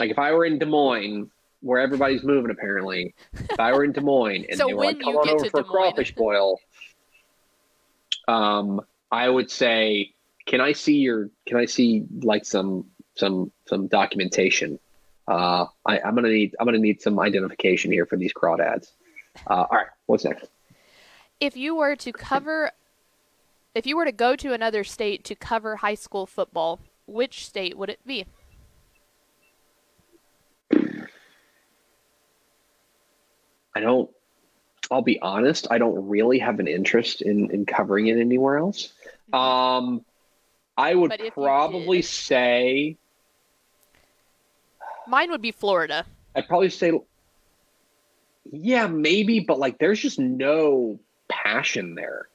Like 0.00 0.10
if 0.10 0.18
I 0.18 0.32
were 0.32 0.44
in 0.44 0.58
Des 0.58 0.66
Moines, 0.66 1.30
where 1.60 1.78
everybody's 1.78 2.22
moving 2.22 2.50
apparently, 2.50 3.14
if 3.34 3.60
I 3.60 3.72
were 3.72 3.84
in 3.84 3.92
Des 3.92 4.00
Moines 4.00 4.46
and 4.48 4.58
So 4.58 4.66
they 4.66 4.74
were 4.74 4.84
like, 4.84 5.00
come 5.00 5.16
on 5.16 5.28
over 5.28 5.44
for 5.44 5.60
a 5.60 5.64
crawfish 5.64 6.14
boil, 6.14 6.58
um, 8.26 8.80
I 9.12 9.28
would 9.28 9.50
say, 9.50 10.12
can 10.46 10.60
I 10.60 10.72
see 10.72 10.96
your, 10.96 11.30
can 11.46 11.58
I 11.58 11.66
see 11.66 12.04
like 12.22 12.44
some, 12.44 12.86
some, 13.14 13.52
some 13.66 13.86
documentation? 13.88 14.78
Uh, 15.28 15.66
I, 15.86 16.00
I'm 16.00 16.14
gonna 16.14 16.28
need, 16.28 16.56
I'm 16.58 16.66
gonna 16.66 16.78
need 16.78 17.00
some 17.00 17.20
identification 17.20 17.92
here 17.92 18.06
for 18.06 18.16
these 18.16 18.32
crawdads. 18.32 18.92
Uh, 19.46 19.66
all 19.70 19.78
right, 19.78 19.86
what's 20.06 20.24
next? 20.24 20.48
if 21.40 21.56
you 21.56 21.74
were 21.74 21.96
to 21.96 22.12
cover 22.12 22.70
if 23.74 23.86
you 23.86 23.96
were 23.96 24.04
to 24.04 24.12
go 24.12 24.36
to 24.36 24.52
another 24.52 24.84
state 24.84 25.24
to 25.24 25.34
cover 25.34 25.76
high 25.76 25.94
school 25.94 26.26
football, 26.26 26.80
which 27.06 27.46
state 27.46 27.78
would 27.78 27.88
it 27.88 28.00
be? 28.04 28.26
I 33.74 33.80
don't. 33.80 34.10
I'll 34.90 35.02
be 35.02 35.20
honest. 35.20 35.68
I 35.70 35.78
don't 35.78 36.08
really 36.08 36.38
have 36.40 36.58
an 36.60 36.66
interest 36.66 37.22
in 37.22 37.50
in 37.50 37.66
covering 37.66 38.08
it 38.08 38.18
anywhere 38.18 38.58
else. 38.58 38.92
Um, 39.32 40.04
I 40.76 40.94
would 40.94 41.10
But 41.10 41.20
if 41.20 41.26
you 41.26 41.30
probably 41.32 41.98
did- 41.98 42.06
say 42.06 42.96
Mine 45.06 45.30
would 45.30 45.42
be 45.42 45.50
Florida. 45.52 46.04
I'd 46.36 46.46
probably 46.46 46.70
say, 46.70 46.92
yeah, 48.52 48.86
maybe, 48.86 49.40
but 49.40 49.58
like, 49.58 49.78
there's 49.78 49.98
just 50.00 50.18
no 50.20 51.00
passion 51.28 51.94
there 51.96 52.28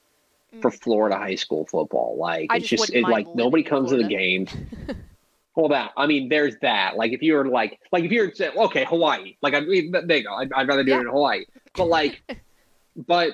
for 0.61 0.71
Florida 0.71 1.17
high 1.17 1.35
school 1.35 1.65
football. 1.65 2.17
Like, 2.17 2.49
Mm. 2.49 2.53
I 2.53 2.57
it's 2.57 2.67
just 2.67 2.83
just, 2.87 2.93
it, 2.93 3.03
like 3.03 3.27
nobody 3.33 3.63
comes 3.63 3.91
to 3.91 3.97
the 3.97 4.03
Florida. 4.03 4.17
games. 4.17 4.55
Hold 5.55 5.71
that 5.71 5.91
I 5.97 6.05
mean, 6.05 6.29
there's 6.29 6.55
that. 6.61 6.97
Like, 6.97 7.13
if 7.13 7.21
you're 7.21 7.45
like, 7.45 7.79
like 7.91 8.03
if 8.03 8.11
you're 8.11 8.31
okay, 8.39 8.85
Hawaii. 8.85 9.35
Like, 9.41 9.53
I 9.53 9.61
mean, 9.61 9.91
there 9.91 10.17
you 10.17 10.23
go. 10.23 10.33
I'd, 10.35 10.51
I'd 10.53 10.67
rather 10.67 10.83
do 10.83 10.91
Yeah. 10.91 10.97
it 10.97 11.01
in 11.01 11.07
Hawaii. 11.07 11.45
But 11.75 11.85
like, 11.87 12.21
but 12.95 13.31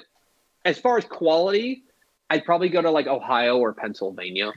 as 0.64 0.80
far 0.80 0.98
as 0.98 1.06
quality, 1.06 1.84
I'd 2.30 2.46
probably 2.46 2.70
go 2.70 2.82
to 2.82 2.92
like 2.92 3.08
Ohio 3.08 3.58
or 3.58 3.74
Pennsylvania. 3.74 4.52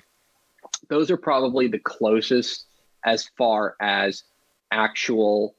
Those 0.89 1.11
are 1.11 1.17
probably 1.17 1.67
the 1.67 1.79
closest 1.79 2.67
as 3.05 3.29
far 3.37 3.77
as 3.81 4.25
actual 4.71 5.55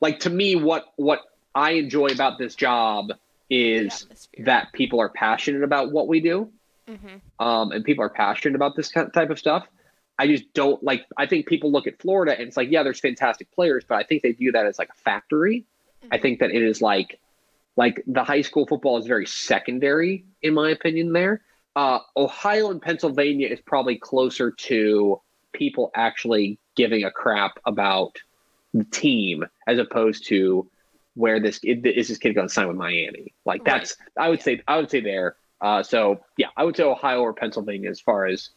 like 0.00 0.20
to 0.20 0.30
me 0.30 0.54
what 0.54 0.84
what 0.96 1.20
I 1.54 1.72
enjoy 1.72 2.06
about 2.08 2.38
this 2.38 2.54
job 2.54 3.12
is 3.50 4.06
that 4.38 4.72
people 4.72 5.00
are 5.00 5.08
passionate 5.08 5.62
about 5.62 5.92
what 5.92 6.08
we 6.08 6.20
do 6.20 6.50
hmm 6.86 7.16
um, 7.40 7.72
and 7.72 7.84
people 7.84 8.04
are 8.04 8.10
passionate 8.10 8.54
about 8.54 8.76
this 8.76 8.90
type 8.90 9.30
of 9.30 9.38
stuff. 9.38 9.66
I 10.18 10.26
just 10.26 10.52
don't 10.54 10.82
like. 10.82 11.06
I 11.16 11.26
think 11.26 11.46
people 11.46 11.72
look 11.72 11.86
at 11.86 12.00
Florida 12.00 12.32
and 12.32 12.48
it's 12.48 12.56
like, 12.56 12.70
yeah, 12.70 12.82
there's 12.82 13.00
fantastic 13.00 13.50
players, 13.52 13.84
but 13.88 13.96
I 13.96 14.04
think 14.04 14.22
they 14.22 14.32
view 14.32 14.52
that 14.52 14.66
as 14.66 14.78
like 14.78 14.90
a 14.90 15.00
factory. 15.02 15.64
I 16.12 16.18
think 16.18 16.40
that 16.40 16.50
it 16.50 16.62
is 16.62 16.82
like, 16.82 17.18
like 17.76 18.02
the 18.06 18.22
high 18.22 18.42
school 18.42 18.66
football 18.66 18.98
is 18.98 19.06
very 19.06 19.26
secondary, 19.26 20.24
in 20.42 20.54
my 20.54 20.70
opinion. 20.70 21.12
There, 21.12 21.40
uh, 21.74 22.00
Ohio 22.16 22.70
and 22.70 22.80
Pennsylvania 22.80 23.48
is 23.48 23.60
probably 23.60 23.96
closer 23.96 24.50
to 24.50 25.20
people 25.52 25.90
actually 25.94 26.58
giving 26.76 27.04
a 27.04 27.10
crap 27.10 27.58
about 27.66 28.18
the 28.74 28.84
team 28.84 29.44
as 29.66 29.78
opposed 29.78 30.26
to 30.26 30.68
where 31.14 31.40
this 31.40 31.60
is 31.62 31.82
this 31.82 32.18
kid 32.18 32.34
going 32.34 32.48
to 32.48 32.52
sign 32.52 32.68
with 32.68 32.76
Miami. 32.76 33.32
Like 33.44 33.64
Right. 33.64 33.80
that's 33.80 33.96
I 34.18 34.28
would 34.28 34.42
say 34.42 34.62
I 34.68 34.76
would 34.76 34.90
say 34.90 35.00
there. 35.00 35.36
Uh, 35.60 35.82
so 35.82 36.20
yeah, 36.36 36.48
I 36.56 36.64
would 36.64 36.76
say 36.76 36.82
Ohio 36.82 37.20
or 37.20 37.32
Pennsylvania 37.32 37.88
as 37.88 38.00
far 38.00 38.26
as 38.26 38.50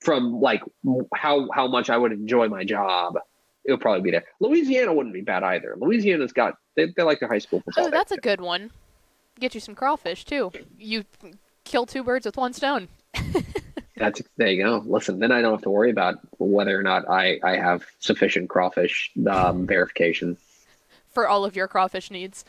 from 0.00 0.40
like 0.40 0.62
how 1.14 1.48
how 1.52 1.68
much 1.68 1.90
I 1.90 1.96
would 1.96 2.12
enjoy 2.12 2.48
my 2.48 2.64
job. 2.64 3.18
It 3.64 3.72
would 3.72 3.80
probably 3.80 4.00
be 4.00 4.10
there. 4.10 4.24
Louisiana 4.40 4.92
wouldn't 4.92 5.14
be 5.14 5.20
bad 5.20 5.42
either. 5.42 5.76
Louisiana's 5.78 6.32
got 6.32 6.54
they, 6.76 6.86
they 6.96 7.02
like 7.02 7.20
their 7.20 7.28
high 7.28 7.38
school 7.38 7.60
football. 7.60 7.86
Oh, 7.86 7.90
that's 7.90 8.12
a 8.12 8.16
good 8.16 8.40
one. 8.40 8.70
Get 9.38 9.54
you 9.54 9.60
some 9.60 9.74
crawfish 9.74 10.24
too. 10.24 10.50
You 10.78 11.04
kill 11.64 11.86
two 11.86 12.02
birds 12.02 12.26
with 12.26 12.36
one 12.36 12.52
stone. 12.52 12.88
That's 13.96 14.22
there 14.38 14.48
you 14.48 14.64
go. 14.64 14.82
Listen, 14.86 15.18
then 15.18 15.30
I 15.30 15.42
don't 15.42 15.52
have 15.52 15.62
to 15.62 15.70
worry 15.70 15.90
about 15.90 16.18
whether 16.38 16.78
or 16.78 16.82
not 16.82 17.08
I 17.08 17.38
I 17.44 17.56
have 17.56 17.84
sufficient 17.98 18.48
crawfish 18.48 19.10
um, 19.28 19.66
verification. 19.66 20.38
for 21.10 21.28
all 21.28 21.44
of 21.44 21.54
your 21.54 21.68
crawfish 21.68 22.10
needs. 22.10 22.44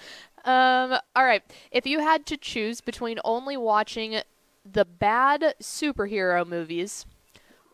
Um, 0.45 0.97
all 1.15 1.25
right. 1.25 1.43
If 1.71 1.85
you 1.85 1.99
had 1.99 2.25
to 2.27 2.37
choose 2.37 2.79
between 2.79 3.19
only 3.25 3.57
watching 3.57 4.21
the 4.65 4.85
bad 4.85 5.55
superhero 5.61 6.47
movies 6.47 7.05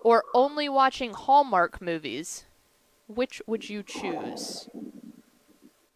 or 0.07 0.23
only 0.33 0.69
watching 0.69 1.11
Hallmark 1.11 1.81
movies, 1.81 2.45
which 3.09 3.41
would 3.45 3.67
you 3.67 3.83
choose? 3.83 4.69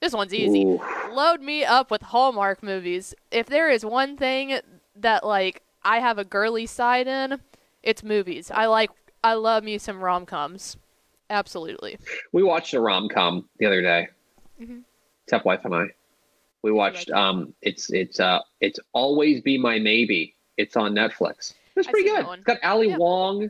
This 0.01 0.11
one's 0.11 0.33
easy. 0.33 0.65
Ooh. 0.65 0.81
Load 1.13 1.39
me 1.39 1.63
up 1.63 1.89
with 1.89 2.01
Hallmark 2.01 2.61
movies. 2.61 3.15
If 3.31 3.45
there 3.47 3.69
is 3.69 3.85
one 3.85 4.17
thing 4.17 4.59
that 4.97 5.25
like 5.25 5.61
I 5.85 6.01
have 6.01 6.17
a 6.17 6.25
girly 6.25 6.65
side 6.65 7.07
in, 7.07 7.39
it's 7.83 8.03
movies. 8.03 8.51
I 8.53 8.65
like 8.65 8.91
I 9.23 9.35
love 9.35 9.63
me 9.63 9.77
some 9.77 10.03
rom-coms. 10.03 10.75
Absolutely. 11.29 11.97
We 12.33 12.43
watched 12.43 12.73
a 12.73 12.81
rom 12.81 13.07
com 13.07 13.47
the 13.59 13.65
other 13.65 13.81
day. 13.81 14.09
Mhm. 14.61 14.81
Except 15.23 15.45
wife 15.45 15.63
and 15.63 15.73
I. 15.73 15.85
We 16.63 16.73
watched 16.73 17.09
um 17.11 17.53
it's 17.61 17.89
it's 17.93 18.19
uh 18.19 18.41
it's 18.59 18.79
always 18.91 19.39
be 19.39 19.57
my 19.57 19.79
maybe. 19.79 20.35
It's 20.57 20.75
on 20.75 20.93
Netflix. 20.93 21.53
It's 21.77 21.87
pretty 21.87 22.09
good. 22.09 22.25
It's 22.29 22.43
got 22.43 22.57
Ali 22.61 22.89
Yeah. 22.89 22.97
Wong 22.97 23.49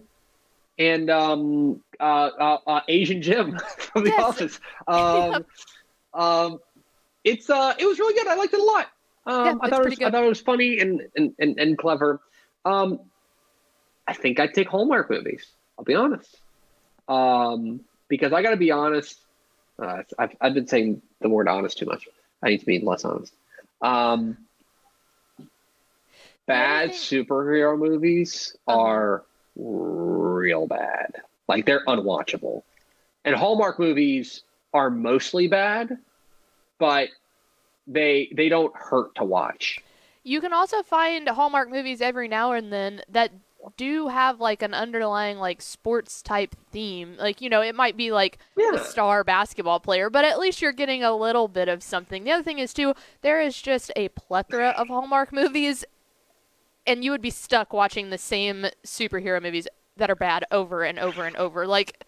and 0.78 1.10
um 1.10 1.82
uh, 2.00 2.04
uh, 2.04 2.58
uh 2.68 2.82
Asian 2.88 3.22
Jim 3.22 3.58
from 3.78 4.04
the 4.04 4.14
Yes. 4.18 4.24
office. 4.24 4.60
Um 4.88 5.46
um 6.14 6.60
it's 7.24 7.50
uh 7.50 7.74
it 7.78 7.86
was 7.86 8.00
really 8.00 8.14
good. 8.14 8.28
I 8.28 8.36
liked 8.36 8.54
it 8.54 8.60
a 8.60 8.64
lot. 8.64 8.88
Um 9.26 9.46
Yeah, 9.46 9.54
I 9.62 9.70
thought 9.70 9.82
it 9.82 9.86
was 9.86 9.96
pretty 9.96 10.06
I 10.06 10.12
thought 10.12 10.24
it 10.24 10.28
was 10.30 10.42
funny 10.42 10.80
and 10.80 11.02
and, 11.16 11.34
and, 11.40 11.60
and 11.60 11.78
clever. 11.78 12.22
Um 12.66 13.00
I 14.08 14.14
think 14.14 14.40
I'd 14.40 14.54
take 14.54 14.68
Hallmark 14.68 15.10
movies. 15.10 15.46
I'll 15.78 15.86
be 15.86 15.96
honest. 15.96 16.42
Um, 17.08 17.82
because 18.10 18.34
I 18.34 18.42
got 18.42 18.52
to 18.52 18.58
be 18.58 18.72
honest. 18.72 19.26
Uh, 19.82 20.04
I've, 20.20 20.36
I've 20.42 20.54
been 20.54 20.68
saying 20.68 21.02
the 21.22 21.30
word 21.30 21.48
honest 21.48 21.78
too 21.78 21.86
much. 21.86 22.08
I 22.44 22.50
need 22.50 22.60
to 22.60 22.66
be 22.66 22.80
less 22.80 23.06
honest. 23.06 23.34
Um, 23.82 24.38
bad 26.48 26.92
superhero 26.92 27.78
movies 27.78 28.56
Uh-huh. 28.68 28.78
are 28.78 29.24
real 29.56 30.68
bad. 30.68 31.16
Like 31.48 31.66
they're 31.66 31.86
unwatchable. 31.86 32.64
And 33.26 33.36
Hallmark 33.36 33.80
movies 33.80 34.44
are 34.74 34.90
mostly 34.90 35.48
bad, 35.48 35.98
but 36.80 37.10
they 37.88 38.32
they 38.36 38.50
don't 38.50 38.76
hurt 38.76 39.14
to 39.16 39.24
watch. 39.24 39.80
You 40.24 40.40
can 40.40 40.54
also 40.54 40.84
find 40.84 41.28
Hallmark 41.28 41.70
movies 41.70 42.02
every 42.02 42.28
now 42.28 42.52
and 42.54 42.72
then 42.72 43.02
that 43.10 43.32
do 43.78 44.08
have 44.08 44.40
like 44.40 44.62
an 44.64 44.74
underlying 44.74 45.38
like 45.38 45.62
sports 45.62 46.22
type 46.24 46.56
theme. 46.72 47.16
Like, 47.20 47.42
you 47.42 47.50
know, 47.50 47.62
it 47.62 47.76
might 47.76 47.96
be 47.96 48.12
like 48.12 48.40
Yeah. 48.58 48.74
a 48.76 48.80
star 48.80 49.24
basketball 49.24 49.80
player, 49.80 50.10
but 50.10 50.26
at 50.26 50.40
least 50.40 50.62
you're 50.62 50.72
getting 50.72 51.04
a 51.04 51.16
little 51.16 51.48
bit 51.48 51.68
of 51.68 51.84
something. 51.84 52.24
The 52.24 52.32
other 52.32 52.44
thing 52.44 52.58
is 52.60 52.74
too, 52.74 52.96
there 53.22 53.40
is 53.40 53.62
just 53.62 53.92
a 53.96 54.10
plethora 54.10 54.70
of 54.70 54.88
Hallmark 54.88 55.32
movies 55.32 55.86
and 56.86 57.04
you 57.04 57.12
would 57.12 57.22
be 57.22 57.30
stuck 57.30 57.74
watching 57.74 58.10
the 58.10 58.18
same 58.18 58.66
superhero 58.86 59.42
movies 59.42 59.68
that 59.98 60.10
are 60.10 60.16
bad 60.16 60.46
over 60.52 60.84
and 60.84 61.00
over 61.00 61.26
and 61.26 61.36
over. 61.38 61.68
Like 61.68 62.06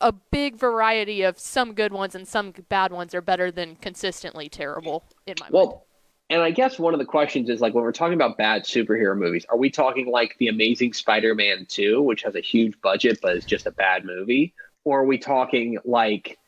a 0.00 0.12
big 0.12 0.56
variety 0.56 1.22
of 1.22 1.38
some 1.38 1.74
good 1.74 1.92
ones 1.92 2.14
and 2.14 2.26
some 2.26 2.52
bad 2.68 2.92
ones 2.92 3.14
are 3.14 3.20
better 3.20 3.50
than 3.50 3.76
consistently 3.76 4.48
terrible 4.48 5.04
in 5.26 5.34
my 5.40 5.44
mind. 5.44 5.54
Well, 5.54 5.86
and 6.30 6.42
I 6.42 6.52
guess 6.52 6.78
one 6.78 6.94
of 6.94 7.00
the 7.00 7.06
questions 7.06 7.50
is 7.50 7.60
like 7.60 7.74
when 7.74 7.82
we're 7.82 7.92
talking 7.92 8.14
about 8.14 8.38
bad 8.38 8.62
superhero 8.62 9.16
movies, 9.16 9.44
are 9.48 9.56
we 9.56 9.68
talking 9.68 10.06
like 10.06 10.36
The 10.38 10.48
Amazing 10.48 10.92
Spider 10.92 11.34
Man 11.34 11.66
2, 11.68 12.00
which 12.02 12.22
has 12.22 12.36
a 12.36 12.40
huge 12.40 12.80
budget 12.80 13.18
but 13.20 13.36
is 13.36 13.44
just 13.44 13.66
a 13.66 13.72
bad 13.72 14.04
movie? 14.04 14.54
Or 14.84 15.00
are 15.00 15.04
we 15.04 15.18
talking 15.18 15.78
like, 15.84 16.38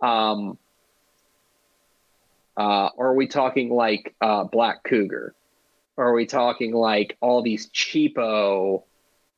um, 0.00 0.58
uh, 2.56 2.90
or 2.96 3.08
are 3.08 3.14
we 3.14 3.26
talking 3.26 3.70
like 3.70 4.14
uh, 4.20 4.44
Black 4.44 4.84
Cougar? 4.84 5.34
Or 5.96 6.08
are 6.08 6.14
we 6.14 6.26
talking 6.26 6.72
like 6.72 7.16
all 7.20 7.42
these 7.42 7.68
cheapo, 7.70 8.82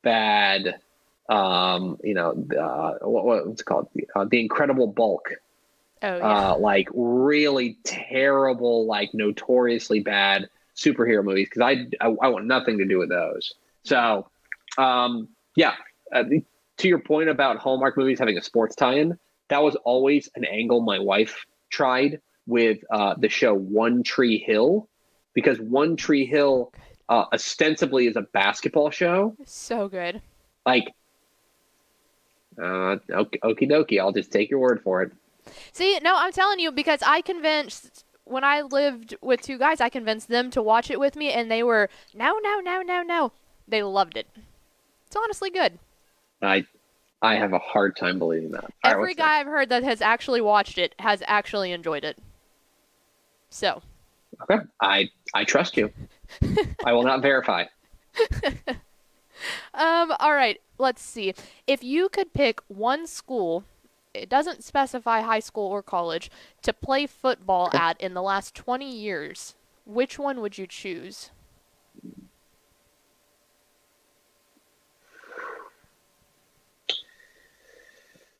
bad, 0.01 0.79
um, 1.29 1.97
you 2.03 2.13
know, 2.13 2.31
uh, 2.59 3.05
what, 3.07 3.25
what's 3.25 3.61
it 3.61 3.65
called? 3.65 3.89
Uh, 4.15 4.25
the 4.25 4.39
Incredible 4.39 4.87
Bulk 4.87 5.31
oh 6.03 6.17
yeah. 6.17 6.51
uh, 6.51 6.57
like 6.57 6.87
really 6.93 7.77
terrible, 7.83 8.85
like 8.85 9.13
notoriously 9.13 9.99
bad 9.99 10.49
superhero 10.75 11.23
movies 11.23 11.49
because 11.49 11.61
I, 11.61 11.87
I 12.05 12.07
I 12.21 12.27
want 12.29 12.45
nothing 12.45 12.77
to 12.77 12.85
do 12.85 12.99
with 12.99 13.09
those. 13.09 13.53
So, 13.83 14.29
um, 14.77 15.27
Yeah. 15.55 15.73
Uh, 16.13 16.23
to 16.77 16.87
your 16.87 16.99
point 16.99 17.27
about 17.27 17.57
Hallmark 17.57 17.97
movies 17.97 18.19
having 18.19 18.37
a 18.37 18.41
sports 18.41 18.75
tie-in, 18.75 19.17
that 19.49 19.63
was 19.63 19.75
always 19.77 20.29
an 20.35 20.45
angle 20.45 20.81
my 20.81 20.99
wife 20.99 21.45
tried 21.69 22.21
with 22.45 22.79
uh, 22.91 23.15
the 23.17 23.29
show 23.29 23.53
One 23.53 24.03
Tree 24.03 24.37
Hill, 24.37 24.87
because 25.37 25.59
One 25.59 25.95
Tree 25.95 26.25
Hill 26.25 26.73
uh, 27.09 27.25
ostensibly 27.31 28.07
is 28.07 28.15
a 28.15 28.21
basketball 28.21 28.89
show. 28.89 29.35
So 29.45 29.87
good. 29.87 30.19
Like, 30.65 30.87
uh, 32.57 32.95
okie 33.07 33.69
dokie, 33.69 33.99
I'll 33.99 34.11
just 34.11 34.31
take 34.31 34.49
your 34.49 34.57
word 34.57 34.81
for 34.81 35.03
it. 35.03 35.11
See, 35.73 35.99
no, 36.01 36.15
I'm 36.17 36.31
telling 36.31 36.59
you 36.59 36.71
because 36.71 37.03
I 37.05 37.21
convinced 37.21 38.03
when 38.23 38.43
I 38.43 38.63
lived 38.63 39.15
with 39.21 39.43
two 39.43 39.59
guys, 39.59 39.79
I 39.79 39.89
convinced 39.89 40.27
them 40.27 40.49
to 40.49 40.61
watch 40.63 40.89
it 40.89 40.99
with 40.99 41.15
me, 41.15 41.31
and 41.31 41.51
they 41.51 41.61
were 41.61 41.87
no, 42.15 42.39
no, 42.41 42.59
no, 42.59 42.81
no, 42.81 43.03
no. 43.03 43.31
They 43.67 43.83
loved 43.83 44.17
it. 44.17 44.27
It's 45.05 45.15
honestly 45.15 45.51
good. 45.51 45.77
I 46.41 46.65
I 47.21 47.35
have 47.35 47.53
a 47.53 47.59
hard 47.59 47.95
time 47.95 48.17
believing 48.17 48.53
that. 48.53 48.73
Every 48.83 49.09
right, 49.09 49.17
guy 49.17 49.39
I've 49.39 49.45
heard 49.45 49.69
that 49.69 49.83
has 49.83 50.01
actually 50.01 50.41
watched 50.41 50.79
it 50.79 50.95
has 50.97 51.21
actually 51.27 51.71
enjoyed 51.73 52.03
it. 52.03 52.17
So. 53.51 53.83
Okay, 54.43 54.63
I 54.81 55.09
I 55.33 55.43
trust 55.43 55.77
you. 55.77 55.91
I 56.85 56.93
will 56.93 57.03
not 57.03 57.21
verify. 57.21 57.65
um. 59.73 60.11
All 60.19 60.33
right. 60.33 60.59
Let's 60.77 61.01
see. 61.01 61.33
If 61.65 61.83
you 61.83 62.09
could 62.09 62.33
pick 62.33 62.61
one 62.67 63.07
school, 63.07 63.63
it 64.13 64.29
doesn't 64.29 64.63
specify 64.63 65.21
high 65.21 65.39
school 65.39 65.67
or 65.67 65.81
college, 65.81 66.29
to 66.61 66.73
play 66.73 67.07
football 67.07 67.69
at 67.73 67.99
in 67.99 68.13
the 68.13 68.21
last 68.21 68.53
20 68.55 68.89
years, 68.89 69.55
which 69.85 70.19
one 70.19 70.41
would 70.41 70.57
you 70.57 70.67
choose? 70.67 71.31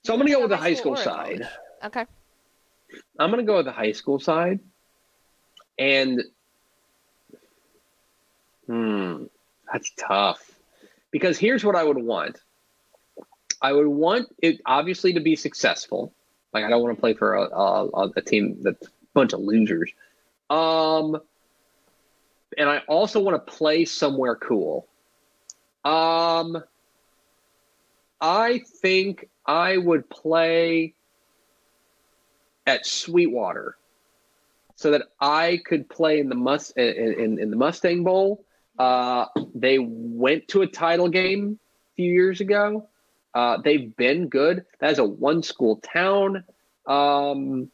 So 0.04 0.14
I'm 0.14 0.20
going 0.20 0.28
to 0.28 0.34
go 0.34 0.42
with 0.42 0.52
the 0.52 0.58
high 0.58 0.74
school, 0.74 0.96
school 0.96 1.04
side. 1.04 1.50
Okay. 1.84 2.06
I'm 3.20 3.30
going 3.30 3.46
to 3.46 3.46
go 3.46 3.58
with 3.58 3.66
the 3.66 3.74
high 3.74 3.92
school 3.92 4.20
side. 4.20 4.60
And 5.78 6.24
hmm, 8.66 9.24
that's 9.72 9.92
tough. 9.98 10.44
Because 11.12 11.38
here's 11.38 11.64
what 11.64 11.76
I 11.76 11.84
would 11.84 11.98
want. 11.98 12.40
I 13.62 13.74
would 13.74 13.88
want 13.88 14.28
it 14.42 14.62
obviously 14.66 15.14
to 15.14 15.20
be 15.20 15.36
successful. 15.36 16.14
Like 16.54 16.64
I 16.64 16.70
don't 16.70 16.82
want 16.82 16.96
to 16.96 17.00
play 17.00 17.14
for 17.14 17.36
a, 17.36 17.44
a, 17.44 18.12
a 18.16 18.22
team 18.22 18.58
that's 18.62 18.88
a 18.88 18.90
bunch 19.14 19.34
of 19.34 19.40
losers. 19.40 19.92
Um, 20.50 21.20
and 22.58 22.70
I 22.70 22.80
also 22.88 23.20
want 23.20 23.46
to 23.46 23.52
play 23.52 23.86
somewhere 23.86 24.36
cool. 24.36 24.88
Um, 25.84 26.64
I 28.20 28.60
think 28.82 29.30
I 29.46 29.78
would 29.78 30.10
play 30.10 30.94
at 32.66 32.86
Sweetwater 32.86 33.77
so 34.78 34.92
that 34.92 35.02
I 35.20 35.60
could 35.66 35.90
play 35.90 36.20
in 36.20 36.30
the 36.30 36.36
must 36.36 36.78
in, 36.78 37.14
in, 37.20 37.40
in 37.40 37.50
the 37.50 37.58
Mustang 37.58 38.04
Bowl. 38.04 38.46
Uh, 38.78 39.26
they 39.56 39.80
went 39.80 40.48
to 40.50 40.62
a 40.62 40.68
title 40.68 41.10
game 41.10 41.60
a 41.60 41.96
few 41.96 42.14
years 42.14 42.40
ago. 42.42 42.88
Uh, 43.34 43.58
they've 43.58 43.96
been 43.98 44.30
good. 44.30 44.66
That 44.80 44.92
is 44.92 45.00
a 45.00 45.04
one 45.04 45.42
school 45.42 45.78
town. 45.78 46.44
Um, 46.86 47.72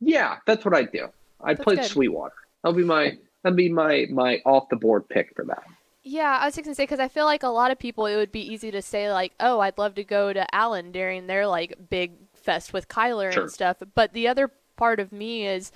yeah, 0.00 0.36
that's 0.46 0.64
what 0.64 0.74
I 0.74 0.84
do. 0.84 1.08
I 1.42 1.54
play 1.54 1.82
Sweetwater. 1.82 2.34
That'll 2.62 2.76
be 2.76 2.84
my 2.84 3.18
that'll 3.42 3.56
be 3.56 3.68
my 3.68 4.06
my 4.10 4.40
off 4.46 4.68
the 4.68 4.76
board 4.76 5.08
pick 5.08 5.34
for 5.34 5.44
that. 5.46 5.64
Yeah, 6.04 6.38
I 6.40 6.46
was 6.46 6.54
just 6.54 6.64
gonna 6.64 6.76
say 6.76 6.84
because 6.84 7.00
I 7.00 7.08
feel 7.08 7.24
like 7.24 7.42
a 7.42 7.48
lot 7.48 7.72
of 7.72 7.80
people 7.80 8.06
it 8.06 8.14
would 8.14 8.32
be 8.32 8.52
easy 8.52 8.70
to 8.70 8.80
say 8.80 9.12
like, 9.12 9.32
oh, 9.40 9.58
I'd 9.58 9.76
love 9.76 9.96
to 9.96 10.04
go 10.04 10.32
to 10.32 10.54
Allen 10.54 10.92
during 10.92 11.26
their 11.26 11.48
like 11.48 11.74
big 11.90 12.12
fest 12.32 12.72
with 12.72 12.88
Kyler 12.88 13.32
sure. 13.32 13.42
and 13.42 13.50
stuff. 13.50 13.78
But 13.94 14.12
the 14.12 14.28
other 14.28 14.52
part 14.76 15.00
of 15.00 15.12
me 15.12 15.46
is, 15.46 15.72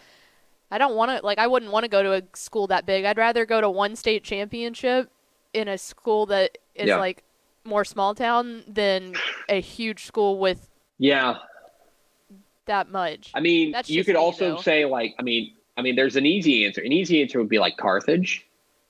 I 0.71 0.79
don't 0.79 0.95
want 0.95 1.11
to 1.11 1.25
like 1.25 1.39
I 1.39 1.47
wouldn't 1.47 1.73
want 1.73 1.85
to 1.85 1.89
go 1.89 2.03
to 2.03 2.13
a 2.15 2.23
school 2.35 2.67
that 2.69 2.87
big. 2.87 3.05
I'd 3.05 3.19
rather 3.19 3.47
go 3.47 3.61
to 3.61 3.71
one 3.71 3.97
state 3.97 4.25
championship 4.25 5.11
in 5.53 5.69
a 5.69 5.79
school 5.79 6.27
that 6.27 6.59
is 6.75 6.89
yeah. 6.89 6.97
like 6.97 7.25
more 7.65 7.85
small 7.85 8.15
town 8.15 8.65
than 8.67 9.15
a 9.49 9.61
huge 9.61 10.05
school 10.05 10.39
with 10.39 10.69
yeah 10.99 11.39
that 12.67 12.91
much. 12.91 13.31
I 13.35 13.41
mean, 13.41 13.73
That's 13.73 13.91
you 13.91 14.05
could 14.05 14.15
me, 14.15 14.21
also 14.21 14.57
though. 14.57 14.61
say 14.61 14.85
like, 14.85 15.15
I 15.19 15.23
mean, 15.23 15.55
I 15.77 15.83
mean, 15.83 15.97
there's 15.97 16.17
an 16.17 16.27
easy 16.27 16.67
answer. 16.67 16.83
An 16.83 16.93
easy 16.93 17.23
answer 17.23 17.39
would 17.39 17.49
be 17.49 17.59
like 17.59 17.77
Carthage 17.77 18.47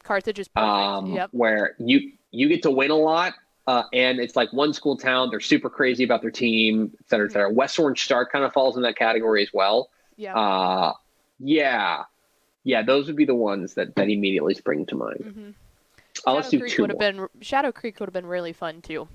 Carthage 0.08 0.38
is 0.38 0.48
perfect. 0.48 0.68
Um, 0.68 1.12
yep. 1.12 1.28
Where 1.32 1.76
you 1.78 2.12
you 2.30 2.48
get 2.48 2.62
to 2.62 2.70
win 2.70 2.90
a 2.90 2.96
lot, 2.96 3.34
uh, 3.66 3.84
and 3.92 4.18
it's 4.18 4.36
like 4.36 4.52
one 4.52 4.72
school 4.72 4.96
town. 4.96 5.28
They're 5.30 5.40
super 5.40 5.70
crazy 5.70 6.02
about 6.02 6.22
their 6.22 6.30
team, 6.30 6.92
et 6.98 7.08
cetera, 7.08 7.26
et 7.26 7.32
cetera. 7.32 7.48
Mm-hmm. 7.48 7.56
West 7.56 7.78
Orange 7.78 8.02
Star 8.02 8.26
kind 8.26 8.44
of 8.44 8.52
falls 8.52 8.76
in 8.76 8.82
that 8.82 8.96
category 8.96 9.42
as 9.42 9.50
well. 9.52 9.90
Yeah. 10.16 10.34
Uh, 10.34 10.94
yeah. 11.39 12.05
Yeah, 12.64 12.82
those 12.82 13.07
would 13.07 13.16
be 13.16 13.24
the 13.24 13.34
ones 13.34 13.74
that, 13.74 13.95
that 13.95 14.09
immediately 14.09 14.55
spring 14.55 14.84
to 14.86 14.95
mind. 14.95 15.24
Mm-hmm. 15.24 15.51
Uh, 16.26 16.34
let's 16.34 16.49
do 16.49 16.59
Creek 16.59 16.72
two 16.72 16.82
would 16.82 16.91
have 16.91 16.99
been 16.99 17.28
Shadow 17.41 17.72
Creek 17.72 17.99
would 18.01 18.09
have 18.09 18.12
been 18.12 18.26
really 18.26 18.53
fun 18.53 18.82
too. 18.82 19.09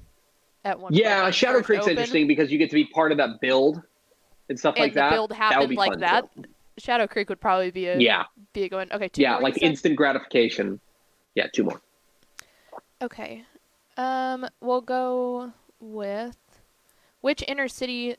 At 0.66 0.80
one 0.80 0.94
yeah, 0.94 1.30
Shadow 1.30 1.62
Creek's 1.62 1.84
open. 1.84 1.92
interesting 1.92 2.28
because 2.28 2.52
you 2.52 2.58
get 2.58 2.70
to 2.70 2.76
be 2.76 2.86
part 2.86 3.12
of 3.12 3.18
that 3.18 3.42
build 3.42 3.82
and 4.50 4.58
stuff 4.58 4.76
and 4.76 4.84
like 4.84 4.94
that. 4.94 5.12
Build 5.12 5.34
happened 5.34 5.72
that 5.72 5.78
like 5.78 6.00
that. 6.00 6.34
Too. 6.36 6.46
Shadow 6.78 7.06
Creek 7.06 7.30
would 7.30 7.42
probably 7.42 7.70
be 7.72 7.88
a 7.88 8.00
yeah 8.00 8.24
be 8.54 8.64
a 8.64 8.70
going 8.70 8.92
okay. 8.92 9.10
yeah, 9.16 9.38
like 9.38 9.62
instant 9.62 9.96
gratification. 9.96 10.80
Yeah, 11.36 11.48
two 11.54 11.64
more. 11.64 11.82
Okay. 13.02 13.44
Um, 13.98 14.48
we'll 14.62 14.82
go 14.82 15.52
with 15.80 16.38
which 17.22 17.44
inner 17.48 17.68
city 17.68 18.16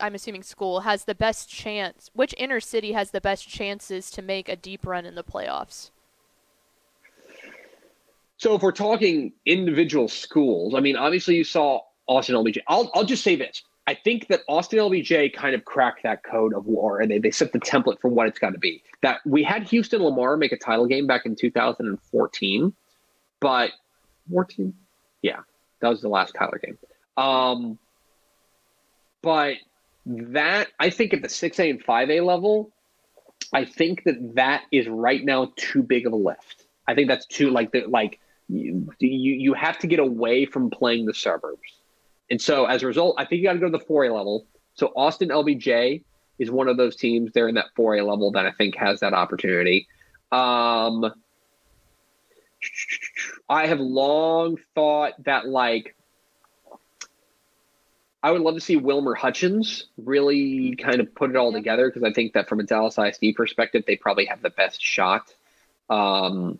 I'm 0.00 0.14
assuming 0.14 0.42
school 0.42 0.80
has 0.80 1.04
the 1.04 1.14
best 1.14 1.48
chance 1.48 2.10
which 2.14 2.34
inner 2.38 2.60
city 2.60 2.92
has 2.92 3.10
the 3.10 3.20
best 3.20 3.48
chances 3.48 4.10
to 4.12 4.22
make 4.22 4.48
a 4.48 4.56
deep 4.56 4.86
run 4.86 5.04
in 5.04 5.14
the 5.14 5.24
playoffs? 5.24 5.90
So 8.36 8.54
if 8.54 8.62
we're 8.62 8.72
talking 8.72 9.32
individual 9.46 10.08
schools, 10.08 10.74
I 10.74 10.80
mean 10.80 10.96
obviously 10.96 11.36
you 11.36 11.44
saw 11.44 11.80
Austin 12.06 12.34
LBJ. 12.34 12.58
I'll 12.68 12.90
I'll 12.94 13.04
just 13.04 13.24
say 13.24 13.36
this. 13.36 13.62
I 13.88 13.94
think 13.94 14.28
that 14.28 14.42
Austin 14.48 14.80
LBJ 14.80 15.32
kind 15.32 15.54
of 15.54 15.64
cracked 15.64 16.02
that 16.02 16.22
code 16.22 16.52
of 16.52 16.66
war 16.66 17.00
and 17.00 17.10
they, 17.10 17.18
they 17.18 17.30
set 17.30 17.52
the 17.52 17.58
template 17.58 17.98
for 18.00 18.08
what 18.08 18.28
it's 18.28 18.38
got 18.38 18.52
to 18.52 18.58
be. 18.58 18.82
That 19.00 19.20
we 19.24 19.42
had 19.42 19.62
Houston 19.62 20.02
Lamar 20.02 20.36
make 20.36 20.52
a 20.52 20.58
title 20.58 20.86
game 20.86 21.06
back 21.06 21.24
in 21.24 21.34
2014, 21.34 22.74
but 23.40 23.70
14, 24.30 24.74
yeah, 25.22 25.38
that 25.80 25.88
was 25.88 26.02
the 26.02 26.08
last 26.08 26.34
Kyler 26.34 26.60
game. 26.60 26.76
Um, 27.16 27.78
but 29.22 29.54
that 30.08 30.68
I 30.80 30.90
think 30.90 31.12
at 31.12 31.22
the 31.22 31.28
6A 31.28 31.70
and 31.70 31.84
5A 31.84 32.24
level, 32.24 32.72
I 33.52 33.64
think 33.64 34.04
that 34.04 34.34
that 34.34 34.64
is 34.72 34.88
right 34.88 35.24
now 35.24 35.52
too 35.56 35.82
big 35.82 36.06
of 36.06 36.12
a 36.12 36.16
lift. 36.16 36.64
I 36.86 36.94
think 36.94 37.08
that's 37.08 37.26
too 37.26 37.50
like 37.50 37.72
the 37.72 37.84
like 37.86 38.18
you 38.48 38.86
you, 38.98 39.52
have 39.52 39.78
to 39.80 39.86
get 39.86 39.98
away 39.98 40.46
from 40.46 40.70
playing 40.70 41.04
the 41.04 41.12
suburbs 41.12 41.78
and 42.30 42.40
so 42.40 42.66
as 42.66 42.82
a 42.82 42.86
result, 42.86 43.16
I 43.18 43.24
think 43.24 43.40
you 43.40 43.48
got 43.48 43.54
to 43.54 43.58
go 43.58 43.70
to 43.70 43.78
the 43.78 43.84
4A 43.84 44.14
level. 44.14 44.46
So 44.74 44.92
Austin 44.94 45.30
LBJ 45.30 46.02
is 46.38 46.50
one 46.50 46.68
of 46.68 46.76
those 46.76 46.96
teams 46.96 47.32
there 47.32 47.48
in 47.48 47.54
that 47.54 47.66
4A 47.76 48.06
level 48.06 48.30
that 48.32 48.46
I 48.46 48.52
think 48.52 48.76
has 48.76 49.00
that 49.00 49.12
opportunity. 49.12 49.88
Um, 50.30 51.12
I 53.48 53.66
have 53.66 53.80
long 53.80 54.58
thought 54.74 55.14
that 55.24 55.48
like 55.48 55.96
I 58.22 58.32
would 58.32 58.42
love 58.42 58.54
to 58.54 58.60
see 58.60 58.76
Wilmer 58.76 59.14
Hutchins 59.14 59.86
really 59.96 60.74
kind 60.74 61.00
of 61.00 61.14
put 61.14 61.30
it 61.30 61.36
all 61.36 61.52
together 61.52 61.88
because 61.88 62.02
I 62.02 62.12
think 62.12 62.32
that 62.32 62.48
from 62.48 62.58
a 62.58 62.64
Dallas 62.64 62.98
ISD 62.98 63.36
perspective, 63.36 63.84
they 63.86 63.96
probably 63.96 64.26
have 64.26 64.42
the 64.42 64.50
best 64.50 64.82
shot. 64.82 65.32
Um, 65.88 66.58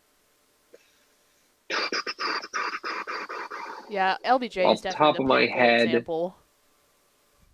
yeah, 3.90 4.16
LBJ 4.24 4.64
off 4.64 4.74
is 4.74 4.80
definitely 4.82 4.92
top 4.92 5.18
of 5.18 5.26
my 5.26 5.46
head. 5.46 5.86
Example. 5.86 6.36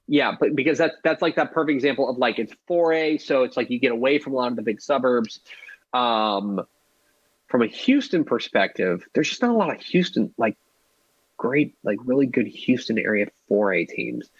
Yeah, 0.06 0.32
but 0.38 0.54
because 0.54 0.76
that's 0.76 0.96
that's 1.02 1.22
like 1.22 1.36
that 1.36 1.52
perfect 1.52 1.74
example 1.74 2.10
of 2.10 2.18
like 2.18 2.38
it's 2.38 2.52
4A, 2.68 3.22
so 3.22 3.42
it's 3.44 3.56
like 3.56 3.70
you 3.70 3.78
get 3.78 3.92
away 3.92 4.18
from 4.18 4.34
a 4.34 4.36
lot 4.36 4.50
of 4.50 4.56
the 4.56 4.62
big 4.62 4.82
suburbs. 4.82 5.40
Um, 5.94 6.60
from 7.48 7.62
a 7.62 7.66
Houston 7.66 8.24
perspective, 8.24 9.06
there's 9.14 9.30
just 9.30 9.40
not 9.40 9.52
a 9.52 9.54
lot 9.54 9.74
of 9.74 9.80
Houston 9.80 10.34
like 10.36 10.56
great, 11.36 11.74
like 11.82 11.98
really 12.04 12.26
good 12.26 12.46
Houston 12.46 12.98
area 12.98 13.26
4A 13.50 13.88
teams. 13.88 14.30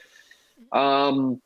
Um, 0.73 1.41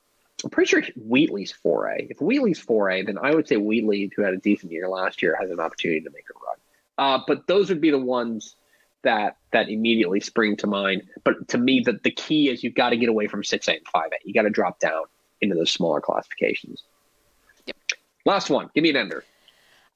I'm 0.45 0.51
pretty 0.51 0.69
sure 0.69 0.83
Wheatley's 0.97 1.53
4A. 1.65 2.11
If 2.11 2.21
Wheatley's 2.21 2.65
4A, 2.65 3.07
then 3.07 3.19
I 3.19 3.35
would 3.35 3.49
say 3.49 3.57
Wheatley, 3.57 4.11
who 4.15 4.23
had 4.23 4.35
a 4.35 4.39
decent 4.39 4.71
year 4.71 4.89
last 4.89 5.23
year, 5.23 5.37
has 5.41 5.51
an 5.51 5.61
opportunity 5.61 6.01
to 6.01 6.11
make 6.11 6.27
a 6.31 6.39
run. 6.47 6.57
Uh, 6.99 7.23
but 7.27 7.47
those 7.47 7.69
would 7.69 7.81
be 7.81 7.91
the 7.91 7.99
ones 7.99 8.55
that 9.03 9.37
that 9.53 9.69
immediately 9.69 10.21
spring 10.21 10.57
to 10.57 10.67
mind. 10.67 11.03
But 11.25 11.49
to 11.49 11.59
me, 11.59 11.81
the, 11.81 11.99
the 12.03 12.11
key 12.11 12.49
is 12.49 12.63
you've 12.63 12.75
got 12.75 12.91
to 12.91 12.97
get 12.97 13.09
away 13.09 13.27
from 13.27 13.43
6A 13.43 13.69
and 13.69 13.87
5A. 13.87 14.13
You 14.25 14.35
got 14.35 14.43
to 14.43 14.51
drop 14.51 14.81
down 14.81 15.05
into 15.41 15.55
those 15.55 15.71
smaller 15.71 16.01
classifications. 16.01 16.85
Yep. 17.67 17.77
Last 18.25 18.51
one. 18.51 18.71
Give 18.75 18.83
me 18.83 18.91
an 18.91 18.97
ender. 18.97 19.25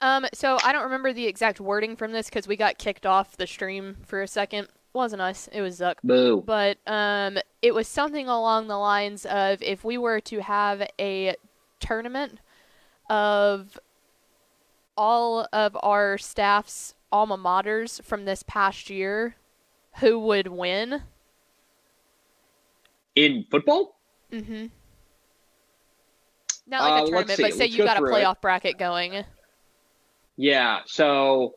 Um, 0.01 0.27
so 0.35 0.59
I 0.65 0.73
don't 0.73 0.85
remember 0.85 1.13
the 1.13 1.27
exact 1.27 1.61
wording 1.61 1.95
from 1.97 2.13
this 2.13 2.29
because 2.29 2.49
we 2.49 2.57
got 2.57 2.79
kicked 2.79 3.07
off 3.07 3.37
the 3.37 3.47
stream 3.47 3.99
for 4.05 4.23
a 4.23 4.29
second. 4.29 4.69
Wasn't 4.95 5.23
us. 5.23 5.49
It 5.53 5.61
was 5.63 5.79
Zuck. 5.81 5.95
Boo. 6.05 6.43
But 6.45 6.79
um, 6.87 7.39
it 7.63 7.75
was 7.75 7.89
something 7.89 8.29
along 8.29 8.69
the 8.69 8.77
lines 8.79 9.27
of 9.27 9.63
if 9.63 9.85
we 9.85 9.99
were 9.99 10.21
to 10.21 10.41
have 10.41 10.87
a 11.01 11.35
tournament 11.81 12.39
of 13.11 13.79
all 14.97 15.49
of 15.53 15.77
our 15.83 16.19
staff's 16.19 16.95
alma 17.11 17.37
maters 17.39 18.03
from 18.03 18.25
this 18.25 18.43
past 18.43 18.91
year, 18.91 19.37
who 20.01 20.19
would 20.19 20.49
win? 20.49 21.03
In 23.15 23.45
football? 23.51 23.97
Mm-hmm. 24.33 24.67
Not 26.67 26.83
like 26.83 27.03
Uh, 27.03 27.05
a 27.05 27.09
tournament, 27.09 27.41
but 27.41 27.53
say 27.53 27.59
Let's 27.65 27.73
you 27.73 27.79
go 27.79 27.85
got 27.85 27.97
a 27.97 28.01
through 28.01 28.17
it. 28.17 28.25
playoff 28.25 28.41
bracket 28.41 28.79
going. 28.79 29.25
Yeah. 30.37 30.81
So 30.87 31.55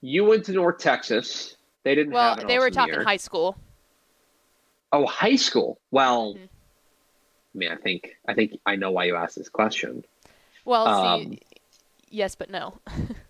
you 0.00 0.24
went 0.24 0.44
to 0.46 0.52
North 0.52 0.78
Texas. 0.78 1.56
They 1.82 1.94
didn't 1.94 2.12
Well, 2.12 2.36
they 2.46 2.58
were 2.58 2.70
talking 2.70 2.94
year. 2.94 3.04
high 3.04 3.16
school. 3.16 3.56
Oh, 4.92 5.06
high 5.06 5.36
school. 5.36 5.80
Well, 5.90 6.34
Mhm. 6.34 6.48
I 7.54 7.58
mean, 7.58 7.70
I 7.72 7.76
think 7.76 8.16
I 8.28 8.34
think 8.34 8.52
I 8.66 8.76
know 8.76 8.90
why 8.90 9.04
you 9.04 9.16
asked 9.16 9.36
this 9.36 9.48
question. 9.48 10.04
Well, 10.64 10.86
Um, 10.86 11.22
see, 11.32 11.40
yes, 12.10 12.34
but 12.34 12.50
no. 12.50 12.74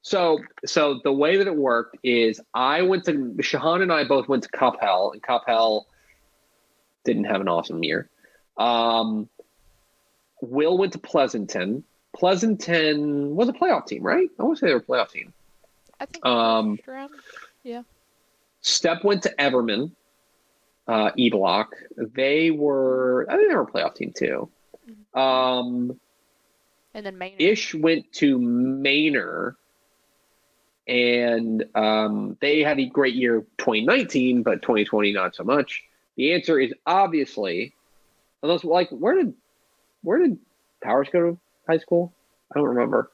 So, 0.00 0.38
so 0.64 1.00
the 1.04 1.12
way 1.12 1.36
that 1.36 1.46
it 1.46 1.54
worked 1.56 1.98
is 2.02 2.40
I 2.54 2.80
went 2.80 3.04
to 3.06 3.12
Shahan 3.12 3.82
and 3.82 3.92
I 3.92 4.04
both 4.04 4.26
went 4.26 4.42
to 4.44 4.48
Coppell, 4.48 5.12
and 5.12 5.22
Coppell 5.22 5.84
didn't 7.04 7.24
have 7.24 7.42
an 7.42 7.48
awesome 7.48 7.82
year. 7.84 8.08
Um, 8.56 9.28
Will 10.40 10.78
went 10.78 10.92
to 10.94 10.98
Pleasanton. 10.98 11.84
Pleasanton 12.16 13.36
was 13.36 13.50
a 13.50 13.52
playoff 13.52 13.86
team, 13.86 14.02
right? 14.02 14.30
I 14.38 14.42
want 14.44 14.56
to 14.56 14.60
say 14.60 14.68
they 14.68 14.74
were 14.74 14.80
a 14.80 14.82
playoff 14.82 15.10
team. 15.10 15.34
I 16.00 16.06
think 16.06 16.24
Um, 16.24 16.78
first 17.76 17.76
round. 17.76 17.86
Step 18.60 19.04
went 19.04 19.22
to 19.22 19.34
Everman, 19.38 19.92
uh, 20.86 21.10
E 21.16 21.30
Block. 21.30 21.74
They 21.96 22.50
were, 22.50 23.26
I 23.28 23.36
think 23.36 23.48
they 23.48 23.54
were 23.54 23.62
a 23.62 23.66
playoff 23.66 23.94
team 23.94 24.12
too. 24.16 24.50
Um, 25.14 25.98
and 26.94 27.06
then 27.06 27.18
Maynard. 27.18 27.40
Ish 27.40 27.74
went 27.74 28.12
to 28.14 28.38
Manor, 28.38 29.56
and 30.86 31.64
um, 31.74 32.36
they 32.40 32.62
had 32.62 32.80
a 32.80 32.86
great 32.86 33.14
year 33.14 33.42
2019, 33.58 34.42
but 34.42 34.62
2020 34.62 35.12
not 35.12 35.34
so 35.34 35.44
much. 35.44 35.84
The 36.16 36.32
answer 36.32 36.58
is 36.58 36.72
obviously, 36.86 37.74
unless 38.42 38.64
like 38.64 38.88
where 38.90 39.14
did 39.14 39.34
where 40.02 40.18
did 40.18 40.38
Powers 40.82 41.08
go 41.12 41.20
to 41.20 41.38
high 41.68 41.78
school? 41.78 42.12
I 42.52 42.58
don't 42.58 42.68
remember. 42.68 43.10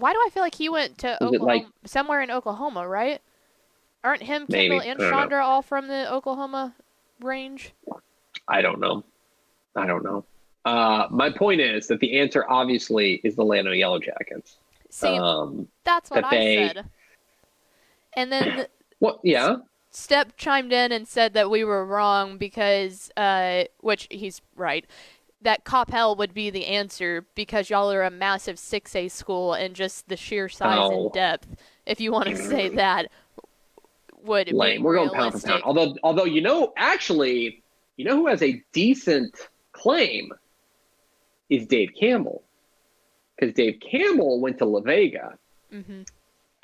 Why 0.00 0.12
do 0.12 0.18
I 0.26 0.30
feel 0.30 0.42
like 0.42 0.54
he 0.54 0.68
went 0.68 0.98
to 0.98 1.14
Oklahoma, 1.22 1.44
like- 1.44 1.66
somewhere 1.84 2.20
in 2.22 2.30
Oklahoma, 2.30 2.86
right? 2.86 3.20
Aren't 4.04 4.22
him, 4.22 4.46
Maybe. 4.48 4.78
Kendall, 4.78 4.90
and 4.92 5.02
I 5.02 5.04
know. 5.04 5.10
Chandra 5.10 5.44
all 5.44 5.62
from 5.62 5.88
the 5.88 6.12
Oklahoma 6.12 6.74
range? 7.20 7.72
I 8.46 8.62
don't 8.62 8.78
know. 8.80 9.04
I 9.76 9.86
don't 9.86 10.04
know. 10.04 10.24
Uh, 10.64 11.06
my 11.10 11.30
point 11.30 11.60
is 11.60 11.86
that 11.88 12.00
the 12.00 12.18
answer 12.18 12.44
obviously 12.48 13.20
is 13.24 13.34
the 13.36 13.44
Llano 13.44 13.72
Yellow 13.72 13.98
Jackets. 13.98 14.58
See, 14.90 15.06
Um, 15.08 15.68
that's 15.84 16.10
what 16.10 16.22
that 16.22 16.32
I 16.32 16.36
they- 16.38 16.68
said. 16.68 16.84
And 18.14 18.32
then 18.32 18.66
what? 18.98 19.18
Yeah. 19.22 19.56
Step 19.90 20.36
chimed 20.36 20.72
in 20.72 20.92
and 20.92 21.08
said 21.08 21.32
that 21.34 21.50
we 21.50 21.64
were 21.64 21.84
wrong 21.84 22.36
because, 22.38 23.10
uh, 23.16 23.64
which 23.80 24.06
he's 24.10 24.40
right, 24.54 24.84
that 25.42 25.64
Coppell 25.64 26.16
would 26.18 26.34
be 26.34 26.50
the 26.50 26.66
answer 26.66 27.24
because 27.34 27.70
y'all 27.70 27.92
are 27.92 28.02
a 28.02 28.10
massive 28.10 28.56
6A 28.56 29.10
school 29.10 29.54
and 29.54 29.74
just 29.74 30.08
the 30.08 30.16
sheer 30.16 30.48
size 30.48 30.78
Oh. 30.80 31.04
and 31.04 31.12
depth, 31.12 31.46
if 31.86 32.00
you 32.00 32.10
want 32.12 32.28
to 32.28 32.36
say 32.36 32.68
that, 32.70 33.10
would 34.22 34.52
lame. 34.52 34.80
be 34.80 34.82
We're 34.82 34.96
going 34.96 35.10
pound 35.10 35.40
for 35.40 35.46
pound. 35.46 35.62
Although, 35.62 35.94
although 36.02 36.24
you 36.24 36.40
know, 36.40 36.72
actually, 36.76 37.62
you 37.96 38.04
know 38.04 38.16
who 38.16 38.26
has 38.26 38.42
a 38.42 38.62
decent 38.72 39.34
claim 39.72 40.32
is 41.48 41.66
Dave 41.66 41.90
Campbell, 41.98 42.42
because 43.38 43.54
Dave 43.54 43.78
Campbell 43.80 44.40
went 44.40 44.58
to 44.58 44.64
La 44.64 44.80
Vega, 44.80 45.38
Mhm. 45.72 46.06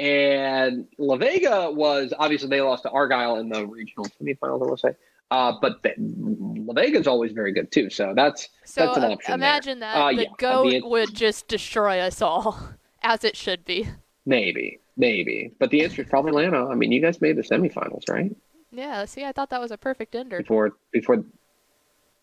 and 0.00 0.88
La 0.98 1.16
Vega 1.16 1.70
was 1.70 2.12
obviously 2.18 2.48
they 2.48 2.60
lost 2.60 2.82
to 2.82 2.90
Argyle 2.90 3.36
in 3.36 3.48
the 3.48 3.64
regional 3.66 4.06
semifinals. 4.06 4.62
I 4.62 4.66
will 4.68 4.76
say, 4.76 4.94
uh, 5.30 5.52
but 5.60 5.82
the, 5.82 5.94
La 5.98 6.74
Vega's 6.74 7.06
always 7.06 7.32
very 7.32 7.52
good 7.52 7.70
too. 7.72 7.90
So 7.90 8.12
that's 8.14 8.48
So 8.64 8.86
That's 8.86 8.96
an 8.98 9.04
uh, 9.04 9.08
option 9.10 9.40
there. 9.40 9.48
imagine 9.50 9.80
that 9.80 9.96
Uh, 9.96 10.08
the 10.12 10.22
yeah, 10.22 10.28
goat 10.38 10.70
the- 10.70 10.80
would 10.88 11.14
just 11.14 11.48
destroy 11.48 11.98
us 12.00 12.20
all, 12.22 12.58
as 13.02 13.24
it 13.24 13.36
should 13.36 13.64
be. 13.64 13.88
maybe, 14.26 14.80
maybe. 14.96 15.52
But 15.58 15.70
the 15.70 15.82
answer 15.84 16.02
is 16.02 16.08
probably 16.08 16.32
Llano. 16.32 16.70
I 16.70 16.74
mean, 16.74 16.92
you 16.92 17.00
guys 17.00 17.20
made 17.20 17.36
the 17.36 17.42
semifinals, 17.42 18.08
right? 18.08 18.34
Yeah, 18.70 19.04
see, 19.04 19.24
I 19.24 19.32
thought 19.32 19.50
that 19.50 19.60
was 19.60 19.70
a 19.70 19.78
perfect 19.78 20.14
ender. 20.14 20.38
Before 20.38 20.72
before 20.92 21.24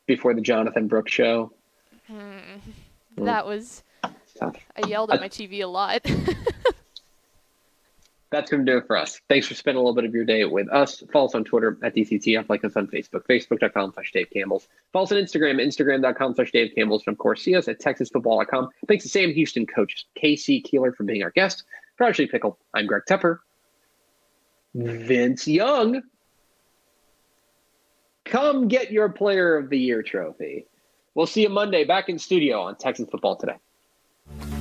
before 0.05 0.33
the 0.33 0.41
Jonathan 0.41 0.87
Brooks 0.87 1.11
show. 1.13 1.53
Hmm. 2.07 2.39
That 3.17 3.45
was. 3.45 3.83
I 4.41 4.87
yelled 4.87 5.11
at 5.11 5.21
my 5.21 5.29
TV 5.29 5.61
a 5.61 5.67
lot. 5.67 6.01
That's 8.31 8.49
going 8.49 8.65
to 8.65 8.71
do 8.71 8.77
it 8.77 8.87
for 8.87 8.95
us. 8.95 9.19
Thanks 9.27 9.47
for 9.47 9.55
spending 9.55 9.79
a 9.79 9.81
little 9.81 9.93
bit 9.93 10.05
of 10.05 10.15
your 10.15 10.23
day 10.23 10.45
with 10.45 10.71
us. 10.71 11.03
Follow 11.11 11.25
us 11.25 11.35
on 11.35 11.43
Twitter 11.43 11.77
at 11.83 11.93
DCTF. 11.93 12.47
Like 12.47 12.63
us 12.63 12.77
on 12.77 12.87
Facebook, 12.87 13.25
facebook.com 13.29 13.91
slash 13.93 14.11
Dave 14.13 14.29
Campbell's. 14.31 14.69
Follow 14.93 15.03
us 15.03 15.11
on 15.11 15.17
Instagram, 15.17 15.61
instagram.com 15.61 16.35
slash 16.35 16.51
Dave 16.51 16.71
Campbell's. 16.73 17.03
And 17.05 17.13
of 17.13 17.19
course, 17.19 17.43
see 17.43 17.55
us 17.55 17.67
at 17.67 17.81
texasfootball.com. 17.81 18.69
Thanks 18.87 19.03
to 19.03 19.09
Sam 19.09 19.31
Houston 19.33 19.65
coach 19.67 20.05
KC 20.21 20.63
Keeler 20.63 20.93
for 20.93 21.03
being 21.03 21.23
our 21.23 21.31
guest. 21.31 21.65
For 21.97 22.07
Ashley 22.07 22.25
Pickle, 22.25 22.57
I'm 22.73 22.87
Greg 22.87 23.03
Tepper. 23.07 23.39
Vince 24.73 25.45
Young. 25.45 26.01
Come 28.23 28.69
get 28.69 28.91
your 28.91 29.09
Player 29.09 29.57
of 29.57 29.69
the 29.69 29.77
Year 29.77 30.01
trophy. 30.01 30.67
We'll 31.15 31.27
see 31.27 31.41
you 31.41 31.49
Monday 31.49 31.83
back 31.83 32.07
in 32.07 32.17
studio 32.17 32.61
on 32.61 32.77
Texas 32.77 33.09
Football 33.11 33.35
Today. 33.35 34.60